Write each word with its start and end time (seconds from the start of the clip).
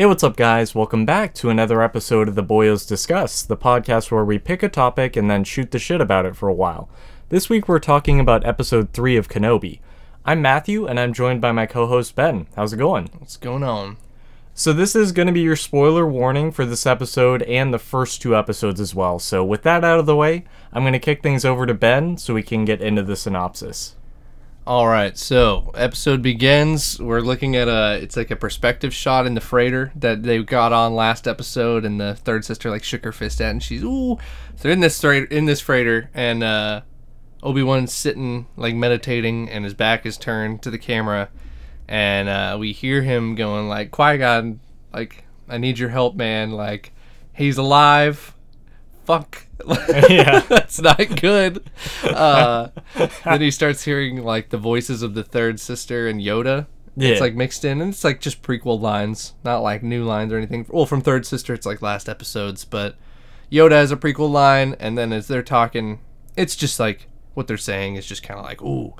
Hey, 0.00 0.06
what's 0.06 0.24
up, 0.24 0.34
guys? 0.34 0.74
Welcome 0.74 1.04
back 1.04 1.34
to 1.34 1.50
another 1.50 1.82
episode 1.82 2.26
of 2.26 2.34
the 2.34 2.42
Boyos 2.42 2.88
Discuss, 2.88 3.42
the 3.42 3.54
podcast 3.54 4.10
where 4.10 4.24
we 4.24 4.38
pick 4.38 4.62
a 4.62 4.68
topic 4.70 5.14
and 5.14 5.30
then 5.30 5.44
shoot 5.44 5.72
the 5.72 5.78
shit 5.78 6.00
about 6.00 6.24
it 6.24 6.34
for 6.34 6.48
a 6.48 6.54
while. 6.54 6.88
This 7.28 7.50
week 7.50 7.68
we're 7.68 7.80
talking 7.80 8.18
about 8.18 8.46
episode 8.46 8.94
3 8.94 9.18
of 9.18 9.28
Kenobi. 9.28 9.80
I'm 10.24 10.40
Matthew, 10.40 10.86
and 10.86 10.98
I'm 10.98 11.12
joined 11.12 11.42
by 11.42 11.52
my 11.52 11.66
co 11.66 11.86
host 11.86 12.14
Ben. 12.14 12.46
How's 12.56 12.72
it 12.72 12.78
going? 12.78 13.10
What's 13.18 13.36
going 13.36 13.62
on? 13.62 13.98
So, 14.54 14.72
this 14.72 14.96
is 14.96 15.12
going 15.12 15.26
to 15.26 15.34
be 15.34 15.42
your 15.42 15.54
spoiler 15.54 16.06
warning 16.06 16.50
for 16.50 16.64
this 16.64 16.86
episode 16.86 17.42
and 17.42 17.70
the 17.74 17.78
first 17.78 18.22
two 18.22 18.34
episodes 18.34 18.80
as 18.80 18.94
well. 18.94 19.18
So, 19.18 19.44
with 19.44 19.64
that 19.64 19.84
out 19.84 19.98
of 19.98 20.06
the 20.06 20.16
way, 20.16 20.46
I'm 20.72 20.82
going 20.82 20.94
to 20.94 20.98
kick 20.98 21.22
things 21.22 21.44
over 21.44 21.66
to 21.66 21.74
Ben 21.74 22.16
so 22.16 22.32
we 22.32 22.42
can 22.42 22.64
get 22.64 22.80
into 22.80 23.02
the 23.02 23.16
synopsis. 23.16 23.96
All 24.70 24.86
right, 24.86 25.18
so 25.18 25.72
episode 25.74 26.22
begins. 26.22 27.00
We're 27.00 27.22
looking 27.22 27.56
at 27.56 27.66
a 27.66 27.98
it's 28.00 28.16
like 28.16 28.30
a 28.30 28.36
perspective 28.36 28.94
shot 28.94 29.26
in 29.26 29.34
the 29.34 29.40
freighter 29.40 29.90
that 29.96 30.22
they 30.22 30.40
got 30.44 30.72
on 30.72 30.94
last 30.94 31.26
episode, 31.26 31.84
and 31.84 32.00
the 32.00 32.14
third 32.14 32.44
sister 32.44 32.70
like 32.70 32.84
shook 32.84 33.02
her 33.02 33.10
fist 33.10 33.40
at, 33.40 33.50
and 33.50 33.60
she's 33.60 33.82
ooh. 33.82 34.16
So 34.54 34.68
in 34.68 34.78
this 34.78 35.00
freighter, 35.00 35.26
in 35.26 35.46
this 35.46 35.60
freighter, 35.60 36.08
and 36.14 36.44
uh, 36.44 36.82
Obi 37.42 37.64
Wan's 37.64 37.92
sitting 37.92 38.46
like 38.56 38.76
meditating, 38.76 39.50
and 39.50 39.64
his 39.64 39.74
back 39.74 40.06
is 40.06 40.16
turned 40.16 40.62
to 40.62 40.70
the 40.70 40.78
camera, 40.78 41.30
and 41.88 42.28
uh, 42.28 42.56
we 42.56 42.70
hear 42.70 43.02
him 43.02 43.34
going 43.34 43.68
like 43.68 43.90
Qui 43.90 44.18
Gon, 44.18 44.60
like 44.94 45.24
I 45.48 45.58
need 45.58 45.80
your 45.80 45.88
help, 45.88 46.14
man. 46.14 46.52
Like 46.52 46.92
he's 47.32 47.58
alive. 47.58 48.36
Fuck. 49.04 49.48
Yeah. 50.10 50.40
that's 50.48 50.80
not 50.80 51.20
good. 51.20 51.62
Uh, 52.04 52.68
then 53.24 53.40
he 53.40 53.50
starts 53.60 53.84
hearing 53.84 54.22
like 54.24 54.50
the 54.50 54.58
voices 54.58 55.02
of 55.02 55.14
the 55.14 55.22
third 55.24 55.60
sister 55.60 56.08
and 56.08 56.20
Yoda. 56.20 56.66
Yeah. 56.96 57.10
It's 57.10 57.20
like 57.20 57.34
mixed 57.34 57.64
in, 57.64 57.80
and 57.80 57.92
it's 57.92 58.04
like 58.04 58.20
just 58.20 58.42
prequel 58.42 58.80
lines, 58.80 59.34
not 59.44 59.60
like 59.60 59.82
new 59.82 60.04
lines 60.04 60.32
or 60.32 60.36
anything. 60.36 60.66
Well, 60.68 60.86
from 60.86 61.00
third 61.00 61.24
sister, 61.24 61.54
it's 61.54 61.64
like 61.66 61.80
last 61.82 62.08
episodes, 62.08 62.64
but 62.64 62.96
Yoda 63.50 63.72
has 63.72 63.92
a 63.92 63.96
prequel 63.96 64.30
line, 64.30 64.74
and 64.80 64.98
then 64.98 65.12
as 65.12 65.28
they're 65.28 65.42
talking, 65.42 66.00
it's 66.36 66.56
just 66.56 66.80
like 66.80 67.06
what 67.34 67.46
they're 67.46 67.56
saying 67.56 67.94
is 67.96 68.06
just 68.06 68.22
kind 68.22 68.38
of 68.38 68.44
like, 68.44 68.60
ooh. 68.62 68.94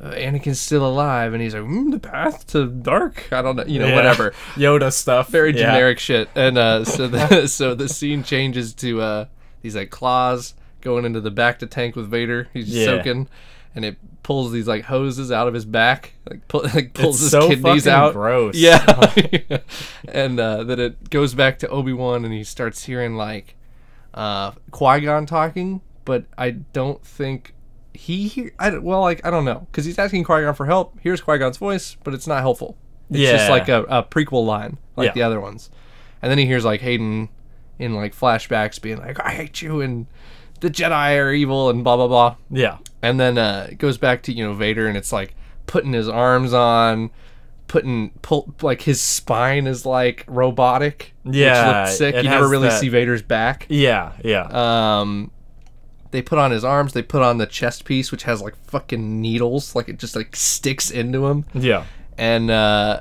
Uh, 0.00 0.14
Anakin's 0.14 0.60
still 0.60 0.84
alive, 0.84 1.32
and 1.32 1.40
he's 1.40 1.54
like, 1.54 1.62
mm, 1.62 1.92
"The 1.92 1.98
path 2.00 2.44
to 2.48 2.66
dark." 2.66 3.28
I 3.32 3.40
don't 3.40 3.54
know, 3.54 3.64
you 3.64 3.78
know, 3.78 3.86
Yeah. 3.86 3.94
whatever 3.94 4.32
Yoda 4.54 4.92
stuff. 4.92 5.28
very 5.28 5.50
Yeah. 5.52 5.66
generic 5.70 6.00
shit. 6.00 6.28
And 6.34 6.58
uh, 6.58 6.84
so 6.84 7.06
the 7.06 7.46
so 7.46 7.74
the 7.76 7.88
scene 7.88 8.24
changes 8.24 8.74
to 8.74 9.00
uh, 9.00 9.24
these 9.62 9.74
like 9.76 9.90
claws 9.90 10.54
going 10.80 11.04
into 11.04 11.20
the 11.20 11.30
back 11.30 11.58
to 11.60 11.66
tank 11.66 11.96
with 11.96 12.08
Vader. 12.10 12.48
He's 12.52 12.68
Yeah. 12.68 12.84
soaking, 12.86 13.28
and 13.74 13.84
it 13.84 13.96
pulls 14.22 14.52
these 14.52 14.66
like 14.68 14.84
hoses 14.84 15.32
out 15.32 15.48
of 15.48 15.54
his 15.54 15.64
back, 15.64 16.14
like 16.28 16.46
pull, 16.48 16.62
like 16.74 16.92
pulls 16.94 17.16
It's 17.16 17.22
his 17.22 17.30
so 17.30 17.48
kidneys 17.48 17.86
out. 17.86 18.12
gross. 18.12 18.54
Yeah, 18.56 18.84
and 20.08 20.38
uh, 20.40 20.64
then 20.64 20.78
it 20.80 21.10
goes 21.10 21.34
back 21.34 21.58
to 21.60 21.68
Obi 21.68 21.92
Wan, 21.92 22.24
and 22.24 22.32
he 22.34 22.44
starts 22.44 22.84
hearing 22.84 23.16
like 23.16 23.56
uh, 24.14 24.52
Qui 24.70 25.00
Gon 25.00 25.26
talking, 25.26 25.80
but 26.04 26.24
I 26.36 26.50
don't 26.50 27.04
think. 27.04 27.54
He 27.94 28.26
hear 28.26 28.52
I 28.58 28.78
well 28.78 29.02
like 29.02 29.24
I 29.26 29.30
don't 29.30 29.44
know 29.44 29.66
because 29.70 29.84
he's 29.84 29.98
asking 29.98 30.24
Qui 30.24 30.40
Gon 30.40 30.54
for 30.54 30.64
help. 30.64 30.98
Here's 31.02 31.20
Qui 31.20 31.36
Gon's 31.38 31.58
voice, 31.58 31.96
but 32.02 32.14
it's 32.14 32.26
not 32.26 32.40
helpful. 32.40 32.78
It's 33.10 33.30
just 33.30 33.50
like 33.50 33.68
a, 33.68 33.82
a 33.82 34.02
prequel 34.02 34.46
line, 34.46 34.78
like 34.96 35.08
Yeah. 35.08 35.12
the 35.12 35.22
other 35.22 35.38
ones. 35.38 35.68
And 36.22 36.30
then 36.30 36.38
he 36.38 36.46
hears 36.46 36.64
like 36.64 36.80
Hayden 36.80 37.28
in 37.78 37.94
like 37.94 38.14
flashbacks 38.14 38.80
being 38.80 38.98
like, 38.98 39.18
"I 39.24 39.30
hate 39.30 39.62
you," 39.62 39.80
and 39.80 40.06
the 40.60 40.70
Jedi 40.70 41.18
are 41.18 41.32
evil, 41.32 41.70
and 41.70 41.82
blah 41.84 41.96
blah 41.96 42.08
blah. 42.08 42.36
Yeah. 42.50 42.78
And 43.02 43.18
then 43.18 43.38
uh, 43.38 43.68
it 43.70 43.78
goes 43.78 43.98
back 43.98 44.22
to 44.24 44.32
you 44.32 44.44
know 44.44 44.54
Vader, 44.54 44.86
and 44.86 44.96
it's 44.96 45.12
like 45.12 45.34
putting 45.66 45.92
his 45.92 46.08
arms 46.08 46.52
on, 46.52 47.10
putting 47.66 48.10
pull 48.22 48.54
like 48.62 48.82
his 48.82 49.00
spine 49.00 49.66
is 49.66 49.84
like 49.86 50.24
robotic. 50.28 51.14
Yeah, 51.24 51.66
which 51.66 51.86
looked 51.88 51.98
sick. 51.98 52.14
You 52.16 52.30
never 52.30 52.48
really 52.48 52.68
that- 52.68 52.80
see 52.80 52.88
Vader's 52.88 53.22
back. 53.22 53.66
Yeah. 53.68 54.12
Yeah. 54.24 54.48
Um, 55.00 55.30
they 56.12 56.22
put 56.22 56.38
on 56.38 56.50
his 56.50 56.64
arms. 56.64 56.92
They 56.92 57.02
put 57.02 57.22
on 57.22 57.38
the 57.38 57.46
chest 57.46 57.84
piece, 57.84 58.12
which 58.12 58.22
has 58.24 58.40
like 58.40 58.54
fucking 58.66 59.20
needles, 59.20 59.74
like 59.74 59.88
it 59.88 59.98
just 59.98 60.14
like 60.14 60.36
sticks 60.36 60.90
into 60.90 61.26
him 61.26 61.46
yeah. 61.54 61.86
and 62.18 62.50
uh, 62.50 63.00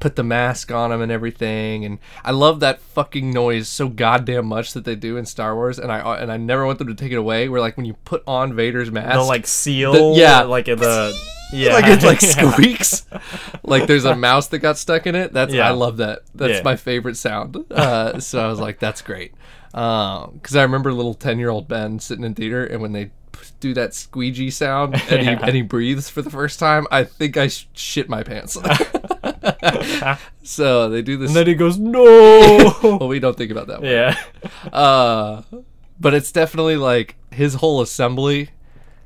put 0.00 0.16
the 0.16 0.22
mask 0.22 0.70
on 0.72 0.92
him 0.92 1.00
and 1.00 1.10
everything. 1.12 1.84
And 1.84 1.98
I 2.24 2.30
love 2.32 2.60
that 2.60 2.80
fucking 2.80 3.30
noise 3.32 3.68
so 3.68 3.88
goddamn 3.88 4.46
much 4.46 4.72
that 4.74 4.84
they 4.84 4.94
do 4.94 5.16
in 5.16 5.26
Star 5.26 5.54
Wars. 5.54 5.78
And 5.78 5.90
I 5.92 6.16
and 6.18 6.30
I 6.30 6.36
never 6.36 6.66
want 6.66 6.78
them 6.78 6.88
to 6.88 6.94
take 6.94 7.12
it 7.12 7.16
away. 7.16 7.48
Where 7.48 7.60
like 7.60 7.76
when 7.76 7.86
you 7.86 7.94
put 8.04 8.22
on 8.26 8.54
Vader's 8.54 8.90
mask, 8.90 9.14
The 9.16 9.22
like 9.22 9.46
seal. 9.46 9.92
The- 10.14 10.20
yeah. 10.20 10.42
Like 10.42 10.66
the. 10.66 11.14
Yeah. 11.52 11.74
like 11.74 11.84
it 11.86 12.02
like 12.02 12.20
Yeah. 12.22 12.50
squeaks, 12.50 13.06
like 13.62 13.86
there's 13.86 14.04
a 14.04 14.16
mouse 14.28 14.48
that 14.48 14.58
got 14.58 14.78
stuck 14.78 15.06
in 15.06 15.14
it. 15.14 15.32
That's 15.32 15.54
Yeah. 15.54 15.68
I 15.68 15.70
love 15.70 15.98
that. 15.98 16.22
That's 16.34 16.54
Yeah. 16.54 16.62
my 16.64 16.74
favorite 16.74 17.16
sound. 17.16 17.56
Uh, 17.70 18.18
so 18.18 18.44
I 18.44 18.48
was 18.48 18.58
like, 18.58 18.80
that's 18.80 19.00
great. 19.00 19.32
Because 19.70 20.56
I 20.56 20.62
remember 20.62 20.92
little 20.92 21.14
ten 21.14 21.38
year 21.38 21.50
old 21.50 21.68
Ben 21.68 22.00
sitting 22.00 22.24
in 22.24 22.34
theater, 22.34 22.64
and 22.66 22.82
when 22.82 22.90
they 22.94 23.12
do 23.60 23.74
that 23.74 23.94
squeegee 23.94 24.50
sound 24.50 24.94
and, 25.08 25.22
he, 25.22 25.28
and 25.28 25.54
he 25.54 25.62
breathes 25.62 26.10
for 26.10 26.20
the 26.20 26.30
first 26.30 26.58
time, 26.58 26.84
I 26.90 27.04
think 27.04 27.36
I 27.36 27.46
sh- 27.46 27.68
shit 27.74 28.08
my 28.08 28.24
pants. 28.24 28.56
so 30.42 30.88
they 30.88 31.02
do 31.02 31.16
this. 31.16 31.28
And 31.30 31.36
then 31.36 31.46
he 31.46 31.54
goes, 31.54 31.78
no. 31.78 32.72
well, 32.82 33.08
we 33.08 33.18
don't 33.20 33.36
think 33.36 33.50
about 33.50 33.66
that. 33.68 33.80
One. 33.80 33.90
yeah. 33.90 34.16
Uh, 34.72 35.42
but 35.98 36.14
it's 36.14 36.32
definitely 36.32 36.76
like 36.76 37.16
his 37.30 37.54
whole 37.54 37.80
assembly. 37.80 38.50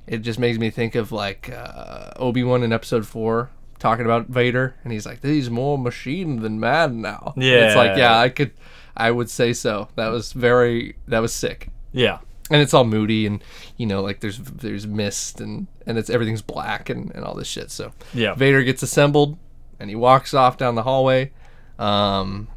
It 0.06 0.18
just 0.18 0.38
makes 0.38 0.58
me 0.58 0.70
think 0.70 0.94
of 0.94 1.12
like 1.12 1.50
uh, 1.50 2.10
Obi 2.16 2.42
Wan 2.42 2.62
in 2.62 2.72
Episode 2.72 3.06
Four 3.06 3.50
talking 3.78 4.04
about 4.04 4.26
Vader, 4.26 4.74
and 4.82 4.92
he's 4.92 5.06
like, 5.06 5.22
"He's 5.22 5.48
more 5.48 5.78
machine 5.78 6.40
than 6.42 6.58
man 6.58 7.00
now." 7.00 7.32
And 7.36 7.44
it's 7.44 7.76
like, 7.76 7.90
Yeah. 7.90 8.14
yeah, 8.14 8.18
I 8.18 8.28
could, 8.28 8.50
I 8.96 9.10
would 9.12 9.30
say 9.30 9.52
so. 9.52 9.88
That 9.94 10.08
was 10.08 10.32
very, 10.32 10.96
that 11.06 11.20
was 11.20 11.32
sick, 11.32 11.68
Yeah. 11.92 12.18
and 12.50 12.60
it's 12.60 12.74
all 12.74 12.84
moody, 12.84 13.24
and 13.24 13.42
you 13.76 13.86
know, 13.86 14.02
like 14.02 14.18
there's 14.18 14.38
there's 14.38 14.84
mist, 14.84 15.40
and 15.40 15.68
and 15.86 15.96
it's 15.96 16.10
everything's 16.10 16.42
black, 16.42 16.90
and 16.90 17.12
and 17.14 17.24
all 17.24 17.34
this 17.36 17.46
shit. 17.48 17.70
So 17.70 17.92
Yeah. 18.12 18.34
Vader 18.34 18.64
gets 18.64 18.82
assembled 18.82 19.38
and 19.80 19.90
he 19.90 19.96
walks 19.96 20.32
off 20.34 20.56
down 20.56 20.74
the 20.76 20.82
hallway. 20.84 21.32
Um, 21.78 22.48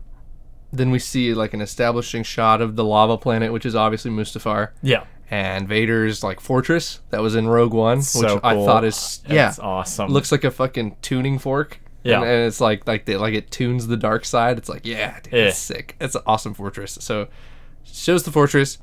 then 0.71 0.91
we 0.91 0.99
see 0.99 1.33
like 1.33 1.53
an 1.53 1.61
establishing 1.61 2.23
shot 2.23 2.61
of 2.61 2.75
the 2.75 2.83
lava 2.83 3.17
planet, 3.17 3.51
which 3.53 3.65
is 3.65 3.75
obviously 3.75 4.11
Mustafar, 4.11 4.69
Yeah. 4.81 5.05
and 5.31 5.67
Vader's 5.67 6.23
like 6.23 6.39
fortress 6.39 6.99
that 7.11 7.21
was 7.21 7.35
in 7.35 7.47
Rogue 7.47 7.73
One, 7.73 7.97
which 7.99 8.05
So 8.05 8.39
I 8.43 8.55
thought 8.55 8.83
is 8.83 9.21
yeah, 9.27 9.49
It's 9.49 9.59
awesome. 9.59 10.09
looks 10.11 10.31
like 10.31 10.43
a 10.43 10.51
fucking 10.51 10.97
tuning 11.01 11.39
fork. 11.39 11.79
Yeah. 12.03 12.15
and, 12.17 12.25
and 12.25 12.47
it's 12.47 12.59
like 12.59 12.85
like 12.87 13.05
they, 13.05 13.15
like 13.15 13.33
it 13.33 13.49
tunes 13.49 13.87
the 13.87 13.95
dark 13.97 14.25
side. 14.25 14.57
It's 14.57 14.67
like 14.67 14.85
yeah, 14.85 15.19
dude, 15.21 15.31
Yeah. 15.33 15.39
it's 15.47 15.57
sick. 15.57 15.95
It's 16.01 16.15
an 16.15 16.23
awesome 16.25 16.53
fortress. 16.53 16.97
So 16.99 17.27
shows 17.85 18.23
the 18.23 18.31
fortress. 18.31 18.77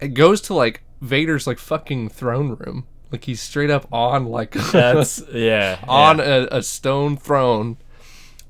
It 0.00 0.14
goes 0.14 0.40
to 0.42 0.54
like 0.54 0.82
Vader's 1.02 1.46
like 1.46 1.58
fucking 1.58 2.08
throne 2.10 2.56
room. 2.58 2.86
Like 3.16 3.24
he's 3.24 3.40
straight 3.40 3.70
up 3.70 3.86
on 3.90 4.26
like 4.26 4.50
That's 4.72 5.22
yeah. 5.32 5.78
on 5.88 6.18
yeah. 6.18 6.46
a, 6.50 6.58
a 6.58 6.62
stone 6.62 7.16
throne, 7.16 7.78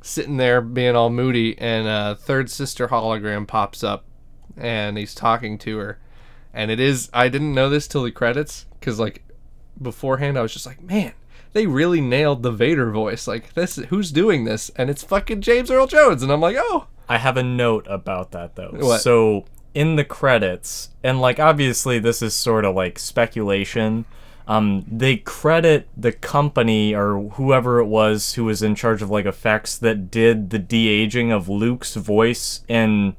sitting 0.03 0.37
there 0.37 0.60
being 0.60 0.97
all 0.97 1.09
moody, 1.09 1.56
and 1.59 1.87
a 1.87 2.16
third 2.16 2.50
sister 2.50 2.88
hologram 2.88 3.47
pops 3.47 3.84
up, 3.84 4.04
and 4.56 4.99
he's 4.99 5.15
talking 5.15 5.56
to 5.59 5.78
her, 5.78 5.99
and 6.53 6.71
it 6.71 6.81
is 6.81 7.09
I 7.12 7.28
didn't 7.28 7.54
know 7.54 7.71
this 7.71 7.87
till 7.87 8.03
the 8.03 8.10
credits 8.10 8.66
because 8.81 8.99
like 8.99 9.22
beforehand 9.81 10.38
I 10.38 10.43
was 10.43 10.53
just 10.53 10.66
like 10.66 10.83
man 10.83 11.12
they 11.53 11.66
really 11.66 12.00
nailed 12.00 12.43
the 12.43 12.50
Vader 12.50 12.91
voice 12.91 13.28
like 13.28 13.53
this 13.53 13.77
who's 13.77 14.10
doing 14.10 14.44
this 14.44 14.71
and 14.71 14.88
it's 14.88 15.03
fucking 15.04 15.43
James 15.43 15.71
Earl 15.71 15.87
Jones 15.87 16.22
and 16.22 16.33
I'm 16.33 16.41
like 16.41 16.56
oh 16.59 16.87
I 17.09 17.19
have 17.19 17.37
a 17.37 17.43
note 17.43 17.87
about 17.88 18.33
that 18.33 18.56
though. 18.56 18.72
What? 18.72 19.00
So 19.00 19.44
in 19.77 19.97
the 19.97 20.04
credits, 20.04 20.88
and 21.04 21.21
like 21.21 21.38
obviously 21.38 21.98
this 21.98 22.22
is 22.22 22.34
sort 22.34 22.65
of 22.65 22.75
like 22.75 22.98
speculation. 22.98 24.07
Um, 24.48 24.84
they 24.91 25.16
credit 25.16 25.89
the 25.97 26.13
company 26.13 26.95
or 26.95 27.31
whoever 27.31 27.81
it 27.81 27.87
was 27.87 28.34
who 28.34 28.45
was 28.45 28.63
in 28.63 28.75
charge 28.77 29.03
of 29.03 29.10
like 29.10 29.27
effects 29.27 29.77
that 29.78 30.10
did 30.10 30.51
the 30.51 30.59
de 30.60 30.89
aging 30.89 31.33
of 31.33 31.48
Luke's 31.48 31.95
voice 31.97 32.63
in 32.69 33.16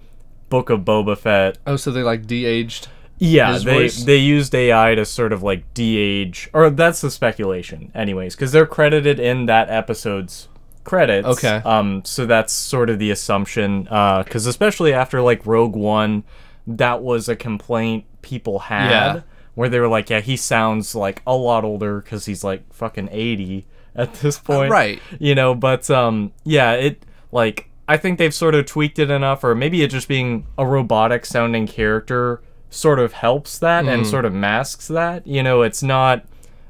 Book 0.50 0.70
of 0.70 0.82
Boba 0.82 1.18
Fett. 1.18 1.58
oh 1.68 1.76
so 1.76 1.92
they 1.92 2.02
like 2.04 2.26
de-aged 2.28 2.88
Yeah, 3.18 3.54
His 3.54 3.66
they 3.66 3.74
voice? 3.74 4.04
they 4.06 4.16
used 4.18 4.56
AI 4.56 4.96
to 4.96 5.04
sort 5.04 5.34
of 5.34 5.44
like 5.44 5.74
de-age, 5.74 6.50
or 6.54 6.70
that's 6.70 7.02
the 7.02 7.12
speculation, 7.12 7.92
anyways, 7.94 8.36
because 8.36 8.54
they're 8.54 8.66
credited 8.66 9.20
in 9.20 9.48
that 9.48 9.70
episode's 9.70 10.48
credits. 10.86 11.28
Okay. 11.28 11.58
Um, 11.66 12.04
so 12.06 12.26
that's 12.26 12.54
sort 12.54 12.90
of 12.90 13.00
the 13.00 13.12
assumption, 13.12 13.84
because 13.84 14.46
especially 14.46 14.94
after 14.94 15.22
like 15.22 15.46
Rogue 15.46 15.76
One, 15.76 16.24
that 16.66 17.02
was 17.02 17.28
a 17.28 17.36
complaint 17.36 18.06
people 18.22 18.60
had, 18.60 18.90
Yeah. 18.90 19.22
Where 19.58 19.70
they 19.70 19.80
were 19.80 19.88
like, 19.88 20.08
yeah, 20.12 20.20
he 20.22 20.38
sounds 20.38 20.94
like 20.94 21.24
a 21.26 21.36
lot 21.36 21.64
older 21.64 22.00
because 22.00 22.26
he's 22.28 22.44
like 22.44 22.72
fucking 22.72 23.10
eighty 23.12 23.66
at 23.96 24.14
this 24.16 24.38
point, 24.38 24.70
right. 24.72 25.02
You 25.20 25.34
know, 25.34 25.56
but 25.56 25.90
um, 25.90 26.32
yeah, 26.44 26.74
it 26.74 27.04
like 27.32 27.68
I 27.88 27.98
think 27.98 28.20
they've 28.20 28.34
sort 28.34 28.54
of 28.54 28.68
tweaked 28.68 29.00
it 29.00 29.10
enough, 29.10 29.44
or 29.44 29.56
maybe 29.56 29.82
it 29.82 29.88
just 29.90 30.08
being 30.08 30.46
a 30.60 30.66
robotic 30.68 31.26
sounding 31.26 31.66
character 31.66 32.42
sort 32.70 33.00
of 33.00 33.14
helps 33.14 33.58
that 33.58 33.88
and 33.88 34.04
Mm. 34.04 34.06
sort 34.10 34.26
of 34.26 34.34
masks 34.34 34.88
that. 34.90 35.26
You 35.26 35.42
know, 35.42 35.64
it's 35.64 35.82
not 35.82 36.24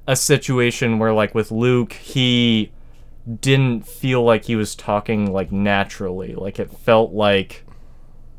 a 0.08 0.16
situation 0.16 0.98
where 0.98 1.12
like 1.12 1.36
with 1.36 1.52
Luke, 1.52 1.92
he 1.92 2.72
didn't 3.42 3.86
feel 3.86 4.24
like 4.24 4.46
he 4.46 4.56
was 4.56 4.76
talking 4.76 5.34
like 5.34 5.52
naturally. 5.52 6.36
Like 6.36 6.60
it 6.60 6.72
felt 6.72 7.12
like, 7.12 7.66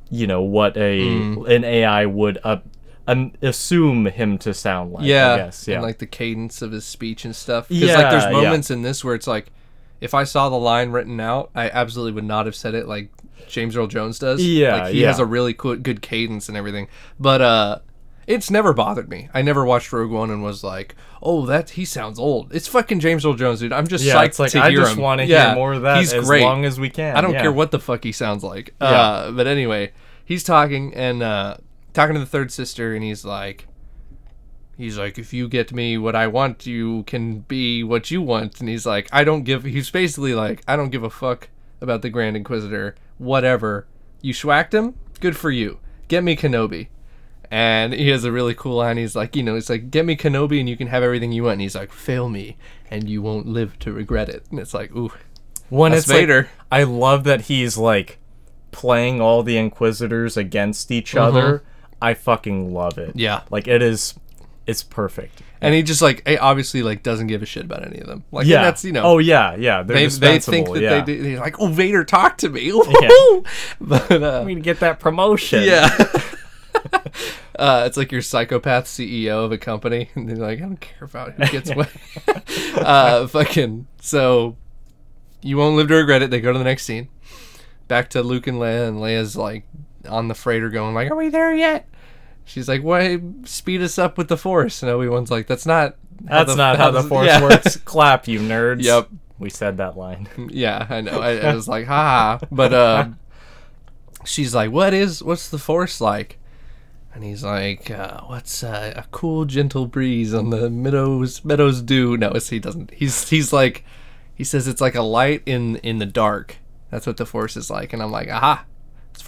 you 0.08 0.26
know, 0.26 0.40
what 0.40 0.76
a 0.78 0.98
Mm. 1.00 1.50
an 1.54 1.64
AI 1.64 2.06
would 2.06 2.38
uh, 2.42 2.58
um, 3.08 3.32
assume 3.42 4.06
him 4.06 4.38
to 4.38 4.54
sound 4.54 4.92
like. 4.92 5.04
yeah, 5.04 5.32
I 5.32 5.36
guess. 5.38 5.66
Yeah. 5.66 5.76
and 5.76 5.82
like 5.84 5.98
the 5.98 6.06
cadence 6.06 6.62
of 6.62 6.72
his 6.72 6.84
speech 6.84 7.24
and 7.24 7.34
stuff. 7.34 7.68
Because 7.68 7.88
like 7.88 7.98
Yeah, 7.98 8.10
there's 8.10 8.24
yeah. 8.24 8.30
moments 8.30 8.70
in 8.70 8.82
this 8.82 9.04
where 9.04 9.14
it's 9.14 9.26
like, 9.26 9.46
if 10.00 10.14
I 10.14 10.24
saw 10.24 10.48
the 10.48 10.56
line 10.56 10.90
written 10.90 11.18
out, 11.18 11.50
I 11.54 11.70
absolutely 11.70 12.12
would 12.12 12.24
not 12.24 12.46
have 12.46 12.54
said 12.54 12.74
it 12.74 12.86
like 12.86 13.10
James 13.48 13.76
Earl 13.76 13.86
Jones 13.88 14.18
does. 14.18 14.44
Yeah, 14.44 14.76
like 14.84 14.92
he 14.94 15.00
yeah. 15.02 15.08
has 15.08 15.18
a 15.18 15.26
really 15.26 15.54
cool, 15.54 15.76
good 15.76 16.02
cadence 16.02 16.48
and 16.48 16.56
everything. 16.56 16.86
But 17.18 17.40
uh, 17.40 17.78
it's 18.26 18.50
never 18.50 18.72
bothered 18.72 19.08
me. 19.08 19.28
I 19.34 19.42
never 19.42 19.64
watched 19.64 19.92
Rogue 19.92 20.10
One 20.10 20.30
and 20.30 20.42
was 20.42 20.62
like, 20.62 20.94
oh, 21.22 21.46
that 21.46 21.70
he 21.70 21.84
sounds 21.84 22.18
old. 22.18 22.54
It's 22.54 22.68
fucking 22.68 23.00
James 23.00 23.24
Earl 23.24 23.34
Jones, 23.34 23.58
dude. 23.60 23.72
I'm 23.72 23.88
just 23.88 24.04
yeah, 24.04 24.14
psyched 24.14 24.38
like 24.38 24.52
to 24.52 24.62
I 24.62 24.70
hear 24.70 24.80
just 24.82 24.96
him. 24.96 25.02
want 25.02 25.20
to 25.20 25.26
Yeah, 25.26 25.46
hear 25.46 25.54
more 25.56 25.72
of 25.72 25.82
that 25.82 25.98
He's 25.98 26.12
as 26.12 26.26
great. 26.26 26.42
long 26.42 26.64
as 26.64 26.78
we 26.78 26.90
can. 26.90 27.16
I 27.16 27.20
don't 27.20 27.32
yeah. 27.32 27.42
care 27.42 27.52
what 27.52 27.70
the 27.70 27.80
fuck 27.80 28.04
he 28.04 28.12
sounds 28.12 28.44
like. 28.44 28.74
Yeah. 28.80 28.86
Uh, 28.86 29.30
but 29.32 29.46
anyway, 29.46 29.92
he's 30.24 30.44
talking 30.44 30.94
and 30.94 31.22
uh, 31.22 31.56
talking 31.98 32.14
to 32.14 32.20
the 32.20 32.26
third 32.26 32.52
sister, 32.52 32.94
and 32.94 33.02
he's 33.02 33.24
like, 33.24 33.66
he's 34.76 34.96
like, 34.96 35.18
if 35.18 35.32
you 35.32 35.48
get 35.48 35.72
me 35.72 35.98
what 35.98 36.14
I 36.14 36.28
want, 36.28 36.64
you 36.64 37.02
can 37.02 37.40
be 37.40 37.82
what 37.82 38.12
you 38.12 38.22
want. 38.22 38.60
And 38.60 38.68
he's 38.68 38.86
like, 38.86 39.08
I 39.10 39.24
don't 39.24 39.42
give. 39.42 39.64
He's 39.64 39.90
basically 39.90 40.32
like, 40.32 40.62
I 40.68 40.76
don't 40.76 40.90
give 40.90 41.02
a 41.02 41.10
fuck 41.10 41.48
about 41.80 42.02
the 42.02 42.08
Grand 42.08 42.36
Inquisitor. 42.36 42.94
Whatever. 43.18 43.88
You 44.22 44.32
schwacked 44.32 44.72
him. 44.72 44.94
Good 45.18 45.36
for 45.36 45.50
you. 45.50 45.80
Get 46.06 46.22
me 46.22 46.36
Kenobi. 46.36 46.86
And 47.50 47.92
he 47.92 48.10
has 48.10 48.22
a 48.22 48.30
really 48.30 48.54
cool 48.54 48.76
line. 48.76 48.96
He's 48.96 49.16
like, 49.16 49.34
you 49.34 49.42
know, 49.42 49.56
it's 49.56 49.68
like, 49.68 49.90
get 49.90 50.04
me 50.04 50.16
Kenobi 50.16 50.60
and 50.60 50.68
you 50.68 50.76
can 50.76 50.86
have 50.86 51.02
everything 51.02 51.32
you 51.32 51.42
want. 51.42 51.54
And 51.54 51.62
he's 51.62 51.74
like, 51.74 51.92
fail 51.92 52.28
me 52.28 52.56
and 52.92 53.08
you 53.08 53.22
won't 53.22 53.46
live 53.46 53.76
to 53.80 53.92
regret 53.92 54.28
it. 54.28 54.44
And 54.50 54.60
it's 54.60 54.74
like, 54.74 54.94
ooh, 54.94 55.10
That's 55.92 56.02
it's 56.02 56.08
like- 56.08 56.20
I 56.70 56.84
love 56.84 57.24
that 57.24 57.42
he's 57.42 57.76
like 57.76 58.18
playing 58.70 59.20
all 59.20 59.42
the 59.42 59.56
Inquisitors 59.56 60.36
against 60.36 60.92
each 60.92 61.10
mm-hmm. 61.12 61.24
other. 61.24 61.64
I 62.00 62.14
fucking 62.14 62.72
love 62.72 62.98
it. 62.98 63.12
Yeah. 63.16 63.42
Like 63.50 63.66
it 63.68 63.82
is, 63.82 64.14
it's 64.66 64.82
perfect. 64.82 65.42
and 65.60 65.74
he 65.74 65.82
just 65.82 66.02
like 66.02 66.22
eh, 66.26 66.36
obviously 66.40 66.82
like 66.82 67.02
doesn't 67.02 67.26
give 67.26 67.42
a 67.42 67.46
shit 67.46 67.64
about 67.64 67.84
any 67.86 67.98
of 68.00 68.06
them. 68.06 68.24
Like 68.30 68.46
Yeah. 68.46 68.62
that's 68.62 68.84
you 68.84 68.92
know. 68.92 69.02
Oh 69.02 69.18
yeah, 69.18 69.56
yeah. 69.56 69.82
They're 69.82 69.96
they, 69.96 70.06
they 70.06 70.38
think 70.38 70.72
that 70.72 70.80
yeah. 70.80 71.00
they 71.00 71.14
do. 71.14 71.22
They're 71.22 71.40
like, 71.40 71.58
oh, 71.58 71.68
Vader, 71.68 72.04
talk 72.04 72.36
to 72.38 72.48
me. 72.48 72.70
but 73.80 74.10
uh, 74.10 74.40
I'm 74.40 74.48
gonna 74.48 74.60
get 74.60 74.80
that 74.80 75.00
promotion. 75.00 75.64
yeah, 75.64 75.88
uh, 77.58 77.84
it's 77.86 77.96
like 77.96 78.12
your 78.12 78.22
psychopath 78.22 78.84
CEO 78.84 79.44
of 79.44 79.52
a 79.52 79.58
company, 79.58 80.10
and 80.14 80.28
they're 80.28 80.36
like, 80.36 80.58
I 80.58 80.62
don't 80.62 80.80
care 80.80 81.04
about 81.04 81.32
who 81.32 81.46
gets 81.46 81.74
what. 81.74 81.90
uh, 82.76 83.26
fucking 83.26 83.86
so, 84.00 84.56
you 85.42 85.56
won't 85.56 85.76
live 85.76 85.88
to 85.88 85.94
regret 85.94 86.22
it. 86.22 86.30
They 86.30 86.40
go 86.40 86.52
to 86.52 86.58
the 86.58 86.64
next 86.64 86.84
scene, 86.84 87.08
back 87.88 88.10
to 88.10 88.22
Luke 88.22 88.46
and 88.46 88.58
Leia, 88.58 88.88
and 88.88 88.98
Leia's 88.98 89.36
like 89.36 89.64
on 90.08 90.28
the 90.28 90.34
freighter, 90.34 90.68
going 90.68 90.94
like, 90.94 91.10
Are 91.10 91.16
we 91.16 91.28
there 91.28 91.54
yet? 91.54 91.88
She's 92.44 92.66
like, 92.66 92.82
"Why 92.82 93.20
speed 93.44 93.82
us 93.82 93.98
up 93.98 94.16
with 94.16 94.28
the 94.28 94.38
Force?" 94.38 94.82
And 94.82 94.90
Obi 94.90 95.06
Wan's 95.06 95.30
like, 95.30 95.46
"That's 95.46 95.66
not. 95.66 95.96
how 96.26 96.44
That's 96.44 96.56
not 96.56 96.78
how 96.78 96.90
the 96.92 97.02
force 97.02 97.26
yeah. 97.26 97.42
works. 97.42 97.76
Clap, 97.76 98.26
you 98.26 98.40
nerds. 98.40 98.82
Yep. 98.82 99.10
We 99.38 99.50
said 99.50 99.76
that 99.76 99.96
line. 99.96 100.28
Yeah, 100.50 100.86
I 100.88 101.00
know. 101.00 101.20
I, 101.20 101.36
I 101.36 101.54
was 101.54 101.68
like, 101.68 101.86
ha. 101.86 102.40
But 102.50 102.72
uh, 102.72 103.08
she's 104.24 104.54
like, 104.54 104.70
what 104.70 104.94
is, 104.94 105.22
what's 105.22 105.48
the 105.48 105.58
force 105.58 106.00
like? 106.00 106.38
And 107.14 107.22
he's 107.22 107.44
like, 107.44 107.90
uh, 107.90 108.22
what's 108.22 108.62
uh, 108.64 108.94
a 108.96 109.04
cool, 109.10 109.44
gentle 109.44 109.86
breeze 109.86 110.32
on 110.34 110.50
the 110.50 110.70
meadows, 110.70 111.44
meadows 111.44 111.82
dew? 111.82 112.16
No, 112.16 112.30
it's, 112.30 112.48
he 112.48 112.58
doesn't. 112.58 112.92
He's, 112.92 113.28
he's 113.28 113.52
like, 113.52 113.84
he 114.34 114.44
says 114.44 114.66
it's 114.66 114.80
like 114.80 114.94
a 114.94 115.02
light 115.02 115.42
in, 115.46 115.76
in 115.76 115.98
the 115.98 116.06
dark. 116.06 116.56
That's 116.90 117.06
what 117.06 117.16
the 117.16 117.26
force 117.26 117.56
is 117.56 117.70
like. 117.70 117.92
And 117.92 118.02
I'm 118.02 118.10
like, 118.10 118.28
aha, 118.28 118.64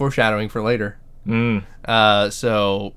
foreshadowing 0.00 0.49
for 0.49 0.62
later. 0.62 0.97
Mm. 1.26 1.62
Uh, 1.85 2.31
so 2.31 2.94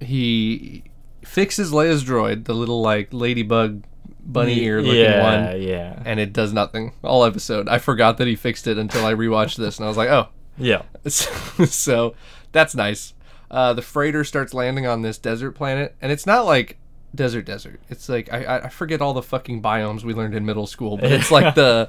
he 0.00 0.84
fixes 1.24 1.72
Leia's 1.72 2.04
droid, 2.04 2.44
the 2.44 2.52
little 2.54 2.82
like 2.82 3.08
ladybug 3.12 3.84
bunny 4.20 4.62
ear 4.64 4.82
looking 4.82 4.98
one. 4.98 5.34
yeah, 5.42 5.50
one 5.52 5.62
Yeah. 5.62 6.02
and 6.04 6.20
it 6.20 6.34
does 6.34 6.52
nothing 6.52 6.92
all 7.02 7.24
episode. 7.24 7.68
I 7.70 7.78
forgot 7.78 8.18
that 8.18 8.26
he 8.26 8.36
fixed 8.36 8.66
it 8.66 8.76
until 8.76 9.06
I 9.06 9.14
rewatched 9.14 9.56
this, 9.56 9.78
and 9.78 9.86
I 9.86 9.88
was 9.88 9.96
like, 9.96 10.10
oh, 10.10 10.28
Yeah. 10.58 10.82
so 11.08 12.14
that's 12.52 12.74
nice. 12.74 13.14
Uh, 13.50 13.72
the 13.72 13.80
freighter 13.82 14.24
starts 14.24 14.52
landing 14.52 14.86
on 14.86 15.00
this 15.00 15.16
desert 15.16 15.52
planet, 15.52 15.96
and 16.02 16.12
it's 16.12 16.26
not 16.26 16.44
like 16.44 16.76
desert 17.14 17.46
desert. 17.46 17.80
It's 17.88 18.10
like 18.10 18.30
I- 18.30 18.58
I 18.64 18.68
forget 18.68 19.00
all 19.00 19.14
the 19.14 19.22
fucking 19.22 19.62
biomes 19.62 20.04
we 20.04 20.12
learned 20.12 20.34
in 20.34 20.44
middle 20.44 20.66
school, 20.66 20.98
but 20.98 21.10
it's 21.10 21.30
like 21.30 21.54
the 21.62 21.88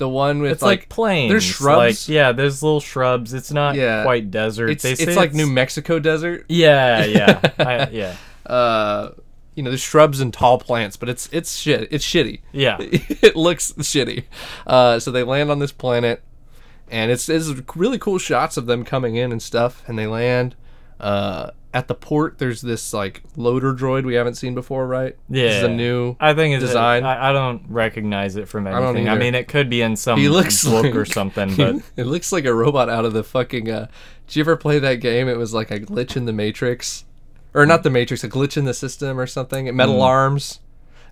the 0.00 0.08
one 0.08 0.40
with 0.42 0.50
It's 0.50 0.62
like, 0.62 0.80
like, 0.80 0.88
plains. 0.88 1.30
there's 1.30 1.44
shrubs. 1.44 2.08
Like, 2.08 2.12
yeah, 2.12 2.32
there's 2.32 2.60
little 2.62 2.80
shrubs. 2.80 3.32
It's 3.32 3.52
not 3.52 3.76
Yeah. 3.76 4.02
quite 4.02 4.32
desert. 4.32 4.70
it's 4.70 4.84
it's 4.84 5.14
like 5.16 5.32
New 5.32 5.46
Mexico 5.46 6.00
desert. 6.00 6.46
Yeah, 6.48 7.04
yeah, 7.04 7.40
I, 7.60 7.88
yeah, 7.92 8.16
Uh, 8.44 9.10
you 9.54 9.62
know, 9.62 9.70
there's 9.70 9.80
shrubs 9.80 10.20
and 10.20 10.32
tall 10.32 10.58
plants, 10.58 10.96
but 10.96 11.08
it's 11.08 11.28
it's 11.32 11.56
shit. 11.56 11.86
It's 11.92 12.04
shitty. 12.04 12.40
yeah. 12.52 12.76
it 12.80 13.36
looks 13.36 13.72
shitty. 13.74 14.24
Uh, 14.66 14.98
so 14.98 15.10
they 15.12 15.22
land 15.22 15.50
on 15.50 15.58
this 15.60 15.72
planet, 15.72 16.22
and 16.90 17.10
it's, 17.12 17.28
it's 17.28 17.48
really 17.76 17.98
cool 17.98 18.18
shots 18.18 18.56
of 18.56 18.66
them 18.66 18.84
coming 18.84 19.16
in 19.16 19.30
and 19.32 19.42
stuff. 19.42 19.82
And 19.86 19.98
they 19.98 20.06
land 20.06 20.56
uh, 20.98 21.50
at 21.72 21.86
the 21.88 21.94
port. 21.94 22.38
There's 22.38 22.60
this 22.60 22.92
like 22.92 23.22
loader 23.36 23.72
droid 23.74 24.04
we 24.04 24.14
haven't 24.14 24.34
seen 24.34 24.54
before, 24.54 24.86
right? 24.86 25.16
Yeah, 25.28 25.44
this 25.44 25.56
is 25.58 25.62
a 25.64 25.68
new. 25.68 26.16
I 26.20 26.34
think 26.34 26.54
it's 26.56 26.64
design. 26.64 27.04
I, 27.04 27.30
I 27.30 27.32
don't 27.32 27.62
recognize 27.68 28.36
it 28.36 28.48
from 28.48 28.66
anything. 28.66 29.08
I, 29.08 29.12
either. 29.12 29.20
mean, 29.20 29.34
it 29.34 29.48
could 29.48 29.70
be 29.70 29.82
in 29.82 29.96
some 29.96 30.18
He 30.18 30.28
looks 30.28 30.64
book 30.64 30.84
like, 30.84 30.94
or 30.96 31.04
something, 31.20 31.54
but 31.56 31.76
it 31.96 32.04
looks 32.04 32.32
like 32.32 32.44
a 32.44 32.54
robot 32.54 32.88
out 32.88 33.04
of 33.04 33.12
the 33.12 33.22
fucking. 33.24 33.70
Uh, 33.70 33.86
did 34.26 34.36
you 34.36 34.40
ever 34.42 34.56
play 34.56 34.78
that 34.78 34.96
game? 34.96 35.28
It 35.28 35.36
was 35.36 35.52
like 35.54 35.70
a 35.70 35.80
glitch 35.80 36.16
in 36.16 36.24
the 36.26 36.32
Matrix, 36.32 37.04
or 37.54 37.66
not 37.66 37.82
the 37.82 37.90
Matrix, 37.90 38.22
a 38.24 38.28
glitch 38.28 38.56
in 38.56 38.64
the 38.64 38.74
system 38.74 39.18
or 39.18 39.26
something. 39.26 39.74
Metal 39.76 39.96
Hmm. 39.96 40.00
Arms. 40.02 40.60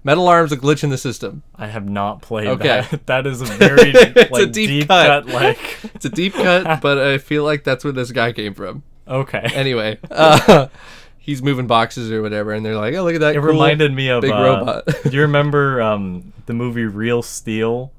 Metal 0.05 0.29
Arms, 0.29 0.53
a 0.53 0.57
glitch 0.57 0.85
in 0.85 0.91
the 0.91 0.97
system. 0.97 1.43
I 1.57 1.67
have 1.67 1.89
not 1.89 2.23
played 2.23 2.47
Okay. 2.47 2.83
that. 2.89 3.01
That 3.07 3.27
is 3.27 3.41
a 3.43 3.47
very 3.47 3.91
It's 3.93 4.39
a 4.39 4.47
deep 4.47 4.69
deep, 4.69 4.89
cut. 4.89 5.27
cut. 5.27 5.35
Like, 5.35 5.79
It's 5.95 6.05
a 6.05 6.09
deep 6.09 6.35
cut, 6.35 6.81
but 6.81 6.99
I 6.99 7.19
feel 7.19 7.43
like 7.43 7.65
that's 7.65 7.83
where 7.83 7.93
this 7.93 8.13
guy 8.13 8.33
came 8.33 8.55
from. 8.55 8.85
Okay. 9.09 9.39
anyway, 9.55 9.99
uh, 10.11 10.69
he's 11.19 11.43
moving 11.43 11.67
boxes 11.67 12.11
or 12.11 12.23
whatever, 12.23 12.53
and 12.53 12.65
they're 12.65 12.77
like, 12.77 12.95
"Oh, 12.95 13.05
look 13.05 13.15
at 13.15 13.21
that!" 13.21 13.35
it 13.37 13.41
cool 13.41 13.49
reminded 13.49 13.93
me 13.93 14.09
of 14.11 14.23
big 14.23 14.31
uh, 14.33 14.43
robot. 14.43 14.87
do 15.05 15.11
you 15.11 15.23
remember 15.23 15.81
um, 15.83 16.33
the 16.47 16.53
movie 16.55 16.85
Real 16.85 17.23
Steel? 17.23 17.93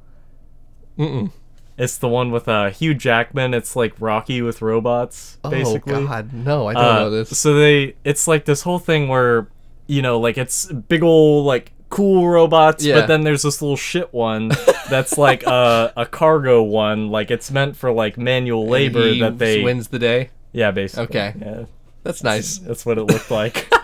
Mm-mm. 0.98 1.32
It's 1.78 1.98
the 1.98 2.10
one 2.10 2.32
with 2.32 2.50
uh, 2.50 2.72
Hugh 2.72 2.94
Jackman. 2.94 3.54
It's 3.54 3.74
like 3.76 3.94
Rocky 4.00 4.42
with 4.42 4.62
robots, 4.62 5.38
basically. 5.50 5.94
Oh 5.94 6.08
God, 6.08 6.34
no, 6.34 6.68
I 6.68 6.74
don't 6.74 6.84
Uh, 6.84 7.00
know 7.00 7.10
this. 7.10 7.38
So 7.40 7.54
they, 7.54 7.96
it's 8.04 8.28
like 8.28 8.44
this 8.44 8.64
whole 8.64 8.80
thing 8.80 9.08
where, 9.08 9.48
you 9.88 10.02
know, 10.02 10.20
like 10.20 10.38
it's 10.38 10.66
big 10.70 11.04
old 11.04 11.46
like 11.46 11.72
cool 11.88 12.28
robots, 12.28 12.84
Yeah. 12.84 12.96
but 13.00 13.08
then 13.08 13.22
there's 13.24 13.44
this 13.44 13.62
little 13.62 13.78
shit 13.78 14.14
one 14.14 14.52
that's 14.90 15.18
like 15.18 15.44
a 15.44 15.94
a 15.96 16.06
cargo 16.06 16.62
one, 16.62 17.10
like 17.12 17.32
it's 17.32 17.50
meant 17.50 17.78
for 17.78 17.94
like 17.94 18.18
manual 18.18 18.68
labor 18.68 19.08
He 19.08 19.22
that 19.22 19.38
they, 19.38 19.64
wins 19.64 19.88
the 19.88 20.00
day. 20.00 20.32
Yeah, 20.54 20.72
basically, 20.72 21.04
Okay. 21.06 21.34
yeah, 21.40 21.66
That's 22.04 22.24
nice. 22.24 22.58
that's 22.60 22.86
what 22.86 22.98
it 22.98 23.04
looked 23.04 23.32
like. 23.32 23.68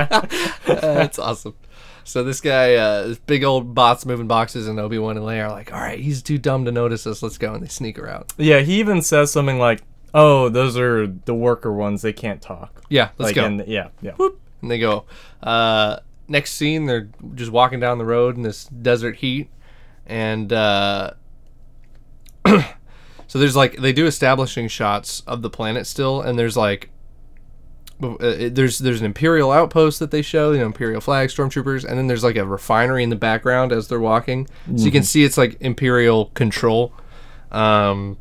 Uh, 0.00 0.26
That's 0.66 1.18
awesome. 1.18 1.54
So 2.04 2.24
this 2.24 2.40
guy, 2.40 2.74
uh, 2.74 3.08
this 3.08 3.18
big 3.18 3.44
old 3.44 3.74
bots 3.74 4.06
moving 4.06 4.26
boxes, 4.26 4.66
and 4.66 4.78
Obi 4.80 4.98
Wan 4.98 5.16
and 5.16 5.26
Leia 5.26 5.44
are 5.46 5.50
like, 5.50 5.72
"All 5.72 5.80
right, 5.80 5.98
he's 5.98 6.22
too 6.22 6.38
dumb 6.38 6.64
to 6.64 6.72
notice 6.72 7.06
us. 7.06 7.22
Let's 7.22 7.36
go." 7.38 7.52
And 7.54 7.62
they 7.62 7.68
sneak 7.68 7.96
her 7.98 8.08
out. 8.08 8.32
yeah, 8.38 8.60
he 8.60 8.78
even 8.80 9.02
says 9.02 9.30
something 9.30 9.58
like, 9.58 9.82
"Oh, 10.14 10.48
those 10.48 10.78
are 10.78 11.06
the 11.06 11.34
worker 11.34 11.72
ones. 11.72 12.00
They 12.02 12.12
can't 12.14 12.40
talk." 12.40 12.82
Yeah, 12.88 13.10
let's 13.18 13.28
like, 13.30 13.34
go. 13.34 13.44
And, 13.44 13.66
yeah, 13.66 13.88
yeah. 14.00 14.12
and 14.62 14.70
they 14.70 14.78
go. 14.78 15.04
Uh, 15.42 15.98
next 16.28 16.54
scene, 16.54 16.86
they're 16.86 17.08
just 17.34 17.50
walking 17.50 17.80
down 17.80 17.98
the 17.98 18.06
road 18.06 18.36
in 18.36 18.42
this 18.42 18.64
desert 18.66 19.16
heat, 19.16 19.50
and 20.06 20.52
uh, 20.52 21.12
so 23.30 23.38
there's 23.38 23.54
like 23.54 23.76
they 23.76 23.92
do 23.92 24.06
establishing 24.06 24.66
shots 24.66 25.20
of 25.24 25.40
the 25.40 25.48
planet 25.48 25.86
still, 25.86 26.20
and 26.20 26.36
there's 26.36 26.56
like 26.56 26.90
uh, 28.02 28.16
there's 28.50 28.80
there's 28.80 28.98
an 28.98 29.06
imperial 29.06 29.52
outpost 29.52 30.00
that 30.00 30.10
they 30.10 30.20
show, 30.20 30.50
you 30.50 30.58
know, 30.58 30.66
imperial 30.66 31.00
flag, 31.00 31.28
stormtroopers, 31.28 31.84
and 31.84 31.96
then 31.96 32.08
there's 32.08 32.24
like 32.24 32.34
a 32.34 32.44
refinery 32.44 33.04
in 33.04 33.08
the 33.08 33.14
background 33.14 33.70
as 33.70 33.86
they're 33.86 34.00
walking, 34.00 34.48
so 34.74 34.84
you 34.84 34.90
can 34.90 35.04
see 35.04 35.22
it's 35.22 35.38
like 35.38 35.56
imperial 35.60 36.26
control. 36.34 36.92
Um, 37.52 38.18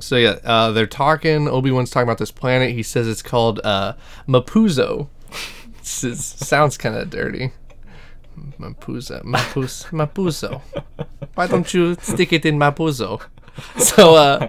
so 0.00 0.16
yeah, 0.16 0.38
uh, 0.44 0.72
they're 0.72 0.86
talking. 0.86 1.46
Obi 1.46 1.70
Wan's 1.70 1.90
talking 1.90 2.08
about 2.08 2.16
this 2.16 2.30
planet. 2.30 2.70
He 2.70 2.82
says 2.82 3.06
it's 3.06 3.20
called 3.20 3.60
uh, 3.64 3.92
Mapuzo. 4.26 5.08
It 5.80 6.16
sounds 6.16 6.76
kind 6.78 6.96
of 6.96 7.10
dirty. 7.10 7.52
Mapuzo, 8.58 9.22
Mapuz, 9.24 9.86
Mapuzo. 9.90 10.62
Why 11.34 11.46
don't 11.46 11.72
you 11.74 11.96
stick 12.00 12.32
it 12.32 12.46
in 12.46 12.58
Mapuzo? 12.58 13.22
So, 13.78 14.14
uh, 14.14 14.48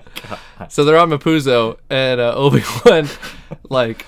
so 0.70 0.84
they're 0.84 0.98
on 0.98 1.10
Mapuzo, 1.10 1.78
and 1.90 2.20
uh, 2.20 2.34
Obi 2.36 2.64
Wan, 2.86 3.08
like, 3.70 4.06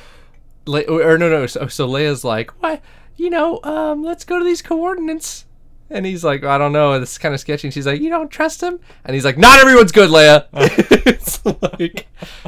Le- 0.65 0.83
or 0.83 1.17
no, 1.17 1.29
no. 1.29 1.45
So, 1.45 1.67
so 1.67 1.87
Leia's 1.87 2.23
like, 2.23 2.51
what? 2.61 2.81
You 3.17 3.29
know, 3.29 3.59
um, 3.63 4.03
let's 4.03 4.25
go 4.25 4.39
to 4.39 4.45
these 4.45 4.61
coordinates. 4.61 5.45
And 5.89 6.05
he's 6.05 6.23
like, 6.23 6.43
I 6.43 6.57
don't 6.57 6.71
know, 6.71 6.97
this 6.99 7.11
is 7.11 7.17
kind 7.17 7.33
of 7.33 7.41
sketchy. 7.41 7.67
And 7.67 7.73
she's 7.73 7.85
like, 7.85 7.99
you 7.99 8.09
don't 8.09 8.29
trust 8.29 8.61
him? 8.61 8.79
And 9.03 9.13
he's 9.13 9.25
like, 9.25 9.37
not 9.37 9.59
everyone's 9.59 9.91
good, 9.91 10.09
Leia. 10.09 10.47
it's 10.53 11.45
like, 11.45 12.07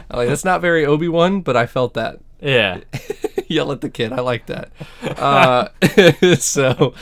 I'm 0.09 0.17
like, 0.17 0.29
that's 0.29 0.45
not 0.45 0.61
very 0.61 0.85
Obi 0.85 1.09
Wan, 1.09 1.41
but 1.41 1.57
I 1.57 1.65
felt 1.65 1.93
that. 1.95 2.19
Yeah. 2.39 2.79
Yell 3.47 3.71
at 3.71 3.81
the 3.81 3.89
kid. 3.89 4.13
I 4.13 4.21
like 4.21 4.45
that. 4.47 4.71
Uh, 5.01 5.67
so 6.37 6.93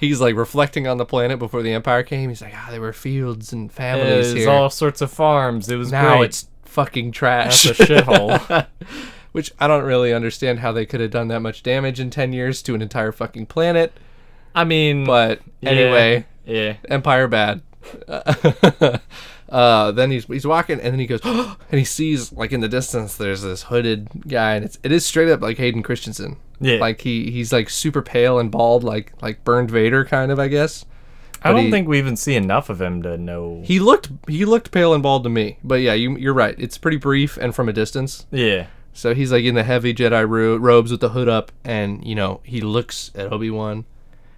he's 0.00 0.20
like 0.20 0.36
reflecting 0.36 0.86
on 0.86 0.98
the 0.98 1.04
planet 1.06 1.38
before 1.38 1.62
the 1.62 1.72
Empire 1.72 2.02
came. 2.02 2.28
He's 2.28 2.42
like, 2.42 2.54
ah, 2.54 2.68
there 2.70 2.80
were 2.80 2.92
fields 2.92 3.52
and 3.52 3.70
families 3.72 4.32
There's 4.32 4.44
here. 4.44 4.50
all 4.50 4.70
sorts 4.70 5.00
of 5.00 5.10
farms. 5.10 5.68
It 5.68 5.76
was 5.76 5.92
now 5.92 6.18
great. 6.18 6.26
it's 6.26 6.48
fucking 6.64 7.12
trash. 7.12 7.62
That's 7.62 7.80
a 7.80 7.84
shithole. 7.84 8.66
Which 9.32 9.52
I 9.58 9.66
don't 9.66 9.84
really 9.84 10.12
understand 10.12 10.60
how 10.60 10.70
they 10.72 10.86
could 10.86 11.00
have 11.00 11.10
done 11.10 11.28
that 11.28 11.40
much 11.40 11.62
damage 11.62 11.98
in 11.98 12.10
10 12.10 12.32
years 12.32 12.62
to 12.62 12.74
an 12.74 12.82
entire 12.82 13.10
fucking 13.10 13.46
planet. 13.46 13.92
I 14.54 14.62
mean, 14.64 15.04
But 15.04 15.40
yeah, 15.60 15.70
anyway, 15.70 16.26
yeah. 16.46 16.76
Empire 16.88 17.26
bad. 17.26 17.62
uh, 19.48 19.92
then 19.92 20.10
he's 20.10 20.24
he's 20.26 20.46
walking, 20.46 20.80
and 20.80 20.92
then 20.92 21.00
he 21.00 21.06
goes, 21.06 21.20
and 21.24 21.56
he 21.78 21.84
sees 21.84 22.32
like 22.32 22.52
in 22.52 22.60
the 22.60 22.68
distance 22.68 23.16
there's 23.16 23.42
this 23.42 23.64
hooded 23.64 24.08
guy, 24.28 24.54
and 24.54 24.64
it's 24.64 24.78
it 24.82 24.92
is 24.92 25.04
straight 25.04 25.28
up 25.28 25.40
like 25.40 25.58
Hayden 25.58 25.82
Christensen. 25.82 26.36
Yeah. 26.60 26.78
like 26.78 27.00
he 27.02 27.30
he's 27.30 27.52
like 27.52 27.68
super 27.70 28.02
pale 28.02 28.38
and 28.38 28.50
bald, 28.50 28.84
like 28.84 29.12
like 29.22 29.44
burned 29.44 29.70
Vader 29.70 30.04
kind 30.04 30.30
of, 30.32 30.38
I 30.38 30.48
guess. 30.48 30.84
I 31.42 31.52
don't 31.52 31.64
he- 31.66 31.70
think 31.70 31.86
we 31.88 31.98
even 31.98 32.16
see 32.16 32.36
enough 32.36 32.70
of 32.70 32.80
him 32.80 33.02
to 33.02 33.18
know. 33.18 33.60
He 33.64 33.78
looked 33.78 34.10
he 34.28 34.44
looked 34.44 34.70
pale 34.70 34.94
and 34.94 35.02
bald 35.02 35.24
to 35.24 35.28
me, 35.30 35.58
but 35.62 35.76
yeah, 35.82 35.92
you 35.94 36.16
you're 36.16 36.32
right. 36.34 36.54
It's 36.58 36.78
pretty 36.78 36.96
brief 36.96 37.36
and 37.36 37.54
from 37.54 37.68
a 37.68 37.72
distance. 37.72 38.26
yeah. 38.30 38.66
So 38.96 39.12
he's 39.12 39.32
like 39.32 39.42
in 39.44 39.56
the 39.56 39.64
heavy 39.64 39.92
Jedi 39.92 40.26
ro- 40.28 40.56
robes 40.56 40.92
with 40.92 41.00
the 41.00 41.08
hood 41.08 41.28
up, 41.28 41.50
and 41.64 42.06
you 42.06 42.14
know 42.14 42.40
he 42.44 42.60
looks 42.60 43.10
at 43.16 43.32
Obi 43.32 43.50
Wan, 43.50 43.84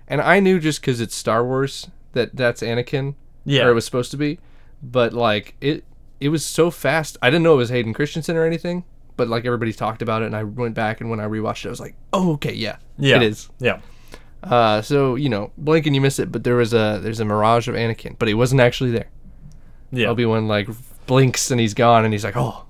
and 0.09 0.21
I 0.23 0.41
knew 0.41 0.59
just 0.59 0.81
because 0.81 0.99
it's 1.01 1.15
Star 1.15 1.45
Wars 1.45 1.89
that 2.13 2.35
that's 2.35 2.63
Anakin, 2.63 3.17
Yeah. 3.45 3.67
or 3.67 3.71
it 3.73 3.75
was 3.75 3.85
supposed 3.85 4.11
to 4.13 4.17
be, 4.17 4.39
but 4.83 5.13
like 5.13 5.57
it 5.61 5.85
it 6.21 6.31
was 6.31 6.45
so 6.45 6.71
fast. 6.71 7.19
I 7.21 7.29
didn't 7.29 7.43
know 7.43 7.53
it 7.53 7.59
was 7.59 7.69
Hayden 7.69 7.93
Christensen 7.93 8.35
or 8.35 8.45
anything, 8.47 8.85
but 9.17 9.29
like 9.29 9.45
everybody 9.45 9.73
talked 9.73 10.03
about 10.03 10.23
it, 10.23 10.27
and 10.27 10.37
I 10.37 10.45
went 10.45 10.75
back 10.75 11.01
and 11.01 11.11
when 11.11 11.21
I 11.21 11.25
rewatched 11.25 11.65
it, 11.65 11.69
I 11.69 11.71
was 11.71 11.81
like, 11.81 11.95
oh 12.13 12.33
okay, 12.35 12.53
yeah, 12.55 12.77
Yeah. 12.99 13.17
it 13.17 13.23
is. 13.23 13.49
Yeah. 13.59 13.81
Uh, 14.43 14.81
so 14.83 15.15
you 15.17 15.29
know, 15.29 15.51
blink 15.59 15.87
and 15.87 15.95
you 15.95 16.01
miss 16.01 16.19
it, 16.19 16.31
but 16.31 16.45
there 16.45 16.57
was 16.57 16.73
a 16.73 17.01
there's 17.03 17.21
a 17.21 17.25
mirage 17.25 17.69
of 17.69 17.75
Anakin, 17.75 18.17
but 18.19 18.29
he 18.29 18.35
wasn't 18.35 18.61
actually 18.61 18.91
there. 18.93 19.09
Yeah. 19.91 20.09
Obi 20.09 20.25
Wan 20.27 20.47
like 20.49 20.69
blinks 21.07 21.51
and 21.51 21.61
he's 21.61 21.75
gone, 21.75 22.05
and 22.05 22.13
he's 22.15 22.25
like, 22.25 22.37
oh. 22.37 22.65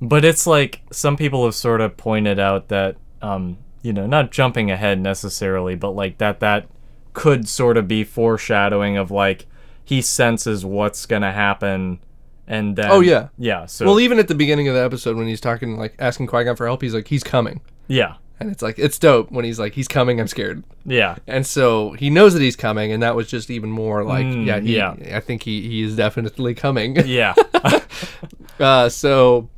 But 0.00 0.24
it's 0.24 0.46
like 0.46 0.80
some 0.90 1.16
people 1.16 1.44
have 1.44 1.54
sort 1.54 1.80
of 1.80 1.96
pointed 1.96 2.40
out 2.40 2.68
that, 2.68 2.96
um, 3.20 3.58
you 3.82 3.92
know, 3.92 4.06
not 4.06 4.32
jumping 4.32 4.68
ahead 4.70 4.98
necessarily, 5.00 5.76
but 5.76 5.90
like 5.90 6.18
that 6.18 6.40
that 6.40 6.66
could 7.12 7.46
sort 7.48 7.76
of 7.76 7.86
be 7.86 8.02
foreshadowing 8.02 8.96
of 8.96 9.10
like 9.12 9.46
he 9.84 10.00
senses 10.02 10.64
what's 10.64 11.06
gonna 11.06 11.30
happen, 11.32 12.00
and 12.46 12.76
then 12.76 12.90
Oh, 12.90 13.00
yeah. 13.00 13.28
yeah. 13.38 13.66
So 13.66 13.86
Well, 13.86 14.00
even 14.00 14.18
at 14.18 14.28
the 14.28 14.34
beginning 14.34 14.68
of 14.68 14.74
the 14.74 14.82
episode 14.82 15.16
when 15.16 15.26
he's 15.28 15.40
talking, 15.40 15.76
like 15.76 15.94
asking 15.98 16.26
Qui 16.26 16.44
Gon 16.44 16.56
for 16.56 16.66
help, 16.66 16.82
he's 16.82 16.94
like, 16.94 17.08
he's 17.08 17.22
coming. 17.24 17.60
yeah, 17.88 18.14
And 18.40 18.50
it's 18.50 18.62
like, 18.62 18.78
it's 18.78 18.98
dope 18.98 19.30
when 19.30 19.44
he's 19.44 19.58
like, 19.60 19.74
he's 19.74 19.86
coming, 19.88 20.20
I'm 20.20 20.26
scared. 20.28 20.64
yeah, 20.84 21.16
And 21.26 21.46
so 21.46 21.92
he 21.92 22.10
knows 22.10 22.32
that 22.34 22.42
he's 22.42 22.56
coming, 22.56 22.90
and 22.92 23.02
that 23.02 23.14
was 23.14 23.28
just 23.28 23.50
even 23.50 23.70
more 23.70 24.02
like, 24.04 24.26
Mm, 24.26 24.46
yeah, 24.46 24.58
he, 24.60 24.76
yeah. 24.76 25.16
I 25.16 25.20
think 25.20 25.42
he, 25.44 25.62
he 25.68 25.82
is 25.82 25.94
definitely 25.96 26.54
coming. 26.54 26.96
yeah, 27.06 27.34
uh, 28.60 28.88
so, 28.88 29.48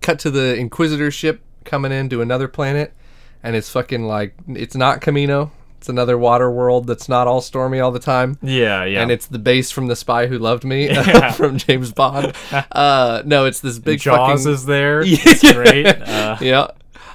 cut 0.00 0.18
to 0.20 0.30
the 0.30 0.56
Inquisitor 0.56 1.10
ship 1.10 1.42
coming 1.64 1.92
in 1.92 2.08
to 2.10 2.20
another 2.20 2.48
planet, 2.48 2.92
and 3.42 3.54
it's 3.56 3.70
fucking 3.70 4.04
like, 4.04 4.34
it's 4.48 4.74
not 4.74 5.00
Kamino. 5.00 5.50
It's 5.82 5.88
another 5.88 6.16
water 6.16 6.48
world 6.48 6.86
that's 6.86 7.08
not 7.08 7.26
all 7.26 7.40
stormy 7.40 7.80
all 7.80 7.90
the 7.90 7.98
time. 7.98 8.38
yeah, 8.40 8.84
yeah. 8.84 9.02
And 9.02 9.10
it's 9.10 9.26
the 9.26 9.40
base 9.40 9.72
from 9.72 9.88
The 9.88 9.96
Spy 9.96 10.28
Who 10.28 10.38
Loved 10.38 10.62
Me 10.62 10.86
Yeah. 10.86 11.32
from 11.32 11.58
James 11.58 11.90
Bond. 11.90 12.34
Uh, 12.70 13.20
no, 13.26 13.46
it's 13.46 13.58
this 13.58 13.80
big 13.80 13.98
Jaws 13.98 14.44
fucking 14.44 14.52
is 14.52 14.64
there. 14.64 15.02
Yeah. 15.02 15.18
It's 15.26 15.52
great. 15.52 15.86
Uh, 15.86 16.36
yeah. 16.40 16.68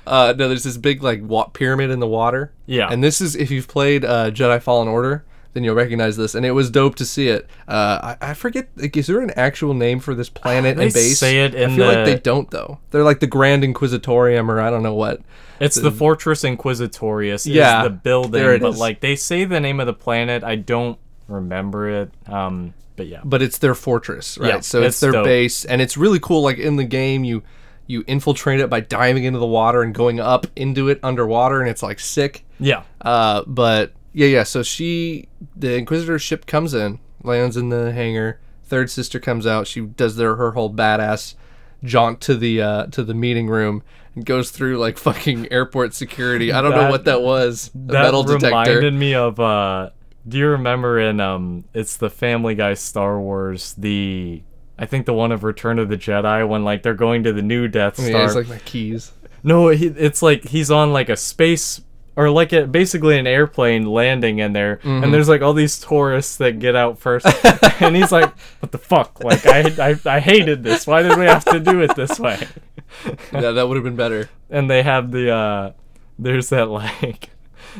Uh, 0.05 0.33
no, 0.38 0.50
there's 0.50 0.65
this 0.65 0.75
big 0.75 1.01
like 1.01 1.21
wa- 1.24 1.45
pyramid 1.47 1.91
in 1.91 2.01
the 2.01 2.07
water. 2.07 2.51
Yeah. 2.65 2.89
And 2.91 3.01
this 3.01 3.21
is 3.21 3.38
if 3.38 3.50
you've 3.51 3.69
played 3.69 4.03
uh, 4.03 4.31
Jedi 4.31 4.62
Fallen 4.62 4.89
Order, 4.89 5.24
then 5.57 5.63
you'll 5.63 5.75
recognize 5.75 6.15
this, 6.15 6.35
and 6.35 6.45
it 6.45 6.51
was 6.51 6.69
dope 6.69 6.95
to 6.95 7.05
see 7.05 7.27
it. 7.27 7.49
Uh, 7.67 8.15
I, 8.21 8.29
I 8.29 8.33
forget. 8.35 8.69
Like, 8.75 8.95
is 8.95 9.07
there 9.07 9.19
an 9.21 9.31
actual 9.31 9.73
name 9.73 9.99
for 9.99 10.13
this 10.15 10.29
planet 10.29 10.77
They 10.77 10.83
and 10.85 10.93
base? 10.93 11.17
say 11.19 11.43
it 11.43 11.55
I 11.55 11.59
in 11.63 11.75
feel 11.75 11.87
like 11.87 12.05
they 12.05 12.17
don't 12.19 12.49
though. 12.51 12.79
They're 12.91 13.03
like 13.03 13.19
the 13.19 13.27
Grand 13.27 13.63
Inquisitorium, 13.63 14.49
or 14.51 14.61
I 14.61 14.69
don't 14.69 14.83
know 14.83 14.93
what. 14.93 15.21
It's 15.59 15.75
the 15.75 15.91
Fortress 15.91 16.43
Inquisitorius. 16.43 17.51
Yeah, 17.51 17.83
the 17.83 17.89
building, 17.89 18.31
there 18.31 18.53
it 18.53 18.61
but 18.61 18.69
is. 18.75 18.77
like 18.79 18.99
they 19.01 19.15
say 19.15 19.43
the 19.45 19.59
name 19.59 19.79
of 19.79 19.87
the 19.87 19.93
planet. 19.93 20.43
I 20.43 20.55
don't 20.55 20.99
remember 21.27 21.89
it. 21.89 22.11
Um, 22.27 22.73
but 22.95 23.07
yeah, 23.07 23.21
But 23.23 23.41
it's 23.41 23.57
their 23.59 23.75
fortress, 23.75 24.37
right? 24.37 24.47
Yeah, 24.55 24.59
so 24.61 24.79
it's, 24.79 24.87
it's 24.95 24.99
their 25.01 25.11
dope. 25.11 25.25
base, 25.25 25.65
and 25.65 25.81
it's 25.81 25.97
really 25.97 26.19
cool. 26.19 26.41
Like 26.41 26.57
in 26.59 26.75
the 26.77 26.83
game, 26.83 27.23
you 27.23 27.43
you 27.89 28.03
infiltrate 28.07 28.59
it 28.59 28.69
by 28.69 28.81
diving 28.81 29.23
into 29.23 29.39
the 29.39 29.47
water 29.47 29.81
and 29.81 29.93
going 29.95 30.19
up 30.19 30.45
into 30.55 30.89
it 30.89 30.99
underwater, 31.03 31.61
and 31.61 31.69
it's 31.69 31.81
like 31.83 31.99
sick. 31.99 32.43
yeah, 32.59 32.83
Uh, 33.01 33.43
but 33.47 33.93
yeah, 34.17 34.25
yeah. 34.25 34.43
So 34.43 34.63
she, 34.63 35.29
the 35.55 35.75
Inquisitor 35.75 36.17
ship 36.17 36.47
comes 36.47 36.74
in, 36.74 36.97
lands 37.21 37.55
in 37.55 37.69
the 37.69 37.91
hangar. 37.93 38.39
Third 38.63 38.89
sister 38.89 39.19
comes 39.19 39.45
out. 39.45 39.67
She 39.67 39.81
does 39.81 40.15
their 40.15 40.38
her 40.38 40.53
whole 40.53 40.74
badass 40.74 41.36
jaunt 41.83 42.19
to 42.21 42.36
the 42.36 42.59
uh, 42.59 42.86
to 42.88 43.03
the 43.03 43.13
meeting 43.13 43.47
room 43.47 43.83
and 44.15 44.25
goes 44.25 44.50
through 44.50 44.79
like 44.79 44.97
fucking 44.97 45.51
airport 45.51 45.93
security. 45.93 46.51
I 46.51 46.63
don't 46.63 46.71
know 46.71 46.89
what 46.89 47.05
that 47.05 47.21
was. 47.21 47.67
A 47.67 47.77
that 47.91 48.01
metal 48.01 48.24
detector. 48.24 48.47
reminded 48.47 48.95
me 48.95 49.13
of. 49.13 49.39
Uh, 49.39 49.91
do 50.27 50.39
you 50.39 50.47
remember 50.47 51.00
in 51.00 51.19
um, 51.19 51.65
it's 51.75 51.97
the 51.97 52.09
Family 52.09 52.55
Guy 52.55 52.74
Star 52.74 53.21
Wars 53.21 53.75
the. 53.77 54.41
I 54.79 54.88
think 54.88 55.05
the 55.05 55.13
one 55.13 55.31
of 55.31 55.43
Return 55.43 55.77
of 55.77 55.89
the 55.89 55.97
Jedi 55.97 56.47
when 56.47 56.63
like 56.63 56.81
they're 56.81 56.95
going 56.95 57.24
to 57.24 57.33
the 57.33 57.43
new 57.43 57.67
Death 57.67 57.97
Star. 57.97 58.09
Yeah, 58.09 58.25
it's 58.25 58.36
like 58.36 58.47
my 58.47 58.57
keys. 58.59 59.12
No, 59.43 59.67
he, 59.67 59.86
it's 59.86 60.24
like 60.24 60.45
he's 60.45 60.71
on 60.71 60.91
like 60.91 61.09
a 61.09 61.17
space 61.17 61.81
or 62.17 62.29
like 62.29 62.51
a, 62.51 62.67
basically 62.67 63.17
an 63.17 63.25
airplane 63.27 63.86
landing 63.86 64.39
in 64.39 64.51
there, 64.51 64.77
Mm-hmm. 64.77 65.03
and 65.05 65.13
there's 65.13 65.29
like 65.29 65.41
all 65.41 65.53
these 65.53 65.79
tourists 65.79 66.36
that 66.38 66.59
get 66.59 66.75
out 66.75 67.00
first, 67.00 67.25
and 67.81 67.95
he's 67.95 68.12
like, 68.12 68.36
"What 68.59 68.71
the 68.74 68.77
fuck? 68.77 69.24
Like 69.24 69.45
I, 69.45 69.91
I 69.91 70.15
I 70.17 70.19
hated 70.19 70.63
this. 70.63 70.86
Why 70.86 71.01
did 71.03 71.17
we 71.17 71.25
have 71.25 71.45
to 71.45 71.59
do 71.62 71.79
it 71.81 71.95
this 71.95 72.19
way?" 72.19 72.45
yeah, 73.31 73.51
that 73.51 73.67
would 73.67 73.75
have 73.77 73.83
been 73.83 73.95
better. 73.95 74.29
And 74.50 74.69
they 74.69 74.83
have 74.83 75.12
the 75.12 75.31
uh, 75.31 75.71
there's 76.19 76.50
that 76.50 76.69
like 76.69 77.29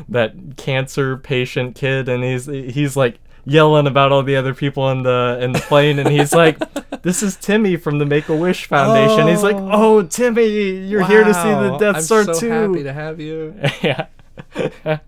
that 0.08 0.34
cancer 0.56 1.16
patient 1.16 1.74
kid, 1.74 2.08
and 2.08 2.22
he's 2.22 2.46
he's 2.46 2.96
like 2.96 3.18
yelling 3.44 3.86
about 3.86 4.12
all 4.12 4.22
the 4.22 4.36
other 4.36 4.54
people 4.54 4.90
in 4.90 5.02
the 5.02 5.38
in 5.42 5.52
the 5.52 5.60
plane, 5.60 5.98
and 5.98 6.08
he's 6.08 6.32
like. 6.32 6.58
This 7.02 7.22
is 7.22 7.36
Timmy 7.36 7.76
from 7.76 7.98
the 7.98 8.04
Make 8.04 8.28
a 8.28 8.34
Wish 8.36 8.66
Foundation. 8.66 9.28
He's 9.28 9.42
like, 9.42 9.54
Oh. 9.54 9.70
"Oh, 9.98 10.02
Timmy, 10.02 10.88
you're 10.88 11.04
here 11.04 11.22
to 11.22 11.32
see 11.32 11.48
the 11.48 11.70
Wow, 11.72 11.78
Death 11.78 11.96
I'm 11.96 12.02
Star 12.02 12.24
so 12.24 12.34
too." 12.34 12.48
happy 12.50 12.82
to 12.82 12.92
have 12.92 13.20
you. 13.20 13.54
yeah. 13.82 14.06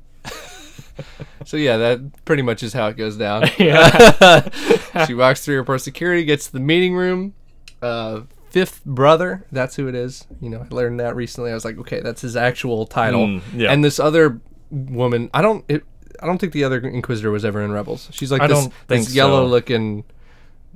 So 1.47 1.57
yeah, 1.57 1.79
that 1.79 2.25
pretty 2.27 2.43
much 2.43 2.63
is 2.63 2.75
how 2.75 2.89
it 2.89 2.97
goes 2.97 3.17
down. 3.17 3.45
Yeah. 3.59 4.49
she 5.07 5.15
walks 5.15 5.43
through 5.45 5.55
airport 5.57 5.81
security, 5.81 6.25
gets 6.25 6.47
to 6.47 6.53
the 6.53 6.61
meeting 6.61 6.95
room. 6.95 7.35
Uh, 7.81 8.23
fifth 8.51 8.85
brother, 8.85 9.47
that's 9.51 9.77
who 9.77 9.89
it 9.89 9.95
is. 9.95 10.27
You 10.43 10.51
know, 10.51 10.61
I 10.71 10.75
learned 10.75 11.01
that 11.01 11.17
recently. 11.17 11.51
I 11.51 11.55
was 11.55 11.65
like, 11.65 11.79
okay, 11.79 12.01
that's 12.01 12.21
his 12.21 12.37
actual 12.37 12.87
title. 12.87 13.27
Mm, 13.27 13.43
yeah. 13.55 13.73
And 13.73 13.83
this 13.83 13.99
other 13.99 14.41
woman, 14.71 15.31
I 15.33 15.41
don't, 15.41 15.65
it, 15.69 15.83
I 16.23 16.27
don't 16.27 16.37
think 16.39 16.53
the 16.53 16.65
other 16.65 16.79
Inquisitor 16.79 17.31
was 17.31 17.47
ever 17.47 17.63
in 17.63 17.73
Rebels. 17.73 18.11
She's 18.13 18.31
like 18.31 18.43
I 18.43 18.47
this, 18.49 18.59
don't 18.65 18.73
this 18.89 19.15
yellow 19.15 19.45
so. 19.45 19.51
looking 19.51 20.05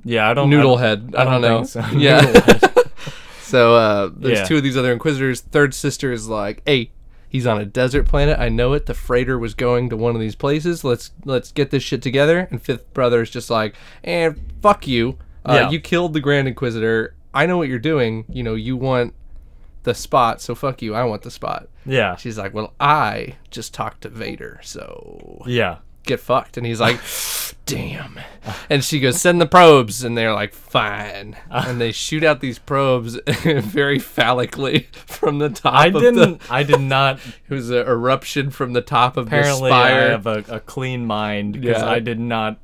Yeah, 0.03 0.27
I 0.27 0.33
don't 0.33 0.49
noodle 0.49 0.77
I, 0.77 0.81
head. 0.81 1.13
I, 1.15 1.21
I 1.21 1.23
don't, 1.25 1.41
don't 1.41 1.51
know. 1.61 1.63
so. 1.65 1.85
Yeah. 1.95 2.59
So 3.43 3.75
uh, 3.75 4.09
there's 4.15 4.39
Yeah. 4.39 4.45
two 4.45 4.57
of 4.57 4.63
these 4.63 4.75
other 4.75 4.91
Inquisitors. 4.91 5.41
Third 5.41 5.75
sister 5.75 6.11
is 6.11 6.27
like, 6.27 6.63
hey. 6.65 6.89
He's 7.35 7.45
on 7.45 7.59
a 7.59 7.65
desert 7.65 8.03
planet. 8.07 8.39
I 8.39 8.47
know 8.47 8.71
it. 8.71 8.85
The 8.85 8.93
freighter 8.93 9.37
was 9.37 9.53
going 9.53 9.89
to 9.89 9.97
one 9.97 10.15
of 10.15 10.21
these 10.21 10.35
places. 10.35 10.85
Let's 10.85 11.11
let's 11.25 11.51
get 11.51 11.69
this 11.69 11.83
shit 11.83 12.01
together. 12.01 12.47
And 12.49 12.61
fifth 12.61 12.93
brother 12.93 13.21
is 13.21 13.29
just 13.29 13.49
like, 13.49 13.75
and 14.05 14.39
fuck 14.61 14.87
you. 14.87 15.17
Uh, 15.45 15.53
Yeah. 15.53 15.69
You 15.69 15.81
killed 15.81 16.13
the 16.13 16.21
Grand 16.21 16.47
Inquisitor. 16.47 17.13
I 17.33 17.45
know 17.45 17.57
what 17.57 17.67
you're 17.67 17.77
doing. 17.77 18.23
You 18.29 18.41
know 18.43 18.55
you 18.55 18.77
want 18.77 19.13
the 19.83 19.93
spot, 19.93 20.41
so 20.41 20.55
fuck 20.55 20.81
you. 20.81 20.95
I 20.95 21.03
want 21.03 21.23
the 21.23 21.29
spot. 21.29 21.67
Yeah. 21.85 22.15
She's 22.15 22.37
like, 22.37 22.53
well, 22.53 22.73
I 22.79 23.35
just 23.51 23.73
talked 23.73 24.01
to 24.03 24.09
Vader, 24.09 24.61
so 24.63 25.43
Yeah. 25.45 25.79
Get 26.05 26.19
fucked. 26.19 26.57
And 26.57 26.65
he's 26.65 26.79
like, 26.79 26.99
damn. 27.65 28.19
And 28.69 28.83
she 28.83 28.99
goes, 28.99 29.19
send 29.19 29.41
the 29.41 29.45
probes. 29.45 30.03
And 30.03 30.17
they're 30.17 30.33
like, 30.33 30.53
fine. 30.53 31.35
And 31.51 31.81
they 31.81 31.91
shoot 31.91 32.23
out 32.23 32.39
these 32.41 32.59
probes 32.59 33.15
very 33.43 33.99
phallically 33.99 34.87
from 35.05 35.39
the 35.39 35.49
top 35.49 35.73
I 35.73 35.87
of 35.87 35.93
didn't 35.93 36.39
the. 36.39 36.39
I 36.53 36.63
did 36.63 36.81
not 36.81 37.19
It 37.49 37.53
was 37.53 37.69
an 37.69 37.87
eruption 37.87 38.49
from 38.51 38.73
the 38.73 38.81
top 38.81 39.17
of 39.17 39.27
apparently 39.27 39.69
the 39.71 39.75
I 39.75 39.89
have 39.89 40.27
a, 40.27 40.43
a 40.47 40.59
clean 40.59 41.05
mind 41.05 41.53
because 41.59 41.81
Yeah. 41.81 41.89
I 41.89 41.99
did 41.99 42.19
not 42.19 42.59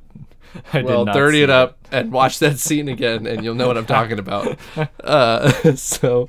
I 0.72 0.82
well, 0.82 1.04
did 1.04 1.06
not 1.06 1.14
dirty 1.14 1.42
it 1.42 1.48
up 1.50 1.78
and 1.90 2.12
watch 2.12 2.38
that 2.40 2.58
scene 2.58 2.86
again, 2.88 3.26
and 3.26 3.42
you'll 3.42 3.54
know 3.54 3.66
what 3.68 3.78
I'm 3.78 3.86
talking 3.86 4.18
about. 4.18 4.58
Uh, 5.02 5.74
so, 5.76 6.28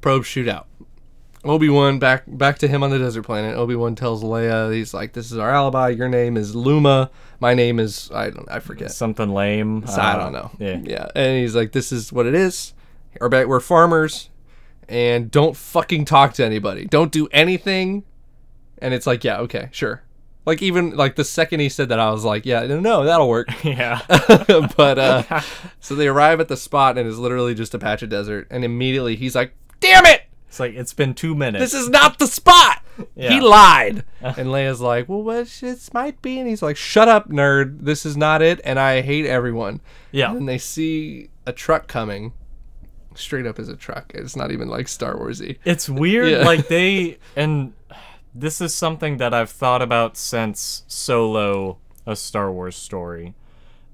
probe 0.00 0.22
shootout. 0.22 0.64
Obi 1.44 1.68
Wan 1.68 1.98
back 1.98 2.22
back 2.26 2.58
to 2.58 2.68
him 2.68 2.82
on 2.82 2.90
the 2.90 2.98
desert 2.98 3.24
planet. 3.24 3.56
Obi 3.56 3.74
Wan 3.74 3.94
tells 3.94 4.22
Leia, 4.22 4.72
he's 4.72 4.94
like, 4.94 5.12
"This 5.12 5.32
is 5.32 5.38
our 5.38 5.50
alibi. 5.50 5.88
Your 5.88 6.08
name 6.08 6.36
is 6.36 6.54
Luma. 6.54 7.10
My 7.40 7.54
name 7.54 7.80
is 7.80 8.10
I 8.12 8.30
don't 8.30 8.48
I 8.50 8.60
forget. 8.60 8.92
Something 8.92 9.30
lame. 9.30 9.84
So 9.86 10.00
I 10.00 10.12
uh, 10.12 10.18
don't 10.18 10.32
know. 10.32 10.50
Yeah. 10.58 10.80
yeah. 10.84 11.06
And 11.16 11.40
he's 11.40 11.56
like, 11.56 11.72
"This 11.72 11.90
is 11.90 12.12
what 12.12 12.26
it 12.26 12.34
is. 12.34 12.74
Our 13.20 13.28
we're 13.28 13.60
farmers, 13.60 14.30
and 14.88 15.30
don't 15.30 15.56
fucking 15.56 16.04
talk 16.04 16.34
to 16.34 16.44
anybody. 16.44 16.86
Don't 16.86 17.10
do 17.10 17.28
anything." 17.32 18.04
And 18.78 18.92
it's 18.92 19.06
like, 19.06 19.22
yeah, 19.22 19.38
okay, 19.38 19.68
sure. 19.70 20.02
Like 20.44 20.60
even 20.60 20.96
like 20.96 21.14
the 21.14 21.24
second 21.24 21.60
he 21.60 21.68
said 21.68 21.88
that, 21.90 22.00
I 22.00 22.10
was 22.10 22.24
like, 22.24 22.44
yeah, 22.44 22.66
no, 22.66 22.80
no 22.80 23.04
that'll 23.04 23.28
work. 23.28 23.48
Yeah. 23.64 24.00
but 24.76 24.98
uh, 24.98 25.40
so 25.80 25.94
they 25.94 26.08
arrive 26.08 26.40
at 26.40 26.48
the 26.48 26.56
spot, 26.56 26.98
and 26.98 27.08
it's 27.08 27.18
literally 27.18 27.54
just 27.54 27.74
a 27.74 27.78
patch 27.78 28.02
of 28.02 28.10
desert. 28.10 28.48
And 28.50 28.64
immediately 28.64 29.14
he's 29.16 29.36
like, 29.36 29.54
"Damn 29.80 30.04
it! 30.06 30.22
It's 30.52 30.60
like 30.60 30.74
it's 30.74 30.92
been 30.92 31.14
two 31.14 31.34
minutes. 31.34 31.72
This 31.72 31.72
is 31.72 31.88
not 31.88 32.18
the 32.18 32.26
spot." 32.26 32.82
Yeah. 33.16 33.30
He 33.30 33.40
lied. 33.40 34.04
and 34.20 34.48
Leia's 34.48 34.82
like, 34.82 35.08
"Well, 35.08 35.22
what 35.22 35.46
this 35.62 35.94
might 35.94 36.20
be," 36.20 36.38
and 36.38 36.46
he's 36.46 36.60
like, 36.60 36.76
"Shut 36.76 37.08
up, 37.08 37.30
nerd. 37.30 37.78
This 37.80 38.04
is 38.04 38.18
not 38.18 38.42
it, 38.42 38.60
and 38.62 38.78
I 38.78 39.00
hate 39.00 39.24
everyone." 39.24 39.80
yeah. 40.10 40.30
And 40.30 40.46
they 40.46 40.58
see 40.58 41.30
a 41.46 41.54
truck 41.54 41.88
coming. 41.88 42.34
Straight 43.14 43.46
up 43.46 43.58
as 43.58 43.70
a 43.70 43.76
truck. 43.76 44.12
It's 44.14 44.36
not 44.36 44.50
even 44.52 44.68
like 44.68 44.88
Star 44.88 45.14
Warsy. 45.14 45.56
It's 45.64 45.88
weird, 45.88 46.30
Yeah. 46.30 46.44
like 46.44 46.68
they 46.68 47.16
and 47.36 47.72
this 48.34 48.60
is 48.60 48.74
something 48.74 49.16
that 49.16 49.32
I've 49.32 49.48
thought 49.50 49.80
about 49.80 50.18
since 50.18 50.84
Solo, 50.86 51.78
a 52.06 52.14
Star 52.14 52.52
Wars 52.52 52.76
story. 52.76 53.32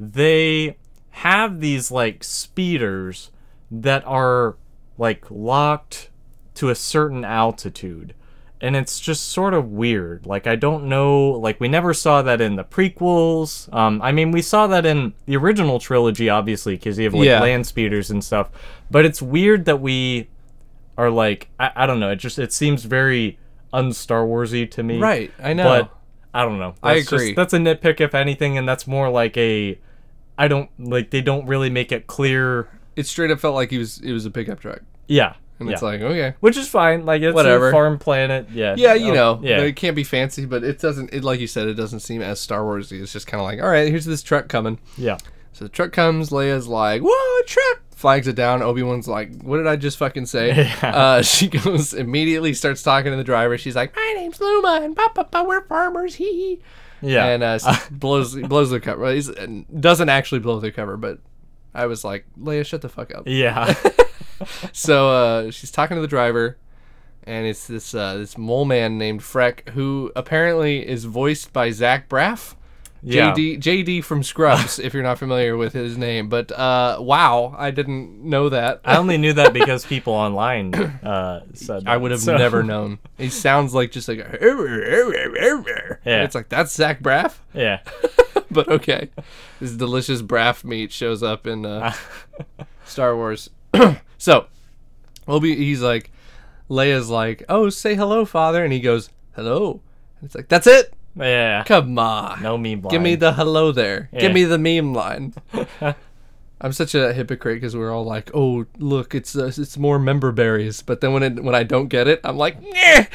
They 0.01 0.77
have 1.11 1.61
these 1.61 1.93
like 1.93 2.25
speeders 2.25 3.31
that 3.71 4.05
are 4.07 4.57
like 4.99 5.25
locked 5.31 6.11
to 6.59 6.71
a 6.71 6.75
certain 6.75 7.25
altitude. 7.25 8.15
And 8.61 8.75
it's 8.75 8.99
just 8.99 9.29
sort 9.31 9.55
of 9.55 9.71
weird. 9.71 10.27
Like 10.27 10.49
I 10.49 10.57
don't 10.57 10.89
know. 10.89 11.31
Like 11.31 11.61
we 11.61 11.69
never 11.69 11.95
saw 11.95 12.23
that 12.23 12.41
in 12.41 12.57
the 12.57 12.65
prequels. 12.65 13.73
Um, 13.73 14.03
I 14.03 14.11
mean, 14.11 14.33
we 14.33 14.43
saw 14.43 14.67
that 14.67 14.85
in 14.85 15.15
the 15.27 15.37
original 15.37 15.79
trilogy, 15.79 16.29
obviously, 16.29 16.75
because 16.75 16.99
you 16.99 17.05
have 17.05 17.15
like 17.15 17.25
Yeah. 17.27 17.41
land 17.41 17.67
speeders 17.67 18.11
and 18.11 18.23
stuff. 18.25 18.51
But 18.91 19.05
it's 19.05 19.23
weird 19.23 19.65
that 19.67 19.81
we 19.81 20.29
are 20.97 21.09
like 21.11 21.49
I, 21.61 21.71
I 21.77 21.87
don't 21.87 22.01
know. 22.01 22.11
It 22.11 22.17
just 22.17 22.39
it 22.41 22.53
seems 22.53 22.85
very 22.85 23.39
un-Star 23.73 24.25
Warsy 24.25 24.69
to 24.73 24.83
me. 24.83 24.99
Right, 24.99 25.31
I 25.41 25.53
know. 25.53 25.63
But 25.65 25.95
I 26.35 26.45
don't 26.45 26.59
know. 26.59 26.75
I 26.83 26.95
That's 26.95 27.11
just- 27.11 27.13
agree. 27.23 27.35
that's 27.35 27.53
a 27.53 27.59
nitpick, 27.59 28.01
if 28.01 28.13
anything, 28.15 28.59
and 28.59 28.69
that's 28.69 28.87
more 28.89 29.09
like 29.09 29.37
a. 29.37 29.79
I 30.37 30.49
don't 30.49 30.69
like. 30.81 31.11
They 31.11 31.21
don't 31.21 31.47
really 31.47 31.71
make 31.71 31.93
it 31.93 32.09
clear. 32.09 32.69
It 32.97 33.07
straight 33.07 33.31
up 33.31 33.39
felt 33.39 33.55
like 33.55 33.71
he 33.71 33.79
was 33.79 33.99
it 34.01 34.13
was 34.13 34.27
a 34.27 34.31
pickup 34.33 34.59
truck. 34.59 34.81
Yeah. 35.07 35.35
And 35.61 35.69
yeah. 35.69 35.73
it's 35.75 35.83
like, 35.83 36.01
okay. 36.01 36.35
which 36.41 36.57
is 36.57 36.69
fine. 36.69 37.05
Like 37.05 37.23
it's 37.23 37.35
Whatever. 37.35 37.69
a 37.69 37.73
farm 37.73 37.99
planet. 37.99 38.49
Yeah. 38.53 38.75
Yeah, 38.79 38.95
you 38.95 39.11
Oh, 39.11 39.15
know, 39.15 39.41
Yeah. 39.43 39.61
it 39.63 39.75
can't 39.77 39.97
be 39.97 40.05
fancy, 40.05 40.45
but 40.47 40.63
it 40.63 40.79
doesn't. 40.79 41.13
It 41.13 41.25
like 41.25 41.41
you 41.41 41.47
said, 41.49 41.67
it 41.69 41.75
doesn't 41.75 42.01
seem 42.01 42.23
as 42.23 42.41
Star 42.41 42.61
Warsy. 42.63 43.01
It's 43.03 43.13
just 43.13 43.27
kind 43.27 43.41
of 43.41 43.45
like, 43.45 43.61
all 43.61 43.69
right, 43.69 43.89
here's 43.89 44.05
this 44.05 44.23
truck 44.23 44.49
coming. 44.49 44.79
yeah. 44.97 45.19
So 45.53 45.65
the 45.65 45.69
truck 45.71 45.91
comes. 45.91 46.31
Leia's 46.31 46.69
like, 46.69 47.03
"Whoa, 47.03 47.43
truck!" 47.45 47.81
Flags 47.91 48.29
it 48.29 48.37
down. 48.37 48.63
Obi 48.63 48.85
Wan's 48.85 49.09
like, 49.09 49.43
"What 49.43 49.57
did 49.57 49.67
I 49.67 49.75
just 49.75 49.97
fucking 49.99 50.27
say?" 50.27 50.55
Yeah. 50.83 50.91
Uh, 50.97 51.23
she 51.23 51.49
goes 51.49 51.95
immediately 51.95 52.55
starts 52.55 52.85
talking 52.85 53.11
to 53.11 53.17
the 53.17 53.25
driver. 53.25 53.59
She's 53.59 53.75
like, 53.75 53.97
"My 53.97 54.13
name's 54.17 54.41
Luma, 54.41 54.79
and 54.85 54.95
papa, 54.95 55.25
pa, 55.25 55.43
we're 55.43 55.63
farmers." 55.63 56.15
Hee 56.15 56.33
hee. 56.33 56.61
Yeah. 57.03 57.27
And 57.27 57.43
uh, 57.43 57.59
blows 57.91 58.37
blows 58.37 58.71
the 58.71 58.79
cover. 58.79 59.13
He's, 59.13 59.29
doesn't 59.81 60.09
actually 60.09 60.39
blow 60.39 60.61
the 60.61 60.71
cover, 60.71 60.97
but 60.97 61.19
I 61.75 61.87
was 61.87 62.05
like, 62.05 62.25
"Leia, 62.41 62.65
shut 62.65 62.83
the 62.83 62.89
fuck 62.89 63.13
up." 63.13 63.25
yeah. 63.27 63.75
So 64.73 65.11
uh, 65.11 65.51
she's 65.51 65.71
talking 65.71 65.97
to 65.97 66.01
the 66.01 66.07
driver, 66.09 66.57
and 67.25 67.47
it's 67.47 67.67
this 67.67 67.95
uh, 67.95 68.17
this 68.17 68.37
mole 68.39 68.65
man 68.65 68.99
named 68.99 69.21
Freck, 69.21 69.69
who 69.71 70.13
apparently 70.17 70.87
is 70.87 71.05
voiced 71.05 71.53
by 71.53 71.71
Zach 71.71 72.09
Braff. 72.09 72.55
Yeah. 73.01 73.33
JD 73.33 73.61
JD 73.61 74.03
from 74.03 74.25
Scrubs, 74.25 74.81
if 74.81 74.93
you're 74.93 75.05
not 75.05 75.21
familiar 75.21 75.57
with 75.57 75.73
his 75.73 75.97
name. 75.97 76.29
But 76.29 76.51
uh, 76.51 76.99
wow, 77.01 77.55
I 77.57 77.71
didn't 77.71 78.25
know 78.25 78.49
that. 78.49 78.81
I 78.85 78.97
only 78.97 79.19
knew 79.19 79.33
that 79.35 79.53
because 79.53 79.87
people 79.87 80.13
online 80.15 80.75
uh, 80.75 81.45
said. 81.55 81.85
I 81.87 81.97
would 81.97 82.11
have 82.11 82.21
so- 82.21 82.37
never 82.37 82.63
known. 82.65 82.99
He 83.17 83.29
sounds 83.29 83.73
like 83.73 83.93
just 83.93 84.09
like 84.09 84.19
a, 84.19 84.37
Yeah. 86.05 86.25
It's 86.25 86.35
like 86.35 86.49
that's 86.49 86.75
Zach 86.75 87.01
Braff, 87.01 87.37
Yeah. 87.55 87.81
but 88.51 88.67
okay. 88.69 89.11
This 89.61 89.73
delicious 89.73 90.21
Braff 90.21 90.65
meat 90.65 90.91
shows 90.91 91.23
up 91.23 91.47
in 91.47 91.65
uh, 91.67 91.93
Star 92.85 93.15
Wars. 93.15 93.49
so, 94.19 94.47
Obi, 95.27 95.55
he's 95.57 95.81
like, 95.83 96.11
Leia's 96.71 97.09
like, 97.11 97.45
"Oh, 97.49 97.69
say 97.71 97.95
hello, 97.95 98.25
father," 98.25 98.63
and 98.65 98.73
he 98.73 98.81
goes, 98.81 99.11
"Hello." 99.35 99.81
And 100.21 100.27
it's 100.27 100.35
like, 100.35 100.49
"That's 100.49 100.67
it. 100.67 100.93
Yeah. 101.17 101.65
Come 101.65 101.99
on, 101.99 102.43
No 102.43 102.57
meme 102.59 102.83
line. 102.83 102.91
give 102.91 103.03
me 103.03 103.15
the 103.15 103.33
hello 103.33 103.73
there. 103.73 104.09
Yeah. 104.13 104.21
Give 104.21 104.33
me 104.33 104.45
the 104.45 104.59
meme 104.59 104.93
line." 104.95 105.35
I'm 106.61 106.73
such 106.73 106.95
a 106.97 107.13
hypocrite 107.13 107.57
because 107.57 107.77
we're 107.77 107.93
all 107.95 108.05
like, 108.05 108.31
"Oh, 108.35 108.67
look, 108.79 109.15
it's 109.15 109.37
uh, 109.37 109.47
it's 109.47 109.79
more 109.79 109.99
member 109.99 110.33
berries," 110.33 110.83
but 110.83 111.01
then 111.01 111.13
when 111.13 111.23
it, 111.23 111.43
when 111.43 111.55
I 111.55 111.63
don't 111.63 111.87
get 111.89 112.09
it, 112.09 112.21
I'm 112.25 112.37
like, 112.37 112.61
"Nyeh." 112.61 113.07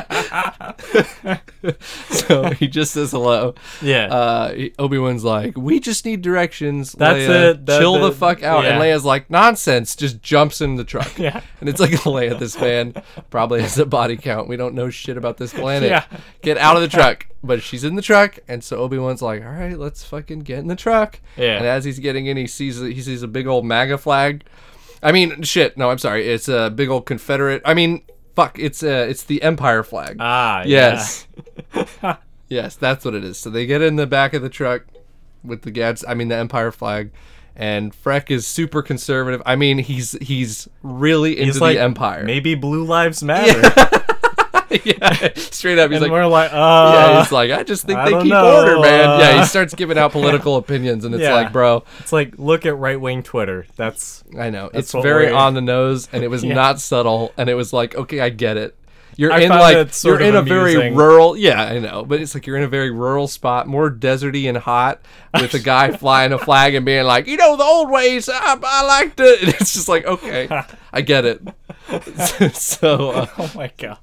so 2.09 2.49
he 2.51 2.67
just 2.67 2.93
says 2.93 3.11
hello. 3.11 3.55
Yeah. 3.81 4.05
Uh, 4.07 4.53
Obi 4.79 4.97
Wan's 4.97 5.23
like, 5.23 5.57
"We 5.57 5.79
just 5.79 6.05
need 6.05 6.21
directions." 6.21 6.93
That's 6.93 7.19
Leia, 7.19 7.51
it. 7.51 7.65
That- 7.65 7.79
Chill 7.79 7.99
the 7.99 8.11
fuck 8.11 8.43
out. 8.43 8.65
And. 8.65 8.81
Leia's 8.81 9.05
like, 9.05 9.29
"Nonsense!" 9.29 9.95
Just 9.95 10.21
jumps 10.21 10.61
in 10.61 10.75
the 10.75 10.83
truck. 10.83 11.17
Yeah. 11.17 11.41
And 11.59 11.69
it's 11.69 11.79
like 11.79 11.91
Leia, 12.01 12.37
this 12.37 12.59
man 12.59 12.93
probably 13.29 13.61
has 13.61 13.77
a 13.77 13.85
body 13.85 14.17
count. 14.17 14.47
We 14.47 14.57
don't 14.57 14.75
know 14.75 14.89
shit 14.89 15.17
about 15.17 15.37
this 15.37 15.53
planet. 15.53 15.89
Yeah. 15.89 16.05
Get 16.41 16.57
out 16.57 16.75
of 16.75 16.81
the 16.81 16.87
truck. 16.87 17.27
But 17.43 17.63
she's 17.63 17.83
in 17.83 17.95
the 17.95 18.03
truck, 18.03 18.37
and 18.47 18.63
so 18.63 18.77
Obi 18.77 18.99
Wan's 18.99 19.21
like, 19.21 19.41
"All 19.43 19.51
right, 19.51 19.77
let's 19.77 20.03
fucking 20.03 20.39
get 20.41 20.59
in 20.59 20.67
the 20.67 20.75
truck." 20.75 21.19
Yeah. 21.37 21.57
And 21.57 21.65
as 21.65 21.83
he's 21.85 21.97
getting 21.99 22.27
in, 22.27 22.37
he 22.37 22.45
sees 22.47 22.79
he 22.79 23.01
sees 23.01 23.23
a 23.23 23.27
big 23.27 23.47
old 23.47 23.65
MAGA 23.65 23.97
flag. 23.97 24.43
I 25.03 25.11
mean, 25.11 25.41
shit. 25.41 25.77
No, 25.77 25.89
I'm 25.89 25.97
sorry. 25.97 26.27
It's 26.27 26.47
a 26.47 26.69
big 26.69 26.89
old 26.89 27.07
Confederate. 27.07 27.63
I 27.65 27.73
mean, 27.73 28.03
fuck. 28.35 28.57
It's 28.59 28.83
uh, 28.83 29.07
it's 29.09 29.23
the 29.23 29.41
Empire 29.41 29.83
flag. 29.83 30.17
ah. 30.19 30.63
Yes. 30.65 31.27
yes, 32.49 32.75
that's 32.75 33.05
what 33.05 33.13
it 33.13 33.23
is. 33.23 33.37
So 33.37 33.49
they 33.49 33.65
get 33.65 33.81
in 33.81 33.95
the 33.95 34.07
back 34.07 34.33
of 34.33 34.41
the 34.41 34.49
truck 34.49 34.85
with 35.43 35.63
the 35.63 35.71
Gads, 35.71 36.05
I 36.07 36.13
mean 36.13 36.27
the 36.27 36.35
Empire 36.35 36.71
flag, 36.71 37.11
and 37.55 37.93
Freck 37.93 38.29
is 38.31 38.45
super 38.47 38.81
conservative. 38.81 39.41
I 39.45 39.55
mean, 39.55 39.79
he's 39.79 40.13
he's 40.21 40.67
really 40.83 41.33
into 41.33 41.45
He's 41.45 41.55
the 41.55 41.61
like 41.61 41.77
Empire. 41.77 42.23
Maybe 42.23 42.55
blue 42.55 42.83
lives 42.83 43.23
matter. 43.23 43.61
yeah, 43.77 44.00
straight 45.35 45.77
up, 45.79 45.91
he's 45.91 45.97
and 45.97 46.01
like. 46.03 46.11
we're 46.11 46.25
like, 46.25 46.51
yeah, 46.51 46.57
uh, 46.57 47.21
he's 47.23 47.31
like, 47.31 47.51
I 47.51 47.63
just 47.63 47.85
think 47.85 47.99
I 47.99 48.05
they 48.11 48.21
keep 48.23 48.31
know, 48.31 48.59
order, 48.59 48.79
man. 48.79 49.19
yeah, 49.19 49.25
uh, 49.27 49.39
he 49.41 49.45
starts 49.45 49.73
giving 49.75 49.97
out 49.97 50.11
political 50.13 50.55
opinions, 50.57 51.05
and 51.05 51.13
it's 51.13 51.21
Yeah. 51.23 51.33
like, 51.35 51.51
bro, 51.51 51.83
it's 51.99 52.13
like 52.13 52.33
look 52.37 52.65
at 52.65 52.77
right 52.77 52.99
wing 52.99 53.23
Twitter. 53.23 53.65
That's 53.75 54.23
I 54.37 54.49
know 54.49 54.69
That's 54.73 54.93
it's 54.93 55.03
very 55.03 55.31
on 55.31 55.53
the 55.53 55.61
nose, 55.61 56.07
and 56.11 56.23
it 56.23 56.29
was 56.29 56.43
Yeah. 56.51 56.53
not 56.55 56.79
subtle, 56.79 57.33
and 57.37 57.49
it 57.49 57.55
was 57.55 57.73
like, 57.73 57.95
okay, 57.95 58.19
I 58.21 58.29
get 58.29 58.57
it. 58.57 58.75
You're 59.17 59.31
I 59.31 59.39
in 59.39 59.49
like 59.49 59.93
sort 59.93 60.21
you're 60.21 60.29
in 60.29 60.35
a 60.35 60.41
very 60.41 60.91
rural, 60.91 61.35
yeah, 61.35 61.61
I 61.61 61.79
know, 61.79 62.03
but 62.03 62.21
it's 62.21 62.33
like 62.33 62.47
you're 62.47 62.57
in 62.57 62.63
a 62.63 62.67
very 62.67 62.91
rural 62.91 63.27
spot, 63.27 63.67
more 63.67 63.91
deserty 63.91 64.47
and 64.47 64.57
hot, 64.57 65.01
with 65.33 65.53
a 65.53 65.59
guy 65.63 65.91
flying 65.95 66.33
a 66.33 66.37
flag 66.37 66.75
and 66.75 66.85
being 66.85 67.05
like, 67.05 67.27
you 67.27 67.37
know, 67.37 67.55
the 67.57 67.63
old 67.63 67.89
ways, 67.89 68.29
I, 68.29 68.57
I 68.63 68.85
liked 68.85 69.19
it. 69.19 69.41
And 69.41 69.49
it's 69.49 69.73
just 69.73 69.87
like, 69.87 70.05
okay, 70.05 70.47
I 70.93 71.01
get 71.01 71.25
it. 71.25 71.41
so, 72.53 73.11
uh, 73.11 73.27
oh 73.37 73.51
my 73.55 73.71
god. 73.77 73.97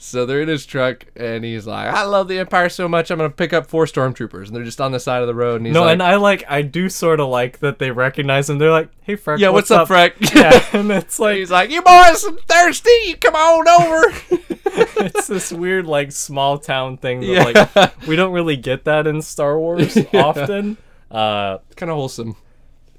So 0.00 0.24
they're 0.24 0.40
in 0.42 0.48
his 0.48 0.64
truck, 0.64 1.04
and 1.16 1.44
he's 1.44 1.66
like, 1.66 1.88
I 1.92 2.04
love 2.04 2.28
the 2.28 2.38
Empire 2.38 2.68
so 2.68 2.88
much, 2.88 3.10
I'm 3.10 3.18
gonna 3.18 3.30
pick 3.30 3.52
up 3.52 3.66
four 3.66 3.84
stormtroopers, 3.84 4.46
and 4.46 4.54
they're 4.56 4.64
just 4.64 4.80
on 4.80 4.92
the 4.92 5.00
side 5.00 5.20
of 5.22 5.26
the 5.26 5.34
road, 5.34 5.56
and 5.56 5.66
he's 5.66 5.74
like, 5.74 5.80
No, 5.80 5.86
like, 5.86 5.92
and 5.94 6.02
I 6.02 6.14
like 6.16 6.44
I 6.48 6.62
do 6.62 6.88
sort 6.88 7.18
of 7.20 7.28
like 7.28 7.58
that 7.58 7.78
they 7.80 7.90
recognize 7.90 8.48
him. 8.48 8.58
They're 8.58 8.70
like, 8.70 8.90
"Hey, 9.02 9.16
Freck, 9.16 9.38
yeah, 9.40 9.48
what's, 9.48 9.70
up, 9.70 9.88
Freck? 9.88 10.12
Yeah, 10.34 10.64
and 10.78 10.90
it's 10.92 11.18
like 11.18 11.36
He's 11.38 11.50
like, 11.50 11.70
you 11.70 11.82
boys, 11.82 12.24
I'm 12.24 12.38
thirsty. 12.38 13.14
Come 13.20 13.34
on 13.34 13.68
over. 13.68 14.14
it's 15.04 15.26
this 15.26 15.52
weird 15.52 15.86
like 15.86 16.12
small 16.12 16.58
town 16.58 16.96
thing 16.96 17.20
that 17.20 17.26
Yeah. 17.26 17.68
like 17.74 18.06
we 18.06 18.14
don't 18.16 18.32
really 18.32 18.56
get 18.56 18.84
that 18.84 19.06
in 19.06 19.20
Star 19.22 19.58
Wars 19.58 19.96
often. 20.14 20.76
Uh, 21.10 21.58
kind 21.74 21.90
of 21.90 21.96
wholesome. 21.96 22.36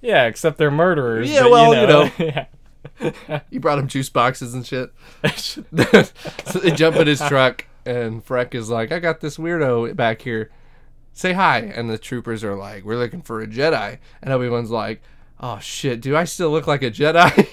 yeah, 0.02 0.26
except 0.26 0.58
they're 0.58 0.72
murderers. 0.72 1.30
Yeah, 1.32 1.44
but, 1.44 1.52
well, 1.52 1.74
you 1.76 1.82
you 1.82 1.88
know. 1.88 2.04
know, 2.04 2.12
yeah. 2.18 2.46
He 3.50 3.58
brought 3.58 3.80
him 3.80 3.88
juice 3.88 4.10
boxes 4.10 4.54
and 4.54 4.66
shit. 4.66 4.92
so 5.36 5.62
they 5.72 6.72
jump 6.72 6.96
in 6.98 7.08
his 7.08 7.20
truck, 7.20 7.66
and 7.86 8.26
Freck 8.26 8.56
is 8.56 8.70
like, 8.70 8.92
I 8.92 9.00
got 9.00 9.22
this 9.22 9.38
weirdo 9.38 9.96
back 9.96 10.22
here. 10.22 10.50
Say 11.14 11.34
hi. 11.34 11.60
And 11.60 11.90
the 11.90 11.98
troopers 11.98 12.44
are 12.44 12.56
like, 12.56 12.86
We're 12.86 12.98
looking 12.98 13.22
for 13.22 13.42
a 13.42 13.48
Jedi. 13.48 13.98
And 14.22 14.34
Obi 14.34 14.48
Wan's 14.50 14.72
like, 14.72 15.02
Oh 15.40 15.60
shit, 15.60 16.02
do 16.02 16.16
I 16.16 16.24
still 16.24 16.50
look 16.50 16.68
like 16.68 16.84
a 16.84 16.92
Jedi? 16.92 17.48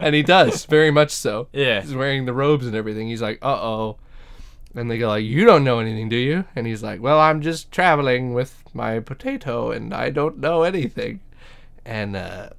and 0.00 0.14
he 0.14 0.22
does, 0.22 0.64
very 0.66 0.90
much 0.90 1.10
so. 1.10 1.48
Yeah. 1.52 1.80
He's 1.80 1.94
wearing 1.94 2.26
the 2.26 2.32
robes 2.32 2.66
and 2.66 2.76
everything. 2.76 3.08
He's 3.08 3.22
like, 3.22 3.38
Uh 3.42 3.58
oh. 3.60 3.98
And 4.76 4.90
they 4.90 4.98
go 4.98 5.08
like, 5.08 5.24
"You 5.24 5.44
don't 5.44 5.62
know 5.62 5.78
anything, 5.78 6.08
do 6.08 6.16
you?" 6.16 6.46
And 6.56 6.66
he's 6.66 6.82
like, 6.82 7.00
"Well, 7.00 7.20
I'm 7.20 7.40
just 7.40 7.70
traveling 7.70 8.34
with 8.34 8.60
my 8.74 8.98
potato, 8.98 9.70
and 9.70 9.94
I 9.94 10.10
don't 10.10 10.38
know 10.38 10.64
anything." 10.64 11.20
And 11.84 12.16
uh, 12.16 12.50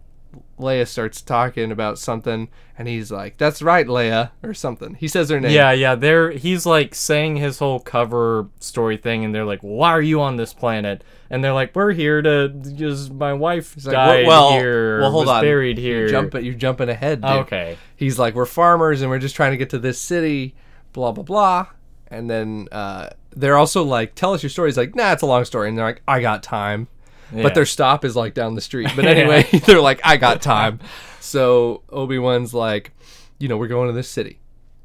Leia 0.60 0.88
starts 0.88 1.22
talking 1.22 1.72
about 1.72 2.00
something, 2.00 2.48
and 2.78 2.88
he's 2.88 3.12
like, 3.12 3.38
"That's 3.38 3.62
right, 3.62 3.86
Leia," 3.86 4.32
or 4.42 4.54
something. 4.54 4.96
He 4.96 5.08
says 5.08 5.30
her 5.30 5.40
name. 5.40 5.52
Yeah, 5.52 5.72
yeah. 5.72 5.96
They're 5.96 6.32
he's 6.32 6.66
like 6.66 6.96
saying 6.96 7.38
his 7.38 7.60
whole 7.60 7.80
cover 7.80 8.48
story 8.60 8.98
thing, 8.98 9.26
and 9.26 9.36
they're 9.36 9.46
like, 9.46 9.60
"Why 9.62 9.92
are 9.92 10.02
you 10.02 10.22
on 10.22 10.38
this 10.38 10.54
planet?" 10.54 11.04
And 11.30 11.44
they're 11.44 11.54
like, 11.54 11.76
"We're 11.76 11.92
here 11.92 12.22
to 12.22 12.50
just 12.50 13.12
my 13.12 13.34
wife 13.34 13.74
He's 13.74 13.86
like, 13.88 13.96
died 13.96 14.28
well, 14.28 14.52
here, 14.52 15.02
well, 15.02 15.12
hold 15.12 15.26
was 15.26 15.36
on. 15.36 15.44
buried 15.44 15.78
here." 15.78 16.08
You're 16.08 16.40
you're 16.40 16.54
jumping 16.54 16.90
ahead. 16.90 17.22
Dude. 17.22 17.32
Okay. 17.32 17.78
He's 17.96 18.18
like, 18.18 18.34
we're 18.36 18.46
farmers 18.46 19.02
and 19.02 19.10
we're 19.10 19.20
just 19.20 19.36
trying 19.36 19.52
to 19.52 19.58
get 19.58 19.70
to 19.72 19.80
this 19.80 20.00
city, 20.00 20.56
blah 20.94 21.12
blah 21.12 21.24
blah. 21.24 21.68
And 22.08 22.30
then 22.30 22.68
uh, 22.72 23.10
they're 23.36 23.58
also 23.58 23.84
like, 23.84 24.16
tell 24.16 24.34
us 24.34 24.44
your 24.44 24.50
story. 24.50 24.70
He's 24.70 24.78
like, 24.78 24.96
nah, 24.96 25.12
it's 25.12 25.24
a 25.24 25.26
long 25.26 25.44
story. 25.44 25.68
And 25.68 25.78
they're 25.78 25.86
like, 25.86 26.02
I 26.08 26.22
got 26.22 26.44
time. 26.44 26.88
Yeah. 27.34 27.44
But 27.44 27.56
their 27.56 27.66
stop 27.66 28.06
is 28.06 28.16
like 28.16 28.34
down 28.34 28.56
the 28.56 28.62
street. 28.62 28.90
But 28.96 29.06
anyway, 29.06 29.44
they're 29.66 29.82
like, 29.82 30.02
I 30.04 30.18
got 30.18 30.42
time. 30.42 30.80
So 31.20 31.84
Obi 31.90 32.20
Wan's 32.20 32.54
like, 32.54 32.92
you 33.40 33.48
know, 33.48 33.58
we're 33.58 33.68
going 33.68 33.88
to 33.88 33.94
this 33.94 34.10
city. 34.10 34.40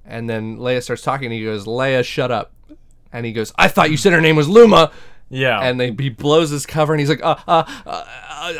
And 0.04 0.28
then 0.28 0.58
Leia 0.58 0.82
starts 0.82 1.02
talking. 1.02 1.26
And 1.26 1.34
he 1.34 1.44
goes, 1.44 1.66
Leia, 1.66 2.04
shut 2.04 2.30
up. 2.30 2.52
And 3.12 3.26
he 3.26 3.32
goes, 3.32 3.52
I 3.56 3.68
thought 3.68 3.90
you 3.90 3.96
said 3.96 4.12
her 4.12 4.20
name 4.20 4.36
was 4.36 4.48
Luma. 4.48 4.92
Yeah. 5.30 5.60
And 5.60 5.78
they, 5.78 5.92
he 5.92 6.08
blows 6.08 6.50
his 6.50 6.66
cover 6.66 6.92
and 6.92 7.00
he's 7.00 7.08
like, 7.08 7.22
uh, 7.22 7.36
uh, 7.46 7.64
uh, 7.86 8.04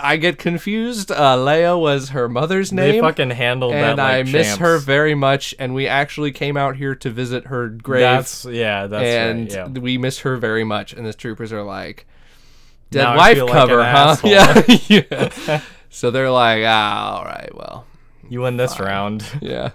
I 0.01 0.17
get 0.17 0.39
confused. 0.39 1.11
Uh, 1.11 1.37
Leia 1.37 1.79
was 1.79 2.11
her 2.11 2.29
mother's 2.29 2.73
name 2.73 2.93
they 2.93 3.01
fucking 3.01 3.31
handled 3.31 3.73
that 3.73 3.91
and 3.91 3.99
like 3.99 4.15
I 4.15 4.23
miss 4.23 4.47
champs. 4.47 4.61
her 4.61 4.79
very 4.79 5.17
much. 5.17 5.55
And 5.59 5.75
we 5.75 5.89
actually 5.89 6.31
came 6.31 6.57
out 6.57 6.77
here 6.77 6.95
to 6.95 7.11
visit 7.11 7.47
her 7.47 7.69
grave, 7.69 8.03
That's 8.03 8.45
yeah. 8.45 8.87
That's 8.87 9.05
and 9.05 9.41
right. 9.41 9.53
Yeah. 9.53 9.81
we 9.81 9.99
miss 9.99 10.21
her 10.21 10.37
very 10.37 10.63
much. 10.63 10.93
And 10.93 11.05
the 11.05 11.13
troopers 11.13 11.53
are 11.53 11.65
like, 11.65 12.07
"Dead 12.91 13.03
Now 13.05 13.17
wife 13.17 13.37
feel 13.37 13.47
like 13.47 13.55
cover, 13.55 13.85
huh?" 13.85 14.17
Yeah, 14.25 14.63
yeah. 14.89 15.61
so 15.91 16.11
they're 16.11 16.31
like, 16.31 16.63
"Ah, 16.67 17.17
all 17.19 17.25
right, 17.25 17.51
well, 17.55 17.87
You 18.29 18.41
win 18.43 18.57
this 18.57 18.79
round. 18.81 19.25
yeah." 19.41 19.71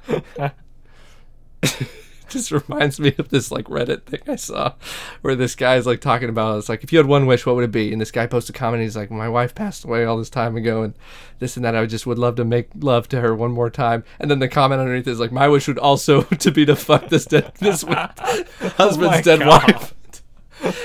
Just 2.28 2.52
reminds 2.52 3.00
me 3.00 3.14
of 3.20 3.30
this 3.30 3.50
like 3.52 3.66
Reddit 3.66 4.04
thing 4.06 4.20
I 4.28 4.36
saw 4.36 4.74
where 5.22 5.36
this 5.36 5.56
guy's 5.56 5.86
like 5.86 6.02
talking 6.02 6.28
about 6.28 6.58
it's 6.58 6.68
like 6.68 6.84
if 6.84 6.92
you 6.92 6.98
had 6.98 7.06
one 7.06 7.28
wish 7.28 7.46
what 7.46 7.56
would 7.56 7.64
it 7.64 7.72
be 7.72 7.94
and 7.94 8.02
this 8.02 8.12
guy 8.12 8.26
posted 8.28 8.56
a 8.56 8.60
comment 8.60 8.82
he's 8.84 8.96
like 8.98 9.10
my 9.12 9.30
wife 9.30 9.54
passed 9.56 9.86
away 9.86 10.04
all 10.06 10.18
this 10.18 10.30
time 10.30 10.58
ago 10.58 10.82
and 10.82 10.96
this 11.40 11.56
and 11.56 11.64
that 11.64 11.76
I 11.76 11.86
just 11.86 12.06
would 12.08 12.18
love 12.18 12.36
to 12.38 12.44
make 12.44 12.70
love 12.78 13.08
to 13.10 13.22
her 13.22 13.34
one 13.36 13.52
more 13.52 13.70
time 13.70 14.04
and 14.20 14.30
then 14.30 14.40
the 14.40 14.50
comment 14.50 14.82
underneath 14.82 15.08
is 15.08 15.20
like 15.20 15.32
my 15.32 15.48
wish 15.48 15.68
would 15.68 15.78
also 15.78 16.24
to 16.24 16.52
be 16.52 16.66
to 16.66 16.76
fuck 16.76 17.08
this 17.10 17.26
dead 17.26 17.54
this 17.60 17.84
husband's 17.84 19.18
Oh 19.20 19.22
dead 19.22 19.40
God. 19.40 19.48
wife 19.48 19.95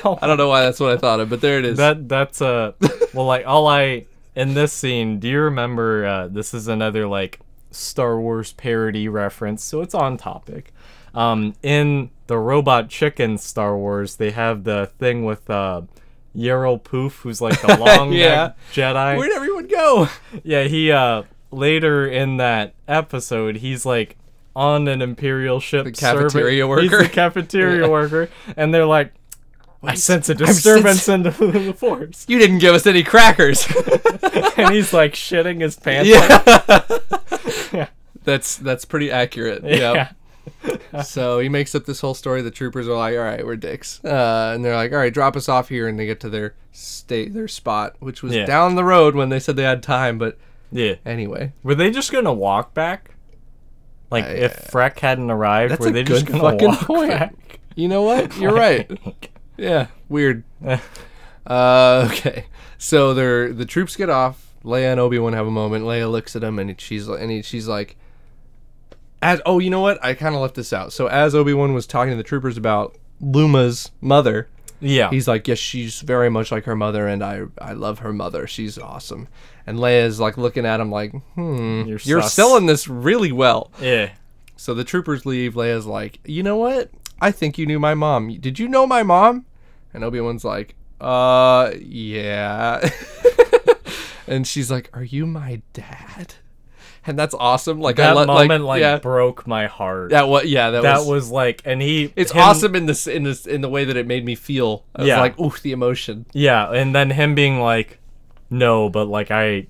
I 0.05 0.27
don't 0.27 0.37
know 0.37 0.49
why 0.49 0.62
that's 0.62 0.81
what 0.81 0.90
I 0.93 0.97
thought 0.97 1.21
of 1.21 1.29
but 1.31 1.40
there 1.40 1.59
it 1.59 1.64
is 1.64 1.79
That 1.79 2.09
that's 2.09 2.40
uh 2.43 2.73
well 3.14 3.27
like 3.27 3.47
all 3.47 3.66
I 3.66 4.07
in 4.37 4.55
this 4.55 4.73
scene, 4.73 5.19
do 5.19 5.29
you 5.29 5.40
remember 5.40 6.05
uh 6.07 6.29
this 6.29 6.55
is 6.55 6.69
another 6.69 7.07
like 7.09 7.40
Star 7.73 8.19
Wars 8.21 8.53
parody 8.53 9.09
reference, 9.09 9.62
so 9.64 9.81
it's 9.81 9.95
on 9.95 10.16
topic. 10.16 10.73
Um 11.14 11.55
in 11.62 12.11
the 12.27 12.38
Robot 12.38 12.88
Chicken 12.88 13.38
Star 13.38 13.77
Wars, 13.77 14.16
they 14.16 14.31
have 14.31 14.64
the 14.64 14.90
thing 14.99 15.25
with 15.25 15.49
uh 15.51 15.83
Yarrow 16.35 16.77
Poof, 16.77 17.16
who's 17.23 17.40
like 17.40 17.61
the 17.61 17.77
long 17.81 18.12
Yeah. 18.12 18.53
Jedi. 18.73 19.16
where'd 19.16 19.33
everyone 19.33 19.66
go 19.66 20.09
Yeah, 20.45 20.64
he 20.64 20.93
uh 20.93 21.25
later 21.51 22.07
in 22.07 22.37
that 22.37 22.75
episode, 22.87 23.57
he's 23.57 23.85
like 23.85 24.16
on 24.55 24.87
an 24.88 25.01
imperial 25.03 25.59
ship. 25.61 25.85
The 25.85 25.93
cafeteria 25.93 26.64
serving- 26.64 26.83
He's 26.83 26.90
worker? 26.93 27.03
the 27.05 27.09
cafeteria 27.09 27.83
Yeah. 27.83 27.88
worker, 27.88 28.29
and 28.57 28.73
they're 28.75 28.85
like, 28.87 29.12
"I 29.83 29.95
sense 29.95 30.29
a 30.29 30.35
disturbance 30.47 31.09
in 31.09 31.23
the, 31.23 31.31
the 31.66 31.73
force," 31.75 32.25
you 32.29 32.38
didn't 32.38 32.59
give 32.59 32.75
us 32.75 32.87
any 32.87 33.03
crackers 33.03 33.66
and 34.57 34.75
he's 34.75 34.93
like 34.93 35.14
shitting 35.14 35.61
his 35.61 35.77
pants. 35.77 36.09
yeah 37.73 37.87
that's 38.25 38.57
that's 38.57 38.85
pretty 38.85 39.11
accurate 39.11 39.62
Yeah. 39.64 39.93
yeah 39.93 41.03
so 41.03 41.38
he 41.38 41.49
makes 41.49 41.75
up 41.75 41.85
this 41.87 42.01
whole 42.01 42.12
story. 42.14 42.43
The 42.43 42.51
troopers 42.51 42.88
are 42.88 42.97
like, 42.97 43.14
"All 43.16 43.23
right, 43.23 43.45
we're 43.47 43.57
dicks," 43.57 44.05
uh, 44.05 44.53
and 44.55 44.64
they're 44.64 44.75
like, 44.75 44.90
"All 44.93 44.99
right, 44.99 45.12
drop 45.12 45.37
us 45.37 45.49
off 45.49 45.69
here." 45.69 45.87
And 45.88 45.99
they 45.99 46.07
get 46.07 46.21
to 46.21 46.29
their 46.29 46.55
state, 46.73 47.33
their 47.33 47.47
spot, 47.49 47.95
which 48.01 48.23
was 48.23 48.35
Yeah. 48.35 48.45
down 48.47 48.75
the 48.75 48.85
road 48.85 49.14
when 49.14 49.29
they 49.29 49.38
said 49.38 49.57
they 49.57 49.62
had 49.62 49.83
time. 49.83 50.19
But 50.19 50.37
yeah. 50.73 50.95
anyway, 51.07 51.53
Were 51.62 51.75
they 51.75 51.90
just 51.90 52.11
gonna 52.12 52.33
walk 52.33 52.75
back? 52.75 53.14
Like 54.11 54.25
I- 54.25 54.29
if 54.33 54.71
Freck 54.71 54.99
hadn't 54.99 55.31
arrived, 55.31 55.79
were 55.79 55.90
they 55.90 56.03
just 56.03 56.27
gonna 56.27 56.43
walk 56.43 56.59
point. 56.81 57.11
back? 57.11 57.61
You 57.77 57.88
know 57.88 58.03
what? 58.03 58.37
You're 58.37 58.53
right. 58.55 58.90
Yeah, 59.61 59.88
weird. 60.09 60.42
Uh, 61.46 62.09
okay, 62.11 62.46
so 62.79 63.12
they're 63.14 63.53
the 63.53 63.66
troops 63.66 63.94
get 63.96 64.09
off. 64.09 64.55
Leia 64.64 64.92
and 64.92 65.01
Obi 65.01 65.18
Wan 65.18 65.33
have 65.33 65.46
a 65.46 65.51
moment. 65.51 65.85
Leia 65.85 66.11
looks 66.11 66.35
at 66.37 66.42
him 66.42 66.59
and 66.59 66.81
she's 66.81 67.09
and 67.09 67.31
he, 67.31 67.42
she's 67.42 67.68
like, 67.68 67.96
as 69.23 69.40
oh, 69.44 69.59
you 69.59 69.68
know 69.70 69.81
what? 69.81 70.03
I 70.05 70.14
kind 70.14 70.35
of 70.35 70.40
left 70.40 70.55
this 70.55 70.73
out. 70.73 70.92
So 70.92 71.07
as 71.09 71.35
Obi 71.35 71.53
Wan 71.55 71.75
was 71.75 71.87
talking 71.87 72.11
to 72.12 72.16
the 72.16 72.23
troopers 72.23 72.57
about 72.57 72.96
Luma's 73.20 73.90
mother, 74.01 74.49
yeah. 74.81 75.11
he's 75.11 75.29
like, 75.29 75.46
yes, 75.49 75.59
she's 75.59 76.01
very 76.01 76.31
much 76.31 76.51
like 76.51 76.64
her 76.64 76.77
mother, 76.77 77.07
and 77.07 77.23
I 77.23 77.42
I 77.61 77.73
love 77.73 78.01
her 78.01 78.12
mother. 78.12 78.46
She's 78.46 78.79
awesome. 78.79 79.29
And 79.66 79.79
Leia's 79.79 80.20
like 80.20 80.38
looking 80.38 80.64
at 80.64 80.81
him 80.81 80.90
like, 80.90 81.12
hmm, 81.35 81.83
You're 81.87 82.01
you're, 82.03 82.23
sus. 82.23 82.35
selling 82.35 82.66
this 82.66 82.88
really 82.88 83.33
well. 83.33 83.70
yeah. 83.81 84.11
So 84.57 84.75
the 84.75 84.85
troopers 84.85 85.25
leave. 85.25 85.55
Leia's 85.55 85.87
like, 85.87 86.18
you 86.25 86.42
know 86.42 86.57
what? 86.57 86.90
I 87.20 87.31
think 87.31 87.57
you 87.59 87.66
knew 87.66 87.79
my 87.79 87.94
mom. 87.94 88.29
Did 88.40 88.59
you 88.59 88.68
know 88.68 88.87
my 88.87 89.03
mom? 89.03 89.46
And 89.94 90.05
Obi 90.05 90.20
Wan's 90.20 90.44
like, 90.44 90.74
uh, 91.00 91.70
yeah. 91.81 92.88
and 94.26 94.46
she's 94.46 94.70
like, 94.70 94.90
are 94.92 95.03
you 95.03 95.26
my 95.26 95.62
dad? 95.72 96.35
And 97.07 97.18
that's 97.18 97.35
awesome. 97.35 97.81
Like 97.81 97.98
I 97.98 98.09
That 98.09 98.16
let, 98.16 98.26
moment 98.26 98.64
like, 98.64 98.81
yeah, 98.83 98.98
broke 98.98 99.46
my 99.46 99.66
heart. 99.66 100.11
that 100.11 100.29
what? 100.29 100.48
Yeah, 100.48 100.70
that, 100.70 100.83
that 100.83 100.98
was. 100.98 101.07
was 101.09 101.31
like, 101.31 101.62
and 101.64 101.81
he. 101.81 102.12
it's 102.14 102.31
him- 102.33 102.42
awesome 102.42 102.76
in 102.76 102.85
this 102.87 103.07
in 103.07 103.22
this 103.24 103.46
in 103.46 103.62
the 103.62 103.70
way 103.70 103.87
that 103.87 103.96
it 103.96 104.07
made 104.07 104.24
me 104.24 104.35
feel. 104.35 104.85
I 104.94 105.05
Yeah. 105.05 105.18
like, 105.20 105.38
ooh, 105.40 105.53
the 105.62 105.72
emotion. 105.72 106.26
Yeah, 106.35 106.70
and 106.70 106.94
then 106.94 107.09
him 107.11 107.35
being 107.35 107.59
like, 107.59 107.98
"No, 108.50 108.90
but 108.90 109.07
like 109.07 109.31
I, 109.31 109.66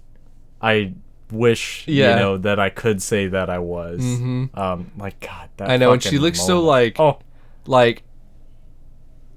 I 0.61 0.93
wish 1.31 1.85
Yeah. 1.87 2.11
you 2.11 2.17
know 2.17 2.37
that 2.39 2.59
I 2.59 2.69
could 2.69 3.01
say 3.01 3.29
that 3.29 3.49
I 3.49 3.61
was." 3.61 4.01
Mhm. 4.01 4.59
Um, 4.59 4.91
like 4.99 5.21
God, 5.21 5.51
that 5.59 5.71
I 5.71 5.77
know, 5.77 5.93
and 5.93 6.03
she 6.03 6.19
looks 6.19 6.45
so 6.45 6.61
like 6.61 6.99
oh 6.99 7.21
like 7.65 8.03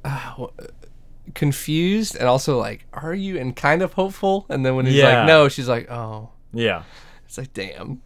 uh, 0.05 0.47
confused 1.33 2.15
and 2.15 2.27
also 2.27 2.57
like, 2.59 2.85
are 2.93 3.13
you? 3.13 3.37
And 3.39 3.55
kind 3.55 3.81
of 3.81 3.93
hopeful. 3.93 4.45
And 4.49 4.65
then 4.65 4.75
when 4.75 4.85
he's 4.85 4.95
Yeah. 4.95 5.19
like, 5.19 5.27
no, 5.27 5.49
she's 5.49 5.69
like, 5.69 5.89
oh. 5.89 6.29
yeah, 6.53 6.83
It's 7.25 7.37
like, 7.37 7.53
damn. 7.53 8.01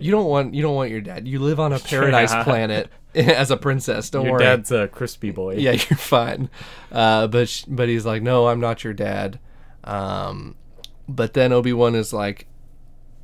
You 0.00 0.12
don't 0.12 0.26
want 0.26 0.54
you 0.54 0.62
don't 0.62 0.76
want 0.76 0.90
your 0.90 1.00
dad. 1.00 1.26
You 1.26 1.40
live 1.40 1.58
on 1.58 1.72
a 1.72 1.78
paradise 1.92 2.30
Yeah. 2.32 2.44
planet 2.44 2.90
as 3.16 3.50
a 3.50 3.56
princess. 3.56 4.10
Don't 4.10 4.24
your 4.26 4.34
worry. 4.34 4.44
dad's 4.44 4.70
a 4.70 4.86
crispy 4.88 5.30
boy. 5.32 5.54
yeah, 5.58 5.72
you're 5.72 5.98
fine. 5.98 6.48
Uh, 6.92 7.26
but 7.26 7.48
sh- 7.48 7.64
but 7.66 7.88
he's 7.88 8.06
like, 8.06 8.22
no, 8.22 8.46
I'm 8.48 8.60
not 8.60 8.84
your 8.84 8.92
dad. 8.92 9.40
Um, 9.84 10.54
but 11.08 11.34
then 11.34 11.52
Obi 11.52 11.72
Wan 11.72 11.94
is 11.96 12.12
like 12.12 12.46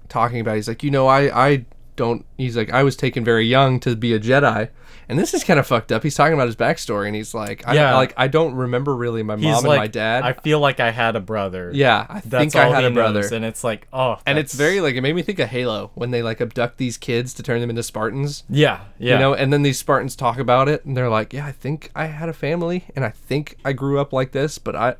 talking 0.08 0.40
about. 0.40 0.56
He's 0.56 0.66
like, 0.66 0.82
you 0.82 0.90
know, 0.90 1.06
I 1.06 1.46
I 1.48 1.66
don't. 1.94 2.26
He's 2.38 2.56
like, 2.56 2.70
I 2.72 2.82
was 2.82 2.96
taken 2.96 3.22
very 3.24 3.46
young 3.46 3.78
to 3.80 3.94
be 3.94 4.12
a 4.12 4.18
Jedi, 4.18 4.70
and 5.08 5.18
this 5.18 5.34
is 5.34 5.44
kind 5.44 5.58
of 5.60 5.66
fucked 5.66 5.92
up. 5.92 6.02
He's 6.02 6.14
talking 6.14 6.34
about 6.34 6.46
his 6.46 6.56
backstory, 6.56 7.06
and 7.06 7.16
he's 7.16 7.34
like, 7.34 7.66
I, 7.66 7.74
Yeah. 7.74 7.94
like 7.96 8.14
I 8.16 8.28
don't 8.28 8.54
remember 8.54 8.94
really 8.94 9.22
my 9.22 9.36
mom 9.36 9.44
and 9.58 9.66
like, 9.66 9.78
my 9.78 9.86
dad. 9.86 10.24
I 10.24 10.32
feel 10.32 10.60
like 10.60 10.80
I 10.80 10.90
had 10.90 11.16
a 11.16 11.20
brother. 11.20 11.70
yeah, 11.74 12.06
I 12.08 12.20
that's 12.24 12.52
think 12.52 12.56
I 12.56 12.68
had 12.68 12.84
a 12.84 12.90
brother. 12.90 13.20
knows, 13.22 13.32
and 13.32 13.44
it's 13.44 13.62
like, 13.64 13.86
oh, 13.92 14.16
and 14.26 14.38
it's 14.38 14.54
very 14.54 14.80
like 14.80 14.94
it 14.94 15.00
made 15.00 15.14
me 15.14 15.22
think 15.22 15.38
of 15.38 15.48
Halo 15.48 15.90
when 15.94 16.10
they 16.10 16.22
like 16.22 16.40
abduct 16.40 16.78
these 16.78 16.96
kids 16.96 17.34
to 17.34 17.42
turn 17.42 17.60
them 17.60 17.70
into 17.70 17.82
Spartans. 17.82 18.44
yeah, 18.48 18.80
yeah, 18.98 19.14
You 19.14 19.18
know, 19.18 19.34
and 19.34 19.52
then 19.52 19.62
these 19.62 19.78
Spartans 19.78 20.16
talk 20.16 20.38
about 20.38 20.68
it 20.68 20.84
and 20.84 20.96
they're 20.96 21.10
like, 21.10 21.32
"Yeah, 21.32 21.46
I 21.46 21.52
think 21.52 21.90
I 21.94 22.06
had 22.06 22.28
a 22.28 22.32
family 22.34 22.84
and 22.96 23.04
I 23.04 23.10
think 23.10 23.56
I 23.64 23.72
grew 23.72 23.98
up 23.98 24.12
like 24.12 24.32
this, 24.32 24.58
but 24.58 24.74
I 24.76 24.94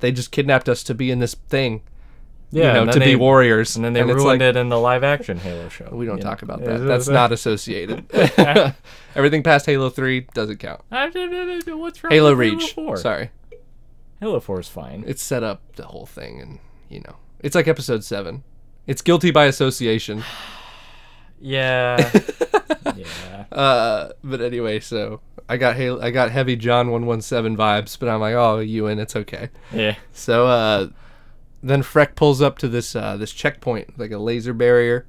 they 0.00 0.10
just 0.12 0.32
kidnapped 0.32 0.68
us 0.68 0.82
to 0.84 0.94
be 0.94 1.10
in 1.10 1.20
this 1.20 1.34
thing, 1.48 1.82
yeah, 2.52 2.78
you 2.78 2.84
know, 2.84 2.92
to 2.92 2.98
then 2.98 3.08
be 3.08 3.16
warriors." 3.16 3.76
and 3.76 3.84
then 3.84 3.92
they 3.92 4.00
it's 4.00 4.08
ruined 4.08 4.40
like, 4.40 4.40
it 4.40 4.56
in 4.56 4.68
the 4.68 4.78
live 4.78 5.02
action 5.02 5.38
Halo 5.38 5.68
show. 5.68 5.88
We 5.90 6.06
don't 6.06 6.20
talk 6.20 6.42
know? 6.42 6.54
about 6.54 6.64
that. 6.64 6.78
That's 6.78 7.08
not 7.08 7.32
associated. 7.32 8.04
Everything 9.14 9.42
past 9.42 9.66
Halo 9.66 9.90
3 9.90 10.28
doesn't 10.32 10.58
count. 10.58 10.80
What's 10.90 12.02
wrong 12.02 12.12
Halo 12.12 12.30
with 12.30 12.38
Reach. 12.38 12.72
Halo 12.72 12.88
4? 12.88 12.96
Sorry. 12.96 13.30
Halo 14.20 14.40
4 14.40 14.60
is 14.60 14.68
fine. 14.68 15.04
It's 15.06 15.22
set 15.22 15.42
up 15.42 15.60
the 15.76 15.86
whole 15.86 16.06
thing 16.06 16.40
and, 16.40 16.58
you 16.88 17.00
know, 17.00 17.16
it's 17.40 17.54
like 17.54 17.68
episode 17.68 18.04
7. 18.04 18.42
It's 18.86 19.02
guilty 19.02 19.30
by 19.30 19.46
association. 19.46 20.24
Yeah, 21.44 22.08
yeah. 22.96 23.46
Uh, 23.50 24.12
but 24.22 24.40
anyway, 24.40 24.78
so 24.78 25.20
I 25.48 25.56
got 25.56 25.74
Halo, 25.74 26.00
I 26.00 26.12
got 26.12 26.30
heavy 26.30 26.54
John 26.54 26.92
117 26.92 27.56
vibes, 27.56 27.98
but 27.98 28.08
I'm 28.08 28.20
like, 28.20 28.34
"Oh, 28.34 28.60
Ewan, 28.60 29.00
it's 29.00 29.16
okay." 29.16 29.48
Yeah. 29.72 29.96
So 30.12 30.46
uh, 30.46 30.88
then 31.62 31.82
Freck 31.82 32.14
pulls 32.16 32.42
up 32.42 32.58
to 32.58 32.68
this 32.68 32.94
uh, 32.96 33.16
this 33.16 33.32
checkpoint, 33.32 33.98
like 33.98 34.10
a 34.10 34.18
laser 34.18 34.52
barrier, 34.52 35.06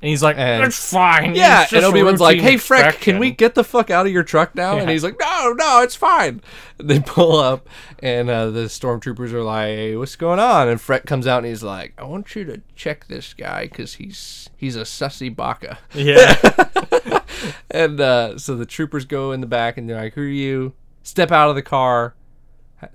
And 0.00 0.08
he's 0.10 0.22
like, 0.22 0.36
And- 0.38 0.64
"It's 0.64 0.90
fine." 0.92 1.34
Yeah, 1.34 1.62
it's 1.64 1.72
and 1.72 1.84
Obi 1.84 2.02
Wan's 2.02 2.20
like, 2.20 2.38
"Hey, 2.40 2.54
Freck, 2.54 3.00
can 3.00 3.18
we 3.18 3.30
get 3.30 3.54
the 3.54 3.64
fuck 3.64 3.90
out 3.90 4.06
of 4.06 4.12
your 4.12 4.22
truck 4.22 4.54
now?" 4.54 4.78
And 4.78 4.88
he's 4.90 5.02
like, 5.04 5.18
"No, 5.20 5.52
no, 5.52 5.82
it's 5.82 5.96
fine." 5.96 6.40
And 6.78 6.88
they 6.88 7.00
pull 7.00 7.36
up, 7.38 7.68
and 8.00 8.30
uh, 8.30 8.50
the 8.50 8.64
stormtroopers 8.66 9.32
are 9.32 9.42
like, 9.42 9.66
hey, 9.66 9.96
"What's 9.96 10.14
going 10.16 10.38
on?" 10.38 10.68
And 10.68 10.78
Freck 10.80 11.04
comes 11.06 11.26
out, 11.26 11.38
and 11.38 11.46
he's 11.46 11.62
like, 11.64 11.94
"I 11.98 12.04
want 12.04 12.34
you 12.36 12.44
to 12.44 12.60
check 12.76 13.06
this 13.08 13.34
guy 13.34 13.64
because 13.64 13.94
he's 13.94 14.48
he's 14.56 14.76
a 14.76 14.82
sussy 14.82 15.34
baka." 15.34 15.78
Yeah, 15.94 16.36
And 17.70 18.00
uh, 18.00 18.38
so 18.38 18.56
the 18.56 18.66
troopers 18.66 19.04
go 19.04 19.32
in 19.32 19.40
the 19.40 19.46
back, 19.46 19.76
and 19.76 19.88
they're 19.88 20.00
like, 20.00 20.14
"Who 20.14 20.22
are 20.22 20.26
you? 20.26 20.74
Step 21.02 21.30
out 21.32 21.48
of 21.50 21.54
the 21.56 21.62
car." 21.62 22.14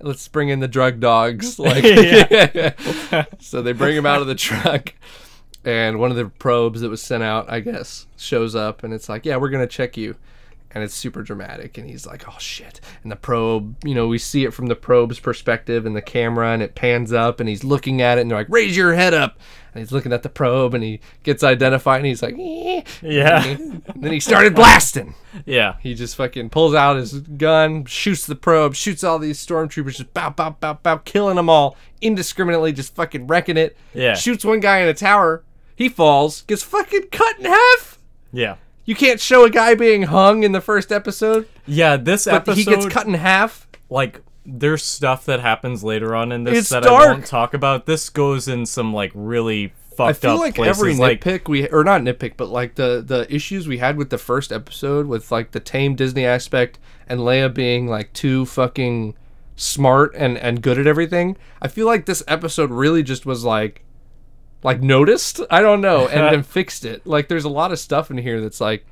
Let's 0.00 0.28
bring 0.28 0.48
in 0.48 0.60
the 0.60 0.68
drug 0.68 1.00
dogs. 1.00 1.58
Like, 1.64 1.84
so 3.40 3.62
they 3.62 3.72
bring 3.72 3.96
him 3.96 4.06
out 4.06 4.20
of 4.20 4.26
the 4.26 4.34
truck, 4.34 4.94
and 5.64 5.98
one 5.98 6.10
of 6.10 6.16
the 6.16 6.26
probes 6.26 6.80
that 6.80 6.88
was 6.90 7.02
sent 7.02 7.22
out, 7.22 7.50
I 7.50 7.60
guess, 7.60 8.06
shows 8.16 8.54
up, 8.54 8.82
and 8.82 8.92
it's 8.92 9.08
like, 9.08 9.24
"Yeah, 9.24 9.36
we're 9.36 9.50
gonna 9.50 9.66
check 9.66 9.96
you," 9.96 10.16
and 10.74 10.82
it's 10.82 10.94
super 10.94 11.22
dramatic, 11.22 11.78
and 11.78 11.88
he's 11.88 12.06
like, 12.06 12.28
"Oh 12.28 12.36
shit!" 12.38 12.80
And 13.02 13.12
the 13.12 13.16
probe, 13.16 13.76
you 13.84 13.94
know, 13.94 14.08
we 14.08 14.18
see 14.18 14.44
it 14.44 14.52
from 14.52 14.66
the 14.66 14.74
probe's 14.76 15.20
perspective 15.20 15.86
and 15.86 15.94
the 15.94 16.02
camera, 16.02 16.50
and 16.52 16.62
it 16.62 16.74
pans 16.74 17.12
up, 17.12 17.40
and 17.40 17.48
he's 17.48 17.64
looking 17.64 18.02
at 18.02 18.18
it, 18.18 18.22
and 18.22 18.30
they're 18.30 18.38
like, 18.38 18.48
"Raise 18.50 18.76
your 18.76 18.94
head 18.94 19.14
up," 19.14 19.38
and 19.72 19.80
he's 19.80 19.92
looking 19.92 20.12
at 20.12 20.22
the 20.22 20.28
probe, 20.28 20.74
and 20.74 20.82
he 20.82 21.00
gets 21.22 21.42
identified, 21.44 21.98
and 21.98 22.06
he's 22.06 22.22
like, 22.22 22.34
"Eh." 22.38 22.82
yeah, 23.02 23.44
and 23.46 23.82
then 23.96 24.12
he 24.12 24.20
started 24.20 24.54
blasting. 24.54 25.14
yeah. 25.46 25.76
He 25.80 25.94
just 25.94 26.16
fucking 26.16 26.50
pulls 26.50 26.74
out 26.74 26.96
his 26.96 27.20
gun, 27.20 27.84
shoots 27.84 28.26
the 28.26 28.34
probe, 28.34 28.74
shoots 28.74 29.04
all 29.04 29.18
these 29.18 29.44
stormtroopers, 29.44 29.96
just 29.96 30.12
bow, 30.14 30.30
bow, 30.30 30.56
bow, 30.60 30.74
bow, 30.82 30.96
killing 30.98 31.36
them 31.36 31.48
all 31.48 31.76
indiscriminately, 32.00 32.72
just 32.72 32.94
fucking 32.94 33.26
wrecking 33.26 33.56
it. 33.56 33.76
Yeah. 33.94 34.14
Shoots 34.14 34.44
one 34.44 34.60
guy 34.60 34.80
in 34.80 34.88
a 34.88 34.94
tower. 34.94 35.42
He 35.76 35.88
falls, 35.88 36.42
gets 36.42 36.62
fucking 36.62 37.08
cut 37.10 37.38
in 37.38 37.46
half. 37.46 37.98
Yeah. 38.32 38.56
You 38.84 38.94
can't 38.94 39.20
show 39.20 39.44
a 39.44 39.50
guy 39.50 39.74
being 39.74 40.04
hung 40.04 40.42
in 40.42 40.52
the 40.52 40.60
first 40.60 40.92
episode, 40.92 41.48
Yeah, 41.66 41.96
this 41.96 42.24
but 42.26 42.34
episode 42.34 42.56
he 42.56 42.64
gets 42.64 42.86
cut 42.86 43.06
in 43.06 43.14
half. 43.14 43.66
like 43.88 44.20
there's 44.46 44.82
stuff 44.82 45.24
that 45.24 45.40
happens 45.40 45.82
later 45.82 46.14
on 46.14 46.30
in 46.30 46.44
this 46.44 46.58
It's 46.58 46.68
that 46.68 46.82
I 46.84 46.88
dark. 46.88 47.08
won't 47.08 47.26
talk 47.26 47.54
about. 47.54 47.86
This 47.86 48.10
goes 48.10 48.46
in 48.46 48.66
some 48.66 48.92
like 48.92 49.10
really 49.14 49.72
fucked 49.96 50.00
up. 50.00 50.08
I 50.08 50.12
feel 50.12 50.38
like 50.38 50.54
places. 50.56 50.78
every 50.78 50.96
like 50.96 51.22
nitpick 51.24 51.48
we 51.48 51.66
or 51.68 51.82
not 51.82 52.02
nitpick, 52.02 52.34
but 52.36 52.48
like 52.50 52.74
the 52.74 53.02
the 53.06 53.26
issues 53.34 53.66
we 53.66 53.78
had 53.78 53.96
with 53.96 54.10
the 54.10 54.18
first 54.18 54.52
episode 54.52 55.06
with 55.06 55.32
like 55.32 55.52
the 55.52 55.60
tame 55.60 55.94
Disney 55.94 56.26
aspect 56.26 56.78
and 57.06 57.20
Leia 57.20 57.52
being 57.54 57.86
like 57.88 58.12
too 58.12 58.44
fucking 58.44 59.14
smart 59.56 60.12
and 60.14 60.36
and 60.36 60.60
good 60.60 60.78
at 60.78 60.86
everything. 60.86 61.38
I 61.62 61.68
feel 61.68 61.86
like 61.86 62.04
this 62.04 62.22
episode 62.28 62.70
really 62.70 63.02
just 63.02 63.24
was 63.24 63.44
like 63.44 63.82
like 64.64 64.82
noticed. 64.82 65.40
I 65.50 65.60
don't 65.62 65.80
know, 65.80 66.08
and 66.08 66.34
then 66.34 66.42
fixed 66.42 66.84
it. 66.84 67.06
Like 67.06 67.28
there's 67.28 67.44
a 67.44 67.48
lot 67.48 67.70
of 67.70 67.78
stuff 67.78 68.10
in 68.10 68.18
here 68.18 68.40
that's 68.40 68.60
like 68.60 68.84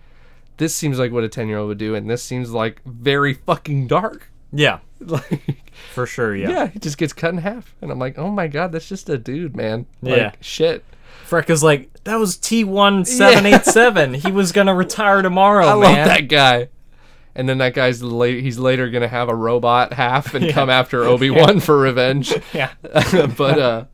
this 0.58 0.74
seems 0.74 0.98
like 0.98 1.10
what 1.10 1.24
a 1.24 1.28
10 1.28 1.48
year 1.48 1.58
old 1.58 1.68
would 1.68 1.78
do 1.78 1.94
and 1.96 2.08
this 2.08 2.22
seems 2.22 2.52
like 2.52 2.80
very 2.84 3.34
fucking 3.34 3.86
dark 3.88 4.30
yeah, 4.52 4.80
like 5.00 5.62
for 5.94 6.06
sure. 6.06 6.36
Yeah. 6.36 6.50
yeah 6.50 6.66
he 6.68 6.78
just 6.78 6.98
gets 6.98 7.14
cut 7.14 7.30
in 7.32 7.38
half 7.38 7.74
and 7.80 7.90
i'm 7.90 7.98
like 7.98 8.18
oh 8.18 8.30
my 8.30 8.48
god 8.48 8.70
that's 8.70 8.86
just 8.86 9.08
a 9.08 9.16
dude 9.16 9.56
man 9.56 9.86
like 10.02 10.16
Yeah. 10.16 10.32
shit 10.42 10.84
Freck 11.26 11.48
is 11.48 11.62
like 11.62 11.90
that 12.04 12.16
was 12.16 12.36
T 12.36 12.62
one 12.64 13.06
seven 13.06 13.46
eight 13.46 13.64
seven. 13.64 14.12
He 14.12 14.30
was 14.30 14.52
gonna 14.52 14.74
retire 14.74 15.22
tomorrow, 15.22 15.66
I 15.68 15.72
man. 15.74 15.80
love 15.80 16.06
that 16.08 16.28
guy. 16.28 16.68
And 17.34 17.48
then 17.48 17.56
that 17.58 17.72
guy's 17.72 18.02
late. 18.02 18.42
He's 18.44 18.58
later 18.58 18.90
gonna 18.90 19.08
have 19.08 19.30
a 19.30 19.34
robot 19.34 19.94
half 19.94 20.34
and 20.34 20.50
come 20.50 20.68
after 20.68 21.02
Obi 21.04 21.30
Wan 21.30 21.60
for 21.60 21.78
revenge. 21.78 22.34
Yeah. 22.52 22.72
but 22.82 23.58
uh, 23.58 23.84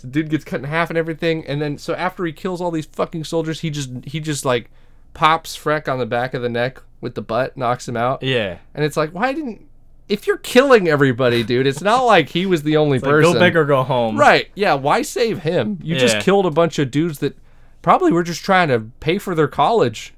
the 0.00 0.06
dude 0.06 0.30
gets 0.30 0.44
cut 0.44 0.60
in 0.60 0.64
half 0.64 0.90
and 0.90 0.98
everything. 0.98 1.46
And 1.46 1.60
then 1.60 1.78
so 1.78 1.94
after 1.94 2.24
he 2.24 2.32
kills 2.32 2.60
all 2.60 2.70
these 2.70 2.86
fucking 2.86 3.24
soldiers, 3.24 3.60
he 3.60 3.70
just 3.70 3.90
he 4.04 4.20
just 4.20 4.44
like 4.44 4.70
pops 5.14 5.56
Freck 5.56 5.88
on 5.92 5.98
the 5.98 6.06
back 6.06 6.34
of 6.34 6.42
the 6.42 6.48
neck 6.48 6.80
with 7.00 7.14
the 7.14 7.22
butt, 7.22 7.56
knocks 7.56 7.88
him 7.88 7.96
out. 7.96 8.22
Yeah. 8.22 8.58
And 8.74 8.84
it's 8.84 8.96
like, 8.96 9.10
why 9.10 9.32
didn't? 9.32 9.66
If 10.08 10.26
you're 10.26 10.38
killing 10.38 10.88
everybody, 10.88 11.42
dude, 11.44 11.66
it's 11.68 11.80
not 11.80 12.02
like 12.02 12.30
he 12.30 12.44
was 12.44 12.62
the 12.64 12.76
only 12.76 12.98
Like, 12.98 13.08
person. 13.10 13.32
go 13.34 13.38
big 13.38 13.56
or 13.56 13.64
go 13.64 13.82
home. 13.84 14.18
Right. 14.18 14.48
Yeah. 14.54 14.74
Why 14.74 15.02
save 15.02 15.40
him? 15.40 15.78
You 15.82 15.96
just 15.98 16.18
killed 16.20 16.46
a 16.46 16.50
bunch 16.50 16.78
of 16.80 16.90
dudes 16.90 17.20
that 17.20 17.36
probably 17.80 18.10
were 18.12 18.24
just 18.24 18.44
trying 18.44 18.68
to 18.68 18.80
pay 19.00 19.18
for 19.18 19.34
their 19.34 19.48
college. 19.48 20.12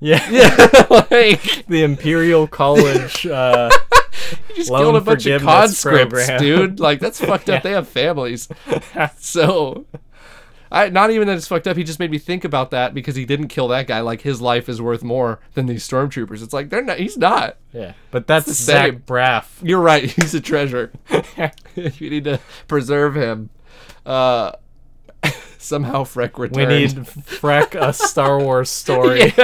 Yeah. 0.00 0.28
Yeah. 0.30 0.86
like 1.10 1.66
the 1.68 1.82
Imperial 1.84 2.48
College. 2.48 3.24
Uh, 3.24 3.70
you 4.52 4.56
just 4.60 4.70
Loan 4.70 4.82
killed 4.82 4.96
a 4.96 5.00
bunch 5.00 5.26
of 5.26 5.42
conscripts, 5.42 6.26
program. 6.26 6.40
dude. 6.40 6.80
Like 6.80 7.00
that's 7.00 7.20
fucked 7.24 7.48
up. 7.48 7.56
Yeah. 7.56 7.60
They 7.60 7.70
have 7.72 7.88
families. 7.88 8.48
so 9.18 9.86
I 10.70 10.88
not 10.88 11.10
even 11.10 11.28
that 11.28 11.36
it's 11.36 11.46
fucked 11.48 11.66
up. 11.66 11.76
He 11.76 11.84
just 11.84 11.98
made 11.98 12.10
me 12.10 12.18
think 12.18 12.44
about 12.44 12.70
that 12.70 12.94
because 12.94 13.14
he 13.16 13.24
didn't 13.24 13.48
kill 13.48 13.68
that 13.68 13.86
guy. 13.86 14.00
Like 14.00 14.22
his 14.22 14.40
life 14.40 14.68
is 14.68 14.80
worth 14.80 15.02
more 15.02 15.40
than 15.54 15.66
these 15.66 15.86
stormtroopers. 15.88 16.42
It's 16.42 16.52
like 16.52 16.70
they're 16.70 16.82
not. 16.82 16.98
He's 16.98 17.18
not. 17.18 17.56
yeah. 17.72 17.92
But 18.10 18.26
that's 18.26 18.46
the 18.46 18.54
Zach 18.54 18.90
same. 18.90 19.00
Braff. 19.00 19.46
You're 19.62 19.80
right. 19.80 20.10
He's 20.10 20.34
a 20.34 20.40
treasure. 20.40 20.92
you 21.74 22.10
need 22.10 22.24
to 22.24 22.40
preserve 22.68 23.14
him. 23.16 23.50
Uh, 24.06 24.52
somehow 25.62 26.04
Freck 26.04 26.38
returns. 26.38 26.56
We 26.56 26.66
need 26.66 26.90
Freck 27.06 27.74
a 27.74 27.92
Star 27.92 28.38
Wars 28.38 28.70
story. 28.70 29.32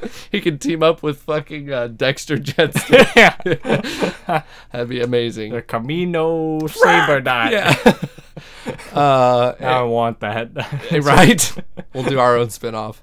Yeah. 0.00 0.10
he 0.30 0.40
could 0.40 0.60
team 0.60 0.80
up 0.80 1.02
with 1.02 1.18
fucking 1.22 1.72
uh, 1.72 1.88
Dexter 1.88 2.36
Jettster. 2.36 3.04
yeah. 4.28 4.42
That'd 4.72 4.88
be 4.88 5.00
amazing. 5.00 5.52
The 5.52 5.60
Kamino 5.60 6.70
Saber 6.70 7.20
Knife. 7.20 7.50
Yeah. 7.52 8.96
uh, 8.96 9.54
I 9.58 9.82
want 9.82 10.20
that. 10.20 10.50
right? 11.02 11.52
we'll 11.92 12.04
do 12.04 12.20
our 12.20 12.36
own 12.36 12.50
spin-off. 12.50 13.02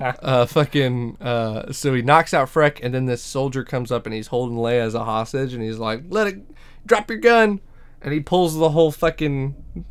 Uh, 0.00 0.46
fucking. 0.46 1.18
Uh, 1.20 1.72
so 1.72 1.92
he 1.92 2.00
knocks 2.00 2.32
out 2.32 2.48
Freck, 2.48 2.80
and 2.82 2.94
then 2.94 3.04
this 3.04 3.22
soldier 3.22 3.62
comes 3.62 3.92
up 3.92 4.06
and 4.06 4.14
he's 4.14 4.28
holding 4.28 4.56
Leia 4.56 4.80
as 4.80 4.94
a 4.94 5.04
hostage, 5.04 5.52
and 5.52 5.62
he's 5.62 5.78
like, 5.78 6.04
"Let 6.08 6.26
it, 6.28 6.40
drop 6.86 7.10
your 7.10 7.18
gun," 7.18 7.60
and 8.00 8.14
he 8.14 8.20
pulls 8.20 8.56
the 8.56 8.70
whole 8.70 8.90
fucking 8.90 9.84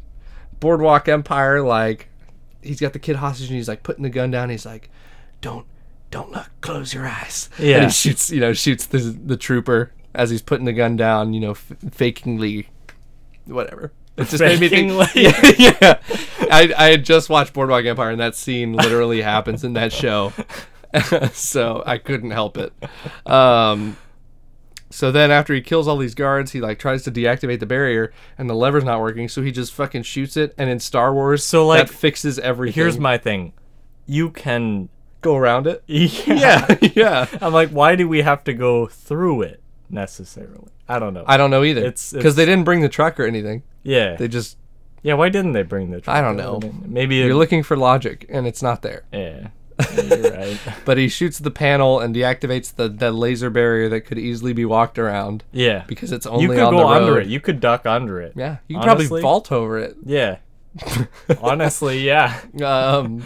Boardwalk 0.59 1.07
Empire 1.07 1.61
like. 1.61 2.07
He's 2.61 2.79
got 2.81 2.91
the 2.93 2.99
kid 2.99 3.15
hostage, 3.15 3.47
and 3.47 3.55
he's 3.55 3.67
like 3.69 3.83
putting 3.83 4.03
the 4.03 4.09
gun 4.09 4.31
down. 4.31 4.49
He's 4.49 4.65
like, 4.65 4.89
"Don't, 5.41 5.65
don't 6.11 6.31
look. 6.31 6.49
Close 6.61 6.93
your 6.93 7.07
eyes." 7.07 7.49
And 7.57 7.65
Yeah. 7.67 7.83
he 7.85 7.89
shoots, 7.91 8.29
you 8.31 8.41
know, 8.41 8.51
shoots 8.53 8.85
the 8.85 8.97
the 8.97 9.37
trooper 9.37 9.93
as 10.13 10.29
he's 10.29 10.41
putting 10.41 10.65
the 10.65 10.73
gun 10.73 10.97
down. 10.97 11.33
You 11.33 11.39
know, 11.39 11.51
f- 11.51 11.71
fakingly, 11.85 12.65
whatever. 13.45 13.93
It 14.17 14.27
just 14.27 14.41
made 14.43 14.59
me 14.59 14.67
think. 14.67 14.91
Fakingly. 14.91 15.57
Yeah, 15.57 15.73
yeah. 15.81 15.99
I, 16.51 16.73
I 16.77 16.89
had 16.91 17.05
just 17.05 17.29
watched 17.29 17.53
Boardwalk 17.53 17.85
Empire, 17.85 18.09
and 18.11 18.19
that 18.19 18.35
scene 18.35 18.73
literally 18.73 19.21
happens 19.21 19.63
in 19.63 19.73
that 19.73 19.93
show, 19.93 20.33
so 21.31 21.81
I 21.85 21.97
couldn't 21.97 22.31
help 22.31 22.57
it. 22.57 22.73
Um, 23.25 23.95
so 24.89 25.11
then 25.11 25.29
after 25.31 25.53
he 25.53 25.61
kills 25.61 25.87
all 25.87 25.97
these 25.97 26.15
guards, 26.15 26.51
he 26.51 26.61
like 26.61 26.79
tries 26.79 27.03
to 27.03 27.11
deactivate 27.11 27.59
the 27.59 27.65
barrier, 27.65 28.11
and 28.37 28.49
the 28.49 28.55
lever's 28.55 28.83
not 28.83 28.99
working, 28.99 29.27
so 29.29 29.41
he 29.41 29.51
just 29.51 29.73
fucking 29.73 30.03
shoots 30.03 30.35
it. 30.37 30.53
And 30.57 30.69
in 30.69 30.79
Star 30.79 31.13
Wars, 31.13 31.43
So, 31.43 31.67
like, 31.67 31.87
that 31.87 31.93
fixes 31.93 32.39
everything. 32.39 32.73
Here's 32.81 32.97
my 32.99 33.17
thing. 33.17 33.53
You 34.05 34.29
can. 34.31 34.89
go 35.21 35.35
around 35.35 35.67
it. 35.67 35.83
Yeah. 35.87 36.65
Yeah, 36.81 36.91
yeah. 36.95 37.27
I'm 37.41 37.53
like, 37.53 37.69
why 37.69 37.95
do 37.95 38.07
we 38.07 38.21
have 38.21 38.43
to 38.45 38.53
go 38.53 38.87
through 38.87 39.41
it 39.43 39.61
necessarily? 39.89 40.69
I 40.87 40.97
don't 40.97 41.13
know. 41.13 41.23
I 41.27 41.37
don't 41.37 41.51
know 41.51 41.63
either. 41.63 41.81
It's- 41.81 42.13
because 42.13 42.35
they 42.35 42.45
didn't 42.45 42.63
bring 42.63 42.81
the 42.81 42.89
truck 42.89 43.19
or 43.19 43.25
anything. 43.25 43.63
yeah. 43.83 44.15
They 44.15 44.27
just 44.27 44.57
yeah. 45.03 45.13
Why 45.13 45.29
didn't 45.29 45.51
they 45.53 45.63
bring 45.63 45.91
the? 45.91 46.01
Truck 46.01 46.15
I 46.15 46.21
don't 46.21 46.35
know. 46.37 46.59
Maybe. 46.85 47.17
you're 47.17 47.35
looking 47.35 47.63
for 47.63 47.77
logic, 47.77 48.25
and 48.29 48.47
it's 48.47 48.61
not 48.63 48.81
there. 48.81 49.03
yeah. 49.13 49.49
Right. 49.79 50.59
But 50.85 50.97
he 50.97 51.07
shoots 51.07 51.39
the 51.39 51.51
panel 51.51 51.99
and 51.99 52.15
deactivates 52.15 52.73
the, 52.75 52.89
the 52.89 53.11
laser 53.11 53.49
barrier 53.49 53.87
that 53.89 54.01
could 54.01 54.17
easily 54.19 54.53
be 54.53 54.65
walked 54.65 54.97
around 54.99 55.43
Yeah. 55.51 55.83
because 55.87 56.11
it's 56.11 56.25
only 56.25 56.43
You 56.43 56.49
could 56.49 56.59
on 56.59 56.73
go 56.73 56.87
under 56.87 57.19
it. 57.19 57.27
You 57.27 57.39
could 57.39 57.59
duck 57.59 57.85
under 57.85 58.19
it. 58.21 58.33
Yeah, 58.35 58.57
you 58.67 58.77
could 58.79 58.89
Honestly? 58.89 59.07
probably 59.07 59.21
vault 59.21 59.51
over 59.51 59.77
it. 59.79 59.95
Yeah. 60.05 60.37
Honestly, 61.41 61.99
yeah. 62.05 62.39
Um, 62.63 63.23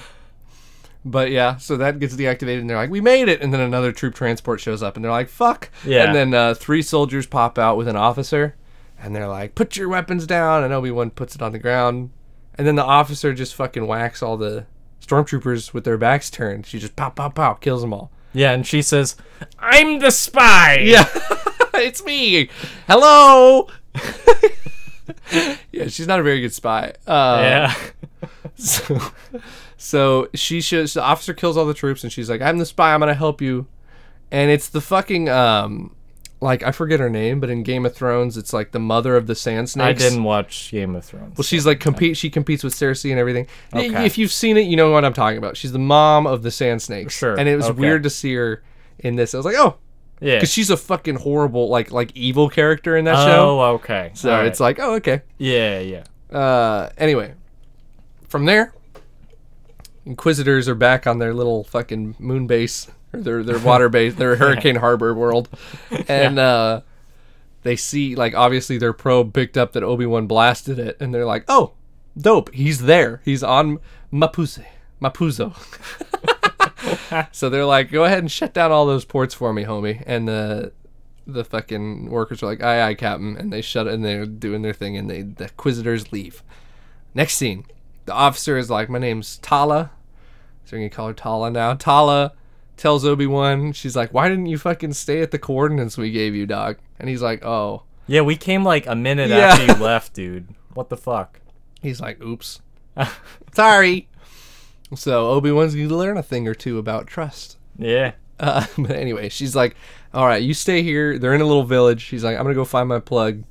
but 1.06 1.32
yeah, 1.32 1.58
so 1.58 1.76
that 1.78 2.00
gets 2.00 2.16
deactivated, 2.16 2.62
and 2.62 2.70
they're 2.70 2.78
like, 2.78 2.90
"We 2.90 3.02
made 3.02 3.28
it!" 3.28 3.42
And 3.42 3.54
then 3.54 3.60
another 3.60 3.92
troop 3.92 4.16
transport 4.16 4.60
shows 4.62 4.82
up, 4.82 4.96
and 4.96 5.04
they're 5.04 5.12
like, 5.12 5.28
"Fuck!" 5.30 5.70
Yeah. 5.86 6.06
And 6.06 6.16
then 6.16 6.34
uh, 6.34 6.54
three 6.54 6.82
soldiers 6.82 7.26
pop 7.28 7.58
out 7.60 7.76
with 7.78 7.88
an 7.90 7.98
officer, 7.98 8.56
and 9.02 9.14
they're 9.16 9.28
like, 9.28 9.56
"Put 9.56 9.76
your 9.76 9.90
weapons 9.90 10.26
down!" 10.26 10.64
And 10.64 10.74
Obi 10.74 10.92
Wan 10.92 11.10
puts 11.12 11.36
it 11.36 11.42
on 11.42 11.52
the 11.52 11.60
ground, 11.60 12.12
and 12.58 12.66
then 12.66 12.76
the 12.76 12.84
officer 12.86 13.34
just 13.34 13.54
fucking 13.56 13.86
whacks 13.88 14.24
all 14.24 14.38
the 14.38 14.66
stormtroopers 15.06 15.74
with 15.74 15.84
their 15.84 15.98
backs 15.98 16.30
turned. 16.30 16.66
She 16.66 16.80
just 16.80 16.96
pop, 16.96 17.16
pop, 17.16 17.36
pop, 17.36 17.62
kills 17.62 17.82
them 17.82 17.94
all. 17.94 18.12
Yeah, 18.34 18.52
and 18.54 18.66
she 18.66 18.82
says, 18.82 19.16
"I'm 19.60 20.00
the 20.00 20.10
spy." 20.12 20.80
Yeah, 20.84 21.08
it's 21.76 22.04
me. 22.04 22.50
Hello. 22.88 23.68
yeah, 25.72 25.88
she's 25.88 26.08
not 26.08 26.20
a 26.20 26.24
very 26.24 26.42
good 26.42 26.54
spy. 26.54 26.94
Uh, 27.08 27.40
Yeah. 27.42 27.76
So, 28.56 29.00
so 29.78 30.30
she 30.36 30.62
shows 30.62 30.94
the 30.94 31.02
officer 31.02 31.34
kills 31.34 31.58
all 31.58 31.66
the 31.66 31.74
troops, 31.74 32.04
and 32.04 32.14
she's 32.14 32.30
like, 32.30 32.40
"I'm 32.42 32.60
the 32.60 32.66
spy. 32.66 32.94
I'm 32.94 33.00
gonna 33.00 33.14
help 33.16 33.42
you." 33.42 33.66
And 34.32 34.50
it's 34.52 34.70
the 34.70 34.80
fucking 34.80 35.28
um, 35.28 35.96
like 36.44 36.62
I 36.62 36.72
forget 36.72 37.00
her 37.00 37.10
name, 37.10 37.40
but 37.40 37.50
in 37.50 37.64
Game 37.64 37.86
of 37.86 37.96
Thrones, 37.96 38.38
it's 38.38 38.52
like 38.54 38.72
the 38.72 38.80
mother 38.80 39.16
of 39.16 39.28
the 39.28 39.34
Sand 39.34 39.70
Snakes. 39.70 40.04
I 40.04 40.10
didn't 40.10 40.24
watch 40.24 40.72
Game 40.72 40.94
of 40.96 41.06
Thrones. 41.06 41.38
Well, 41.38 41.44
she's 41.44 41.66
like 41.66 41.80
compete. 41.80 42.18
She 42.18 42.30
competes 42.30 42.64
with 42.64 42.74
Cersei 42.74 43.12
and 43.12 43.20
everything. 43.20 43.48
Okay. 43.74 44.06
If 44.06 44.18
you've 44.18 44.32
seen 44.32 44.58
it, 44.58 44.62
you 44.62 44.76
know 44.76 44.92
what 44.92 45.06
I'm 45.06 45.14
talking 45.14 45.38
about. 45.38 45.56
She's 45.56 45.72
the 45.72 45.80
mom 45.80 46.28
of 46.28 46.44
the 46.44 46.52
Sand 46.52 46.82
Snakes. 46.82 47.14
Sure, 47.14 47.40
And 47.40 47.48
it 47.48 47.56
was 47.56 47.68
okay. 47.68 47.80
weird 47.80 48.04
to 48.04 48.10
see 48.10 48.36
her 48.36 48.62
in 49.00 49.16
this. 49.16 49.34
I 49.34 49.38
was 49.38 49.46
like, 49.46 49.56
oh, 49.58 49.78
yeah. 50.20 50.36
because 50.36 50.52
she's 50.52 50.70
a 50.70 50.78
fucking 50.78 51.16
horrible, 51.16 51.70
like 51.70 51.92
like 51.92 52.12
evil 52.16 52.50
character 52.50 52.98
in 52.98 53.06
that 53.06 53.24
show. 53.26 53.60
Oh, 53.60 53.74
okay. 53.76 54.12
So 54.14 54.30
right. 54.30 54.46
it's 54.46 54.60
like, 54.60 54.80
oh, 54.80 54.96
okay. 54.96 55.22
yeah, 55.38 55.80
yeah. 55.80 56.04
Uh, 56.38 56.90
anyway, 56.98 57.36
from 58.28 58.46
there, 58.46 58.74
Inquisitors 60.06 60.68
are 60.68 60.76
back 60.76 61.08
on 61.08 61.20
their 61.20 61.34
little 61.34 61.64
fucking 61.64 62.16
moon 62.20 62.48
base 62.48 62.90
or 63.14 63.22
their 63.22 63.44
their 63.44 63.60
water 63.60 63.90
base, 63.90 64.16
their 64.16 64.36
Hurricane 64.38 64.78
Harbor 64.78 65.14
world, 65.14 65.50
and 66.08 66.40
uh, 66.40 66.82
they 67.64 67.76
see 67.76 68.16
like 68.16 68.34
obviously 68.36 68.78
their 68.78 68.94
probe 68.94 69.34
picked 69.34 69.58
up 69.58 69.74
that 69.74 69.84
Obi 69.84 70.06
Wan 70.06 70.28
blasted 70.28 70.80
it, 70.80 70.98
and 71.00 71.14
they're 71.14 71.26
like, 71.26 71.46
oh, 71.48 71.74
dope, 72.18 72.54
he's 72.54 72.82
there, 72.82 73.22
he's 73.24 73.44
on 73.44 73.80
Mapuze, 74.12 74.66
Mapuzo. 75.02 75.54
so 77.32 77.50
they're 77.50 77.66
like, 77.66 77.92
go 77.92 78.04
ahead 78.04 78.20
and 78.20 78.32
shut 78.32 78.54
down 78.54 78.72
all 78.72 78.86
those 78.86 79.06
ports 79.06 79.34
for 79.34 79.54
me, 79.54 79.64
homie, 79.64 80.04
and 80.06 80.28
the 80.28 80.72
the 81.26 81.46
fucking 81.46 82.10
workers 82.10 82.44
are 82.44 82.48
like, 82.48 82.62
aye, 82.62 82.90
aye, 82.90 82.96
captain, 82.96 83.38
and 83.38 83.52
they 83.54 83.62
shut 83.62 83.88
it, 83.88 83.94
and 83.94 84.04
they're 84.04 84.26
doing 84.26 84.62
their 84.62 84.74
thing, 84.74 84.98
and 84.98 85.10
they 85.10 85.22
the 85.22 85.46
Inquisitors 85.46 86.12
leave. 86.12 86.44
Next 87.14 87.36
scene, 87.36 87.66
the 88.06 88.14
officer 88.14 88.58
is 88.58 88.70
like, 88.70 88.90
my 88.90 89.00
name's 89.00 89.38
Tala. 89.38 89.92
So 90.66 90.76
we're 90.76 90.80
gonna 90.80 90.90
call 90.90 91.08
her 91.08 91.14
Tala 91.14 91.52
now. 91.52 91.74
Tala 91.76 92.34
tells 92.84 93.04
Obi 93.06 93.26
Wan, 93.26 93.72
she's 93.74 93.96
like, 93.96 94.14
why 94.14 94.30
didn't 94.30 94.46
you 94.46 94.58
fucking 94.60 94.94
stay 94.94 95.22
at 95.22 95.32
the 95.32 95.40
coordinates 95.40 95.98
we 95.98 96.12
gave 96.12 96.36
you, 96.36 96.46
dog? 96.46 96.78
And 97.00 97.10
he's 97.10 97.22
like, 97.22 97.44
oh. 97.44 97.84
Yeah, 98.08 98.22
we 98.22 98.36
came 98.36 98.64
like 98.64 98.86
a 98.86 98.96
minute 98.96 99.30
Yeah. 99.30 99.38
after 99.38 99.66
you 99.66 99.74
left, 99.76 100.14
dude. 100.14 100.50
What 100.74 100.90
the 100.90 100.98
fuck? 100.98 101.40
He's 101.82 102.00
like, 102.02 102.22
oops, 102.22 102.62
sorry. 103.56 104.08
So 104.96 105.30
Obi 105.32 105.52
Wan's 105.52 105.74
gonna 105.76 105.88
learn 105.96 106.18
a 106.18 106.24
thing 106.24 106.48
or 106.48 106.54
two 106.54 106.78
about 106.78 107.08
trust. 107.08 107.58
Yeah. 107.78 108.12
Uh, 108.40 108.66
but 108.78 108.92
anyway, 108.92 109.30
she's 109.30 109.56
like, 109.56 109.76
"All 110.14 110.26
right, 110.28 110.42
you 110.44 110.54
stay 110.54 110.84
here." 110.84 111.18
They're 111.18 111.34
in 111.34 111.42
a 111.42 111.46
little 111.46 111.64
village. 111.64 112.02
She's 112.02 112.24
like, 112.24 112.36
"I'm 112.38 112.44
gonna 112.44 112.54
go 112.56 112.66
find 112.66 112.88
my 112.90 113.00
plug. 113.00 113.44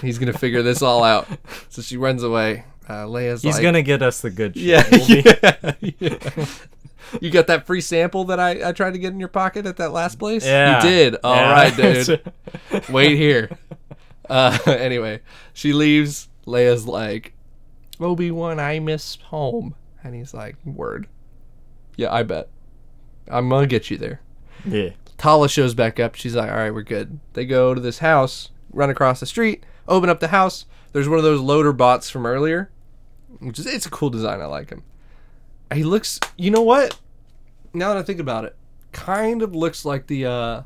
He's 0.00 0.18
gonna 0.18 0.32
figure 0.36 0.62
this 0.62 0.82
all 0.82 1.04
out." 1.04 1.28
So 1.68 1.82
she 1.82 1.96
runs 1.96 2.22
away. 2.22 2.64
Uh, 2.88 3.04
Leia's 3.06 3.42
He's 3.42 3.54
like, 3.54 3.62
gonna 3.62 3.82
get 3.82 4.02
us 4.02 4.20
the 4.20 4.30
good 4.30 4.56
shit. 4.56 4.64
yeah, 4.64 4.88
We'll 4.90 5.06
be- 5.06 5.94
yeah, 6.00 6.18
yeah. 6.36 6.46
You 7.20 7.30
got 7.30 7.46
that 7.48 7.66
free 7.66 7.80
sample 7.80 8.24
that 8.26 8.38
I, 8.40 8.68
I 8.68 8.72
tried 8.72 8.92
to 8.92 8.98
get 8.98 9.12
in 9.12 9.18
your 9.20 9.28
pocket 9.28 9.66
at 9.66 9.76
that 9.78 9.92
last 9.92 10.18
place? 10.18 10.44
Yeah. 10.44 10.76
You 10.82 10.88
did. 10.90 11.16
All 11.24 11.34
Yeah. 11.34 11.52
right, 11.52 11.76
dude. 11.76 12.32
Wait 12.90 13.16
here. 13.16 13.50
Uh, 14.28 14.56
anyway, 14.66 15.20
she 15.52 15.72
leaves. 15.72 16.28
Leia's 16.46 16.86
like, 16.86 17.34
Obi 18.00 18.30
Wan, 18.30 18.58
I 18.60 18.78
miss 18.78 19.16
home. 19.16 19.74
And 20.02 20.14
he's 20.14 20.32
like, 20.32 20.56
Word. 20.64 21.06
Yeah, 21.96 22.12
I 22.12 22.22
bet. 22.22 22.48
I'm 23.28 23.48
gonna 23.48 23.66
get 23.66 23.90
you 23.90 23.96
there. 23.98 24.20
yeah. 24.64 24.90
Tala 25.18 25.48
shows 25.50 25.74
back 25.74 26.00
up. 26.00 26.14
She's 26.14 26.34
like, 26.34 26.50
all 26.50 26.56
right, 26.56 26.72
we're 26.72 26.82
good. 26.82 27.20
They 27.34 27.44
go 27.44 27.74
to 27.74 27.80
this 27.80 27.98
house, 27.98 28.50
run 28.72 28.88
across 28.88 29.20
the 29.20 29.26
street, 29.26 29.64
open 29.86 30.08
up 30.08 30.18
the 30.20 30.28
house. 30.28 30.64
There's 30.92 31.08
one 31.10 31.18
of 31.18 31.24
those 31.24 31.40
loader 31.42 31.74
bots 31.74 32.08
from 32.08 32.24
earlier, 32.24 32.70
which 33.38 33.58
is 33.58 33.66
it's 33.66 33.84
a 33.84 33.90
cool 33.90 34.08
design. 34.08 34.40
I 34.40 34.46
like 34.46 34.70
him. 34.70 34.82
He 35.72 35.84
looks, 35.84 36.18
you 36.36 36.50
know 36.50 36.62
what? 36.62 36.98
Now 37.72 37.90
that 37.94 37.98
I 37.98 38.02
think 38.02 38.18
about 38.20 38.44
it, 38.44 38.56
kind 38.92 39.42
of 39.42 39.54
looks 39.54 39.84
like 39.84 40.06
the 40.08 40.26
uh 40.26 40.62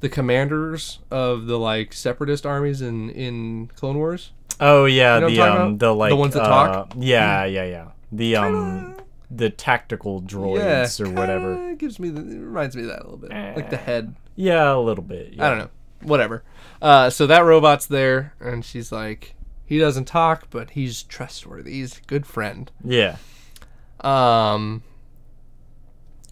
the 0.00 0.08
commanders 0.08 0.98
of 1.10 1.46
the 1.46 1.58
like 1.58 1.92
separatist 1.92 2.46
armies 2.46 2.80
in 2.80 3.10
in 3.10 3.66
Clone 3.76 3.98
Wars. 3.98 4.32
Oh 4.58 4.86
yeah, 4.86 5.16
You 5.16 5.20
know 5.22 5.30
the 5.30 5.40
um 5.40 5.78
the 5.78 5.86
The 5.88 5.94
like 5.94 6.14
ones 6.14 6.34
that 6.34 6.42
uh, 6.44 6.48
talk? 6.48 6.92
Yeah, 6.96 7.44
yeah, 7.44 7.64
yeah. 7.64 7.88
The 8.12 8.36
um 8.36 8.96
the 9.30 9.50
tactical 9.50 10.22
droids 10.22 11.00
or 11.04 11.10
whatever. 11.10 11.54
kinda 11.56 11.74
Gives 11.76 11.98
me 12.00 12.08
the, 12.08 12.20
it 12.20 12.40
reminds 12.40 12.74
me 12.76 12.82
of 12.82 12.88
that 12.88 13.00
a 13.00 13.04
little 13.04 13.18
bit, 13.18 13.30
like 13.30 13.70
the 13.70 13.80
Eh. 13.80 13.84
head. 13.84 14.14
Yeah, 14.36 14.74
a 14.74 14.80
little 14.80 15.04
bit. 15.04 15.34
Yeah. 15.34 15.46
I 15.46 15.48
don't 15.50 15.58
know. 15.58 15.68
Whatever. 16.02 16.42
Uh, 16.80 17.10
so 17.10 17.26
that 17.26 17.40
robot's 17.44 17.86
there, 17.86 18.32
and 18.40 18.64
she's 18.64 18.90
like, 18.90 19.34
he 19.66 19.78
doesn't 19.78 20.06
talk, 20.06 20.48
but 20.50 20.70
he's 20.70 21.02
trustworthy. 21.02 21.72
He's 21.72 21.98
a 21.98 22.02
good 22.06 22.24
friend. 22.26 22.70
Yeah. 22.82 23.16
Um. 24.04 24.82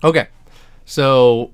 Okay, 0.02 0.28
so 0.84 1.52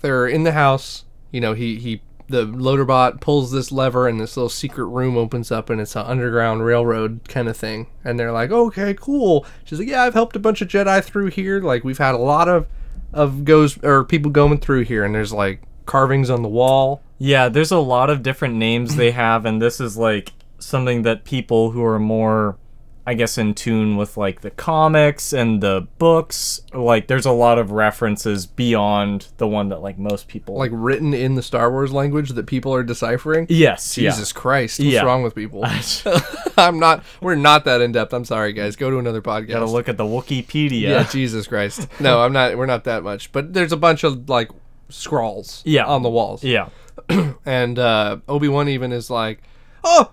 they're 0.00 0.26
in 0.26 0.44
the 0.44 0.52
house. 0.52 1.04
You 1.30 1.40
know, 1.40 1.54
he 1.54 1.76
he 1.76 2.02
the 2.28 2.44
loader 2.44 2.84
bot 2.84 3.20
pulls 3.20 3.52
this 3.52 3.70
lever, 3.70 4.08
and 4.08 4.18
this 4.20 4.36
little 4.36 4.48
secret 4.48 4.86
room 4.86 5.16
opens 5.16 5.52
up, 5.52 5.70
and 5.70 5.80
it's 5.80 5.94
an 5.94 6.06
underground 6.06 6.64
railroad 6.64 7.20
kind 7.28 7.48
of 7.48 7.56
thing. 7.56 7.86
And 8.04 8.18
they're 8.18 8.32
like, 8.32 8.50
okay, 8.50 8.94
cool. 8.94 9.46
She's 9.64 9.78
like, 9.78 9.88
yeah, 9.88 10.02
I've 10.02 10.14
helped 10.14 10.36
a 10.36 10.40
bunch 10.40 10.60
of 10.60 10.68
Jedi 10.68 11.02
through 11.04 11.28
here. 11.28 11.60
Like 11.60 11.84
we've 11.84 11.98
had 11.98 12.14
a 12.14 12.18
lot 12.18 12.48
of 12.48 12.66
of 13.12 13.44
goes 13.44 13.82
or 13.82 14.04
people 14.04 14.30
going 14.30 14.58
through 14.58 14.84
here, 14.84 15.04
and 15.04 15.14
there's 15.14 15.32
like 15.32 15.62
carvings 15.86 16.30
on 16.30 16.42
the 16.42 16.48
wall. 16.48 17.02
Yeah, 17.18 17.48
there's 17.48 17.70
a 17.70 17.78
lot 17.78 18.10
of 18.10 18.22
different 18.22 18.56
names 18.56 18.96
they 18.96 19.12
have, 19.12 19.46
and 19.46 19.62
this 19.62 19.80
is 19.80 19.96
like 19.96 20.32
something 20.58 21.02
that 21.02 21.24
people 21.24 21.70
who 21.70 21.82
are 21.84 21.98
more, 21.98 22.58
I 23.08 23.14
guess, 23.14 23.38
in 23.38 23.54
tune 23.54 23.96
with 23.96 24.16
like 24.16 24.40
the 24.40 24.50
comics 24.50 25.32
and 25.32 25.62
the 25.62 25.86
books, 25.98 26.60
like 26.74 27.06
there's 27.06 27.24
a 27.26 27.30
lot 27.30 27.56
of 27.58 27.70
references 27.70 28.46
beyond 28.46 29.28
the 29.36 29.46
one 29.46 29.68
that 29.68 29.80
like 29.80 29.96
most 29.96 30.26
people 30.26 30.56
like 30.56 30.72
written 30.74 31.14
in 31.14 31.36
the 31.36 31.42
Star 31.42 31.70
Wars 31.70 31.92
language 31.92 32.30
that 32.30 32.46
people 32.46 32.74
are 32.74 32.82
deciphering. 32.82 33.46
Yes, 33.48 33.94
Jesus 33.94 34.32
Christ, 34.32 34.80
what's 34.80 34.90
Yeah. 34.90 35.02
wrong 35.04 35.22
with 35.22 35.34
people? 35.36 35.64
I'm 36.58 36.78
not. 36.80 37.04
We're 37.20 37.36
not 37.36 37.64
that 37.66 37.80
in 37.80 37.92
depth. 37.92 38.12
I'm 38.12 38.24
sorry, 38.24 38.52
guys. 38.52 38.74
Go 38.74 38.90
to 38.90 38.98
another 38.98 39.22
podcast. 39.22 39.48
Gotta 39.48 39.66
look 39.66 39.88
at 39.88 39.96
the 39.96 40.04
Wikipedia. 40.04 40.80
yeah, 40.80 41.04
Jesus 41.08 41.46
Christ. 41.46 41.86
No, 42.00 42.20
I'm 42.22 42.32
not. 42.32 42.56
We're 42.58 42.66
not 42.66 42.84
that 42.84 43.02
much. 43.04 43.30
But 43.32 43.52
there's 43.54 43.72
a 43.72 43.76
bunch 43.76 44.02
of 44.04 44.28
like 44.28 44.50
scrawls. 44.88 45.62
Yeah. 45.64 45.84
on 45.86 46.02
the 46.02 46.10
walls. 46.10 46.42
yeah. 46.44 46.68
And 47.46 47.78
uh, 47.78 48.18
Obi 48.28 48.48
Wan 48.48 48.68
even 48.68 48.90
is 48.92 49.10
like, 49.10 49.42
"Oh, 49.84 50.10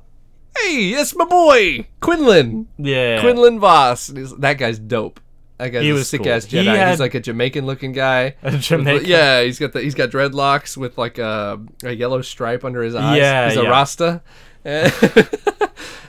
hey, 0.58 0.90
it's 0.90 1.16
my 1.16 1.26
boy 1.26 1.88
Quinlan, 2.00 2.68
Yeah. 2.78 3.22
Quinlan 3.22 3.60
Vos." 3.60 4.08
He's- 4.08 4.34
that 4.40 4.58
guy's 4.58 4.80
dope. 4.80 5.20
That 5.58 5.70
guy's 5.70 5.84
He 5.84 5.92
a 5.92 5.94
was 5.94 6.10
sick 6.10 6.24
cool. 6.24 6.32
ass 6.32 6.46
He 6.46 6.58
Jedi. 6.58 6.76
had- 6.76 6.90
He's 6.90 7.00
like 7.00 7.14
a 7.14 7.20
Jamaican 7.20 7.66
looking 7.66 7.92
guy. 7.94 8.36
A 8.44 8.58
Jamaican. 8.58 9.06
Yeah, 9.10 9.42
he's 9.44 9.60
got 9.60 9.72
the 9.74 9.82
he's 9.82 9.96
got 9.96 10.10
dreadlocks 10.10 10.76
with 10.76 10.98
like 10.98 11.18
a, 11.20 11.60
a 11.84 11.92
yellow 11.92 12.22
stripe 12.22 12.66
under 12.66 12.82
his 12.82 12.96
eyes. 12.96 13.18
Yeah, 13.18 13.50
he's 13.50 13.58
a 13.58 13.64
yeah. 13.64 13.70
Rasta. 13.70 14.22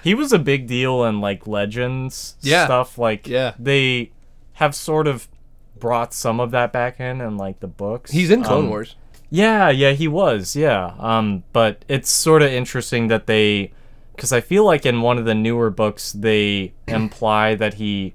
He 0.02 0.14
was 0.14 0.32
a 0.32 0.38
big 0.38 0.66
deal 0.66 1.04
in 1.04 1.20
like 1.20 1.46
legends 1.46 2.36
Yeah. 2.40 2.64
stuff. 2.66 2.98
Like 2.98 3.26
Yeah. 3.28 3.54
they 3.58 4.10
have 4.54 4.74
sort 4.74 5.06
of 5.06 5.28
brought 5.78 6.14
some 6.14 6.40
of 6.40 6.50
that 6.52 6.72
back 6.72 6.98
in 7.00 7.20
in 7.20 7.36
like 7.36 7.60
the 7.60 7.66
books. 7.66 8.10
he's 8.10 8.30
in 8.30 8.42
Clone 8.42 8.64
Um, 8.64 8.70
Wars. 8.70 8.96
Yeah, 9.30 9.68
yeah, 9.70 9.92
he 9.92 10.06
was. 10.08 10.54
Yeah. 10.54 10.94
Um, 10.98 11.42
but 11.52 11.84
it's 11.88 12.08
sort 12.10 12.40
of 12.42 12.50
interesting 12.52 13.08
that 13.08 13.26
they, 13.26 13.72
because 14.14 14.32
I 14.32 14.40
feel 14.40 14.64
like 14.64 14.86
in 14.86 15.00
one 15.00 15.18
of 15.18 15.24
the 15.24 15.34
newer 15.34 15.70
books 15.70 16.12
they 16.12 16.74
imply 16.88 17.54
that 17.54 17.74
he 17.74 18.14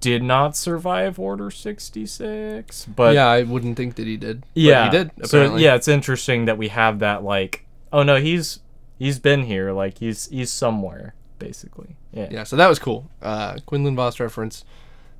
did 0.00 0.22
not 0.22 0.56
survive 0.56 1.18
Order 1.18 1.50
sixty 1.50 2.06
six. 2.06 2.84
But 2.84 3.14
yeah, 3.14 3.26
I 3.26 3.42
wouldn't 3.42 3.76
think 3.76 3.96
that 3.96 4.06
he 4.06 4.16
did. 4.16 4.42
But 4.42 4.48
yeah, 4.54 4.84
he 4.84 4.90
did. 4.90 5.10
So 5.26 5.56
yeah, 5.56 5.74
it's 5.74 5.88
interesting 5.88 6.44
that 6.44 6.58
we 6.58 6.68
have 6.68 6.98
that 7.00 7.22
like, 7.22 7.66
oh 7.92 8.02
no, 8.02 8.16
he's 8.16 8.60
he's 8.98 9.18
been 9.18 9.44
here. 9.44 9.72
Like 9.72 9.98
he's 9.98 10.28
he's 10.28 10.50
somewhere 10.50 11.14
basically. 11.40 11.96
Yeah. 12.12 12.28
yeah. 12.30 12.44
So 12.44 12.54
that 12.54 12.68
was 12.68 12.78
cool. 12.78 13.10
Uh, 13.20 13.56
Quinlan 13.66 13.96
Vos 13.96 14.20
reference. 14.20 14.64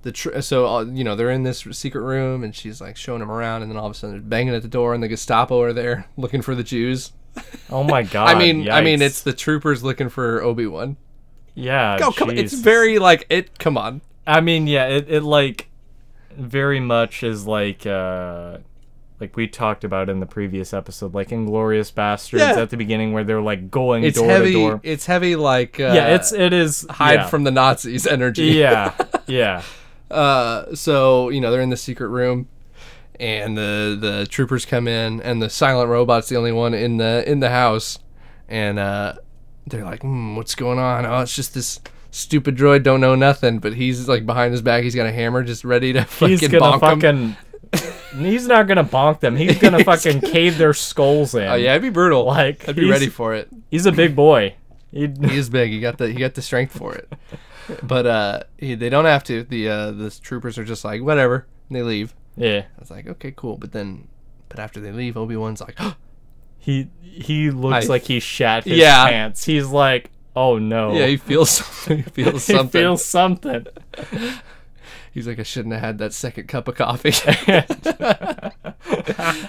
The 0.02 0.12
tr- 0.12 0.40
so 0.40 0.66
uh, 0.66 0.84
you 0.84 1.04
know 1.04 1.16
they're 1.16 1.30
in 1.30 1.42
this 1.42 1.66
secret 1.72 2.02
room 2.02 2.42
and 2.44 2.54
she's 2.54 2.80
like 2.80 2.96
showing 2.96 3.20
him 3.20 3.30
around 3.30 3.62
and 3.62 3.70
then 3.70 3.76
all 3.76 3.86
of 3.86 3.92
a 3.92 3.94
sudden 3.94 4.16
they're 4.16 4.22
banging 4.22 4.54
at 4.54 4.62
the 4.62 4.68
door 4.68 4.94
and 4.94 5.02
the 5.02 5.08
Gestapo 5.08 5.60
are 5.60 5.72
there 5.72 6.06
looking 6.16 6.40
for 6.40 6.54
the 6.54 6.62
Jews. 6.62 7.12
Oh 7.70 7.84
my 7.84 8.02
god. 8.02 8.28
I 8.34 8.38
mean, 8.38 8.68
I 8.68 8.80
mean 8.80 9.00
it's 9.00 9.22
the 9.22 9.32
troopers 9.32 9.82
looking 9.84 10.08
for 10.08 10.42
Obi 10.42 10.66
Wan. 10.66 10.96
yeah. 11.54 11.98
Oh 12.02 12.10
come, 12.10 12.30
it's 12.30 12.52
very 12.54 12.98
like 12.98 13.26
it. 13.30 13.58
Come 13.58 13.78
on. 13.78 14.00
I 14.26 14.40
mean, 14.40 14.66
yeah, 14.66 14.86
it, 14.88 15.06
it 15.08 15.22
like 15.22 15.68
very 16.36 16.80
much 16.80 17.22
is 17.22 17.46
like 17.46 17.86
uh 17.86 18.58
like 19.20 19.36
we 19.36 19.46
talked 19.46 19.84
about 19.84 20.08
in 20.08 20.18
the 20.18 20.26
previous 20.26 20.72
episode, 20.72 21.14
like 21.14 21.28
Inglourious 21.28 21.92
Basterds 21.92 22.38
Yeah. 22.38 22.60
at 22.60 22.70
the 22.70 22.76
beginning 22.76 23.12
where 23.12 23.22
they're 23.22 23.40
like 23.42 23.70
going 23.70 24.02
It's 24.02 24.18
door 24.18 24.26
heavy. 24.28 24.46
to 24.52 24.58
door. 24.58 24.80
It's 24.82 25.06
heavy 25.06 25.36
like 25.36 25.78
uh, 25.78 25.92
yeah, 25.94 26.14
it's 26.14 26.32
it 26.32 26.52
is 26.52 26.86
hide 26.90 27.14
yeah. 27.20 27.26
from 27.28 27.44
the 27.44 27.50
Nazis 27.52 28.06
energy. 28.16 28.46
Yeah. 28.46 28.94
Yeah. 29.28 29.62
Uh, 30.10 30.74
so 30.74 31.28
you 31.28 31.40
know 31.40 31.52
they're 31.52 31.60
in 31.60 31.70
the 31.70 31.76
secret 31.76 32.08
room, 32.08 32.48
and 33.20 33.56
the 33.56 33.96
the 34.00 34.26
troopers 34.28 34.64
come 34.64 34.88
in, 34.88 35.20
and 35.20 35.40
the 35.40 35.50
silent 35.50 35.90
robot's 35.90 36.28
the 36.28 36.36
only 36.36 36.52
one 36.52 36.74
in 36.74 36.96
the 36.96 37.22
in 37.30 37.40
the 37.40 37.50
house, 37.50 37.98
and 38.48 38.78
uh, 38.78 39.14
they're 39.66 39.84
like, 39.84 40.02
hmm, 40.02 40.36
"What's 40.36 40.54
going 40.54 40.78
on?" 40.78 41.06
Oh, 41.06 41.20
it's 41.20 41.36
just 41.36 41.54
this 41.54 41.80
stupid 42.10 42.56
droid 42.56 42.82
don't 42.82 43.00
know 43.00 43.14
nothing, 43.14 43.58
but 43.58 43.74
he's 43.74 44.08
like 44.08 44.26
behind 44.26 44.52
his 44.52 44.62
back, 44.62 44.82
he's 44.82 44.94
got 44.94 45.06
a 45.06 45.12
hammer 45.12 45.42
just 45.42 45.64
ready 45.64 45.92
to 45.92 46.04
fucking 46.04 46.28
He's 46.38 46.48
gonna 46.48 46.78
bonk 46.78 46.80
fucking 46.80 47.36
he's 48.18 48.46
not 48.48 48.66
gonna 48.66 48.84
bonk 48.84 49.20
them. 49.20 49.36
He's 49.36 49.58
gonna 49.58 49.84
fucking 49.84 50.22
cave 50.22 50.58
their 50.58 50.74
skulls 50.74 51.34
in. 51.34 51.46
Oh 51.46 51.54
yeah, 51.54 51.72
it'd 51.72 51.82
be 51.82 51.90
brutal. 51.90 52.24
Like, 52.24 52.68
I'd 52.68 52.76
be 52.76 52.88
ready 52.88 53.08
for 53.08 53.34
it. 53.34 53.48
He's 53.70 53.86
a 53.86 53.92
big 53.92 54.16
boy. 54.16 54.54
He'd, 54.90 55.22
He 55.30 55.36
is 55.36 55.50
big. 55.50 55.70
He 55.70 55.80
got 55.80 55.98
the 55.98 56.08
he 56.08 56.14
got 56.14 56.34
the 56.34 56.42
strength 56.42 56.76
for 56.76 56.94
it. 56.94 57.12
But 57.82 58.06
uh, 58.06 58.42
he, 58.58 58.74
they 58.74 58.88
don't 58.88 59.04
have 59.04 59.22
to. 59.24 59.44
The 59.44 59.68
uh, 59.68 59.90
the 59.92 60.10
troopers 60.10 60.58
are 60.58 60.64
just 60.64 60.84
like 60.84 61.02
whatever, 61.02 61.46
and 61.68 61.76
they 61.76 61.82
leave. 61.82 62.14
Yeah. 62.36 62.62
I 62.76 62.80
was 62.80 62.90
like, 62.90 63.06
okay, 63.06 63.32
cool. 63.36 63.56
But 63.56 63.72
then, 63.72 64.08
but 64.48 64.58
after 64.58 64.80
they 64.80 64.92
leave, 64.92 65.16
Obi 65.16 65.36
Wan's 65.36 65.60
like, 65.60 65.78
He 66.58 66.88
he 67.00 67.50
looks 67.50 67.86
I- 67.86 67.88
like 67.88 68.02
he 68.02 68.20
shat 68.20 68.64
his 68.64 68.78
Yeah. 68.78 69.08
pants. 69.08 69.44
He's 69.44 69.66
like, 69.68 70.10
oh 70.36 70.58
no. 70.58 70.92
yeah, 70.92 71.06
he 71.06 71.16
feels 71.16 71.50
something. 71.50 71.98
He 72.04 72.10
feels 72.24 72.46
he 72.46 72.52
something. 72.54 72.80
feels 72.80 73.04
something. 73.04 73.66
He's 75.12 75.26
like, 75.26 75.40
I 75.40 75.42
shouldn't 75.42 75.72
have 75.74 75.82
had 75.82 75.98
that 75.98 76.12
second 76.12 76.46
cup 76.46 76.68
of 76.68 76.76
coffee. 76.76 77.10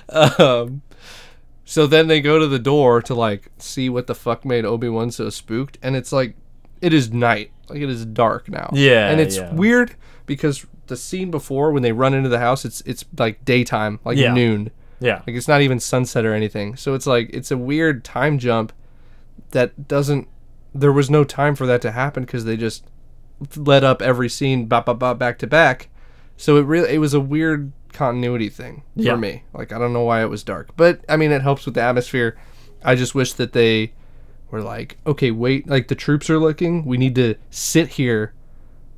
um, 0.09 0.81
so 1.65 1.87
then 1.87 2.07
they 2.07 2.21
go 2.21 2.39
to 2.39 2.47
the 2.47 2.59
door 2.59 3.01
to 3.03 3.13
like 3.13 3.51
see 3.57 3.89
what 3.89 4.07
the 4.07 4.15
fuck 4.15 4.43
made 4.45 4.65
Obi 4.65 4.89
Wan 4.89 5.11
so 5.11 5.29
spooked, 5.29 5.77
and 5.81 5.95
it's 5.95 6.11
like, 6.11 6.35
it 6.81 6.93
is 6.93 7.11
night, 7.11 7.51
like 7.69 7.79
it 7.81 7.89
is 7.89 8.05
dark 8.05 8.49
now. 8.49 8.69
Yeah, 8.73 9.09
and 9.09 9.19
it's 9.21 9.37
yeah. 9.37 9.53
weird 9.53 9.95
because 10.25 10.65
the 10.91 10.97
scene 10.97 11.31
before 11.31 11.71
when 11.71 11.81
they 11.81 11.91
run 11.91 12.13
into 12.13 12.29
the 12.29 12.37
house, 12.39 12.63
it's 12.65 12.81
it's 12.85 13.03
like 13.17 13.43
daytime, 13.43 13.99
like 14.05 14.17
Yeah. 14.17 14.33
noon. 14.33 14.69
Yeah. 14.99 15.21
Like 15.25 15.35
it's 15.35 15.47
not 15.47 15.61
even 15.61 15.79
sunset 15.79 16.25
or 16.25 16.33
anything. 16.35 16.75
So 16.75 16.93
it's 16.93 17.07
like 17.07 17.29
it's 17.33 17.49
a 17.49 17.57
weird 17.57 18.03
time 18.03 18.37
jump 18.37 18.71
that 19.51 19.87
doesn't. 19.87 20.27
There 20.75 20.91
was 20.91 21.09
no 21.09 21.23
time 21.23 21.55
for 21.55 21.65
that 21.65 21.81
to 21.81 21.91
happen 21.91 22.23
because 22.23 22.45
they 22.45 22.55
just 22.55 22.85
led 23.55 23.83
up 23.83 24.01
every 24.01 24.29
scene 24.29 24.65
bop 24.67 24.85
bop 24.85 24.99
bop 24.99 25.17
back 25.17 25.39
to 25.39 25.47
back. 25.47 25.89
So 26.37 26.57
it 26.57 26.65
really 26.65 26.93
it 26.93 26.99
was 26.99 27.13
a 27.13 27.19
weird 27.19 27.71
continuity 27.93 28.49
thing 28.49 28.83
for 28.95 29.01
Yeah. 29.01 29.15
me. 29.15 29.43
Like 29.53 29.73
I 29.73 29.79
don't 29.79 29.93
know 29.93 30.03
why 30.03 30.21
it 30.21 30.29
was 30.29 30.43
dark, 30.43 30.69
but 30.77 31.01
I 31.09 31.17
mean 31.17 31.31
it 31.31 31.41
helps 31.41 31.65
with 31.65 31.73
the 31.75 31.81
atmosphere. 31.81 32.37
I 32.83 32.95
just 32.95 33.15
wish 33.15 33.33
that 33.33 33.53
they 33.53 33.93
were 34.51 34.61
like, 34.61 34.97
okay, 35.07 35.31
wait, 35.31 35.67
like 35.67 35.87
the 35.87 35.95
troops 35.95 36.29
are 36.29 36.37
looking. 36.39 36.83
We 36.85 36.97
need 36.97 37.15
to 37.15 37.35
sit 37.49 37.87
here 37.89 38.33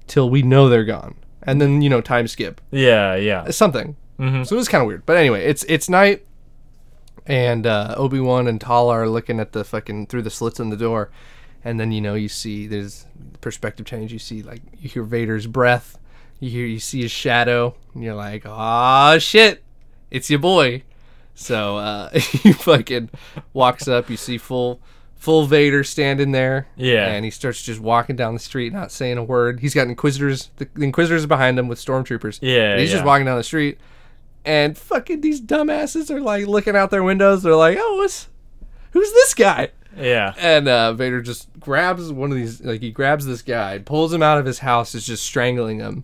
till 0.07 0.29
we 0.29 0.41
know 0.41 0.67
they're 0.67 0.83
gone, 0.83 1.15
and 1.45 1.61
then 1.61 1.81
you 1.81 1.89
know 1.89 2.01
time 2.01 2.27
skip 2.27 2.59
Yeah, 2.71 3.15
yeah. 3.15 3.49
something. 3.51 3.95
Mhm. 4.19 4.45
So 4.45 4.55
it 4.55 4.59
was 4.59 4.67
kind 4.67 4.81
of 4.81 4.87
weird. 4.87 5.05
But 5.05 5.17
anyway, 5.17 5.45
it's 5.45 5.63
it's 5.67 5.89
night, 5.89 6.25
and 7.25 7.65
uh, 7.65 7.95
Obi 7.97 8.19
Wan 8.19 8.47
and 8.47 8.59
Tala 8.59 8.93
are 8.93 9.09
looking 9.09 9.39
at 9.39 9.53
the 9.53 9.63
fucking 9.63 10.07
through 10.07 10.21
the 10.23 10.29
slits 10.29 10.59
in 10.59 10.69
the 10.69 10.77
door, 10.77 11.09
and 11.63 11.79
then 11.79 11.91
you 11.91 12.01
know 12.01 12.15
you 12.15 12.29
see 12.29 12.67
there's 12.67 13.05
perspective 13.41 13.85
change. 13.85 14.11
You 14.13 14.19
see 14.19 14.41
like 14.43 14.61
you 14.79 14.89
hear 14.89 15.03
Vader's 15.03 15.47
breath, 15.47 15.97
you 16.39 16.49
hear 16.49 16.65
you 16.65 16.79
see 16.79 17.01
his 17.01 17.11
shadow, 17.11 17.75
and 17.93 18.03
you're 18.03 18.15
like, 18.15 18.43
oh 18.45 19.17
shit, 19.19 19.63
it's 20.11 20.29
your 20.29 20.39
boy. 20.39 20.83
So 21.35 21.77
uh, 21.77 22.09
he 22.19 22.53
fucking 22.53 23.09
walks 23.53 23.87
up. 23.87 24.09
You 24.09 24.17
see 24.17 24.37
full 24.37 24.79
full 25.23 25.45
Vader 25.45 25.85
standing 25.85 26.33
there. 26.33 26.67
Yeah. 26.75 27.07
and 27.07 27.23
he 27.23 27.31
starts 27.31 27.61
just 27.61 27.79
walking 27.79 28.17
down 28.17 28.33
the 28.33 28.41
street, 28.41 28.73
not 28.73 28.91
saying 28.91 29.17
a 29.17 29.23
word. 29.23 29.61
He's 29.61 29.73
got 29.73 29.87
Inquisitors. 29.87 30.49
The, 30.57 30.67
the 30.73 30.83
Inquisitors 30.83 31.25
behind 31.25 31.57
him 31.57 31.69
with 31.69 31.79
stormtroopers. 31.79 32.39
Yeah, 32.41 32.71
And 32.71 32.81
he's 32.81 32.91
just 32.91 33.05
walking 33.05 33.25
down 33.25 33.37
the 33.37 33.43
street, 33.43 33.77
and 34.43 34.77
fucking 34.77 35.21
these 35.21 35.39
dumbasses 35.41 36.11
are 36.11 36.19
like 36.19 36.45
looking 36.47 36.75
out 36.75 36.91
their 36.91 37.03
windows. 37.03 37.41
They're 37.41 37.55
like, 37.55 37.77
"Oh, 37.79 37.95
what's, 37.95 38.27
who's 38.91 39.11
this 39.13 39.33
guy?" 39.33 39.71
Yeah. 39.97 40.33
And 40.37 40.67
uh, 40.67 40.91
Vader 40.91 41.21
just 41.21 41.47
grabs 41.57 42.11
one 42.11 42.29
of 42.31 42.35
these, 42.35 42.59
like 42.61 42.81
he 42.81 42.91
grabs 42.91 43.25
this 43.25 43.41
guy, 43.41 43.77
pulls 43.79 44.11
him 44.13 44.21
out 44.23 44.39
of 44.39 44.45
his 44.45 44.59
house, 44.59 44.93
is 44.93 45.05
just 45.05 45.23
strangling 45.23 45.79
him. 45.79 46.03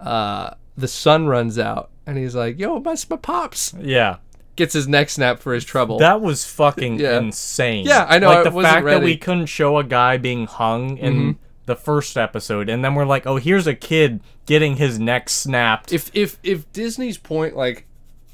Uh, 0.00 0.54
the 0.76 0.88
sun 0.88 1.26
runs 1.26 1.58
out, 1.58 1.90
and 2.06 2.16
he's 2.16 2.34
like, 2.34 2.58
"Yo, 2.58 2.80
that's 2.80 3.10
my 3.10 3.16
pops." 3.18 3.74
Yeah. 3.78 4.16
Gets 4.56 4.72
his 4.74 4.86
neck 4.86 5.10
snapped 5.10 5.42
for 5.42 5.52
his 5.52 5.64
trouble. 5.64 5.98
That 5.98 6.20
was 6.20 6.44
fucking 6.44 7.00
Yeah. 7.00 7.18
insane. 7.18 7.86
Yeah, 7.86 8.06
I 8.08 8.18
know, 8.20 8.28
Like 8.28 8.38
I 8.38 8.42
the 8.44 8.50
wasn't 8.52 8.72
fact 8.72 8.84
that 8.84 8.86
ready. 8.86 8.96
Mm-hmm. 8.98 9.04
we 9.06 9.16
couldn't 9.16 9.46
show 9.46 9.78
a 9.78 9.84
guy 9.84 10.16
being 10.16 10.46
hung 10.46 10.96
in 10.98 11.38
the 11.66 11.74
first 11.74 12.16
episode, 12.16 12.68
and 12.68 12.84
then 12.84 12.94
we're 12.94 13.04
like, 13.06 13.26
oh, 13.26 13.36
here's 13.36 13.66
a 13.66 13.74
kid 13.74 14.20
getting 14.46 14.76
his 14.76 14.98
neck 15.00 15.28
snapped. 15.28 15.92
if 15.92 16.10
if 16.14 16.38
if 16.44 16.70
Disney's 16.72 17.18
point, 17.18 17.56
like, 17.56 17.86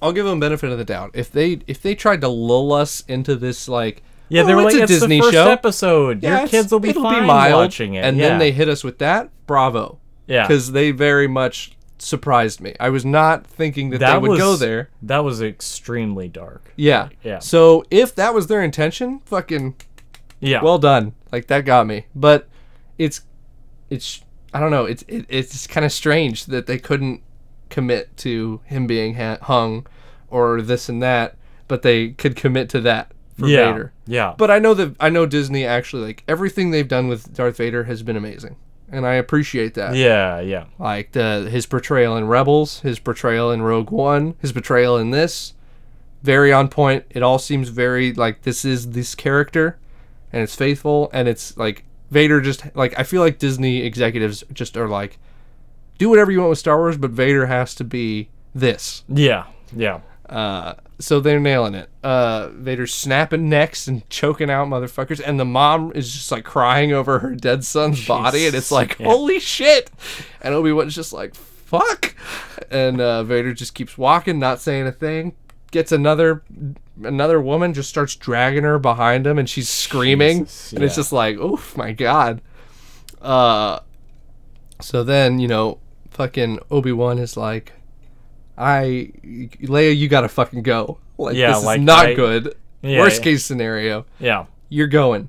I'll 0.02 0.12
give 0.12 0.26
them 0.26 0.40
benefit 0.40 0.70
of 0.70 0.76
the 0.78 0.84
doubt. 0.84 1.12
If 1.14 1.30
they 1.32 1.60
if 1.66 1.80
they 1.80 1.94
tried 1.94 2.20
to 2.22 2.28
lull 2.28 2.72
us 2.72 3.02
into 3.08 3.34
this, 3.36 3.66
like, 3.68 4.02
yeah, 4.28 4.42
they 4.42 4.52
"Oh, 4.52 4.56
were 4.56 4.62
it's 4.64 4.72
like, 4.74 4.80
a 4.80 4.82
it's 4.84 4.92
Disney 4.92 5.18
the 5.18 5.22
first 5.22 5.32
show. 5.34 5.48
episode. 5.50 6.22
Yeah, 6.22 6.28
Your 6.28 6.36
it's- 6.38 6.50
kids 6.50 6.72
will 6.72 6.80
be 6.80 6.90
it'll 6.90 7.02
fine 7.02 7.24
mild," 7.26 7.54
watching 7.54 7.94
it. 7.94 8.04
And 8.04 8.18
yeah. 8.18 8.28
then 8.28 8.38
they 8.38 8.50
hit 8.52 8.68
us 8.68 8.84
with 8.84 8.98
that. 8.98 9.30
Bravo. 9.46 9.98
yeah. 10.26 10.46
because 10.46 10.72
they 10.72 10.90
very 10.90 11.26
much 11.28 11.72
surprised 12.02 12.60
me. 12.60 12.74
I 12.80 12.88
was 12.90 13.04
not 13.04 13.46
thinking 13.46 13.90
that, 13.90 13.98
they 13.98 14.06
that 14.06 14.22
would 14.22 14.30
was 14.30 14.38
go 14.38 14.56
there. 14.56 14.90
That 15.02 15.24
was 15.24 15.42
extremely 15.42 16.28
dark. 16.28 16.72
Yeah. 16.76 17.08
Yeah. 17.22 17.38
So 17.40 17.84
if 17.90 18.14
that 18.14 18.34
was 18.34 18.46
their 18.46 18.62
intention, 18.62 19.20
fucking 19.24 19.76
Yeah. 20.40 20.62
well 20.62 20.78
done. 20.78 21.14
Like 21.32 21.46
that 21.48 21.64
got 21.64 21.86
me. 21.86 22.06
But 22.14 22.48
it's 22.98 23.22
it's 23.88 24.22
I 24.52 24.60
don't 24.60 24.70
know. 24.70 24.84
It's 24.84 25.02
it, 25.08 25.26
it's 25.28 25.66
kind 25.66 25.84
of 25.84 25.92
strange 25.92 26.46
that 26.46 26.66
they 26.66 26.78
couldn't 26.78 27.22
commit 27.68 28.16
to 28.18 28.60
him 28.64 28.86
being 28.86 29.14
ha- 29.14 29.38
hung 29.42 29.86
or 30.28 30.60
this 30.60 30.88
and 30.88 31.02
that, 31.02 31.36
but 31.68 31.82
they 31.82 32.08
could 32.10 32.36
commit 32.36 32.68
to 32.70 32.80
that 32.80 33.12
for 33.38 33.46
yeah. 33.46 33.72
Vader. 33.72 33.92
Yeah. 34.06 34.34
But 34.36 34.50
I 34.50 34.58
know 34.58 34.74
that 34.74 34.96
I 35.00 35.08
know 35.08 35.26
Disney 35.26 35.64
actually 35.64 36.02
like 36.04 36.24
everything 36.26 36.70
they've 36.70 36.88
done 36.88 37.08
with 37.08 37.32
Darth 37.34 37.56
Vader 37.58 37.84
has 37.84 38.02
been 38.02 38.16
amazing, 38.16 38.56
and 38.90 39.06
I 39.06 39.14
appreciate 39.14 39.74
that. 39.74 39.94
yeah. 39.94 40.40
Yeah. 40.40 40.64
like 40.78 41.12
the 41.12 41.48
his 41.50 41.66
portrayal 41.66 42.16
in 42.16 42.26
Rebels, 42.26 42.80
his 42.80 42.98
portrayal 42.98 43.50
in 43.50 43.62
Rogue 43.62 43.90
One, 43.90 44.34
his 44.40 44.52
portrayal 44.52 44.96
in 44.96 45.10
this, 45.10 45.54
very 46.22 46.52
on 46.52 46.68
point. 46.68 47.04
It 47.10 47.22
all 47.22 47.38
seems 47.38 47.68
very 47.68 48.12
like 48.12 48.42
this 48.42 48.64
is 48.64 48.90
this 48.90 49.14
character, 49.14 49.78
and 50.32 50.42
it's 50.42 50.54
faithful, 50.54 51.10
and 51.12 51.28
it's 51.28 51.56
like 51.56 51.84
Vader 52.10 52.40
just 52.40 52.64
like 52.74 52.98
I 52.98 53.02
feel 53.04 53.22
like 53.22 53.38
Disney 53.38 53.82
executives 53.82 54.44
just 54.52 54.76
are 54.76 54.88
like, 54.88 55.18
do 55.98 56.08
whatever 56.08 56.30
you 56.30 56.38
want 56.40 56.50
with 56.50 56.58
Star 56.58 56.78
Wars, 56.78 56.96
but 56.96 57.10
Vader 57.10 57.46
has 57.46 57.74
to 57.76 57.84
be 57.84 58.28
this. 58.54 59.04
Yeah. 59.08 59.46
Yeah. 59.74 60.00
Uh, 60.28 60.74
so 61.00 61.18
they're 61.18 61.40
nailing 61.40 61.74
it. 61.74 61.88
Uh, 62.04 62.48
Vader's 62.50 62.94
snapping 62.94 63.48
necks 63.48 63.88
and 63.88 64.08
choking 64.10 64.50
out 64.50 64.68
motherfuckers, 64.68 65.20
and 65.24 65.40
the 65.40 65.44
mom 65.44 65.92
is 65.94 66.12
just 66.12 66.30
like 66.30 66.44
crying 66.44 66.92
over 66.92 67.18
her 67.20 67.34
dead 67.34 67.64
son's 67.64 68.06
body, 68.06 68.46
and 68.46 68.54
it's 68.54 68.70
like, 68.70 68.98
Yeah. 68.98 69.06
holy 69.08 69.40
shit! 69.40 69.90
And 70.42 70.54
Obi 70.54 70.72
Wan's 70.72 70.94
just 70.94 71.12
like, 71.12 71.34
fuck, 71.34 72.14
and 72.70 73.00
uh, 73.00 73.24
Vader 73.24 73.52
just 73.54 73.74
keeps 73.74 73.96
walking, 73.98 74.38
not 74.38 74.60
saying 74.60 74.86
a 74.86 74.92
thing. 74.92 75.34
Gets 75.72 75.92
another 75.92 76.42
another 77.02 77.40
woman, 77.40 77.72
just 77.74 77.88
starts 77.88 78.14
dragging 78.16 78.64
her 78.64 78.78
behind 78.78 79.26
him, 79.26 79.38
and 79.38 79.48
she's 79.48 79.68
screaming, 79.68 80.40
Jesus, 80.44 80.72
and 80.72 80.82
it's 80.84 80.96
just 80.96 81.12
like, 81.12 81.36
oh 81.40 81.60
my 81.76 81.92
god. 81.92 82.40
Uh, 83.22 83.78
so 84.80 85.04
then 85.04 85.38
you 85.38 85.46
know, 85.48 85.78
fucking 86.10 86.58
Obi 86.70 86.90
Wan 86.92 87.18
is 87.18 87.36
like, 87.36 87.72
I 88.60 89.10
Leia, 89.24 89.96
you 89.96 90.08
gotta 90.08 90.28
fucking 90.28 90.62
go. 90.62 90.98
Like 91.18 91.34
Yeah, 91.36 91.52
this 91.54 91.64
like, 91.64 91.80
is 91.80 91.84
not 91.86 92.06
I- 92.06 92.14
good. 92.14 92.54
Yeah, 92.82 93.00
Worst 93.00 93.18
yeah. 93.18 93.24
case 93.24 93.44
scenario, 93.44 94.06
Yeah. 94.18 94.46
you're 94.68 94.86
going. 94.86 95.28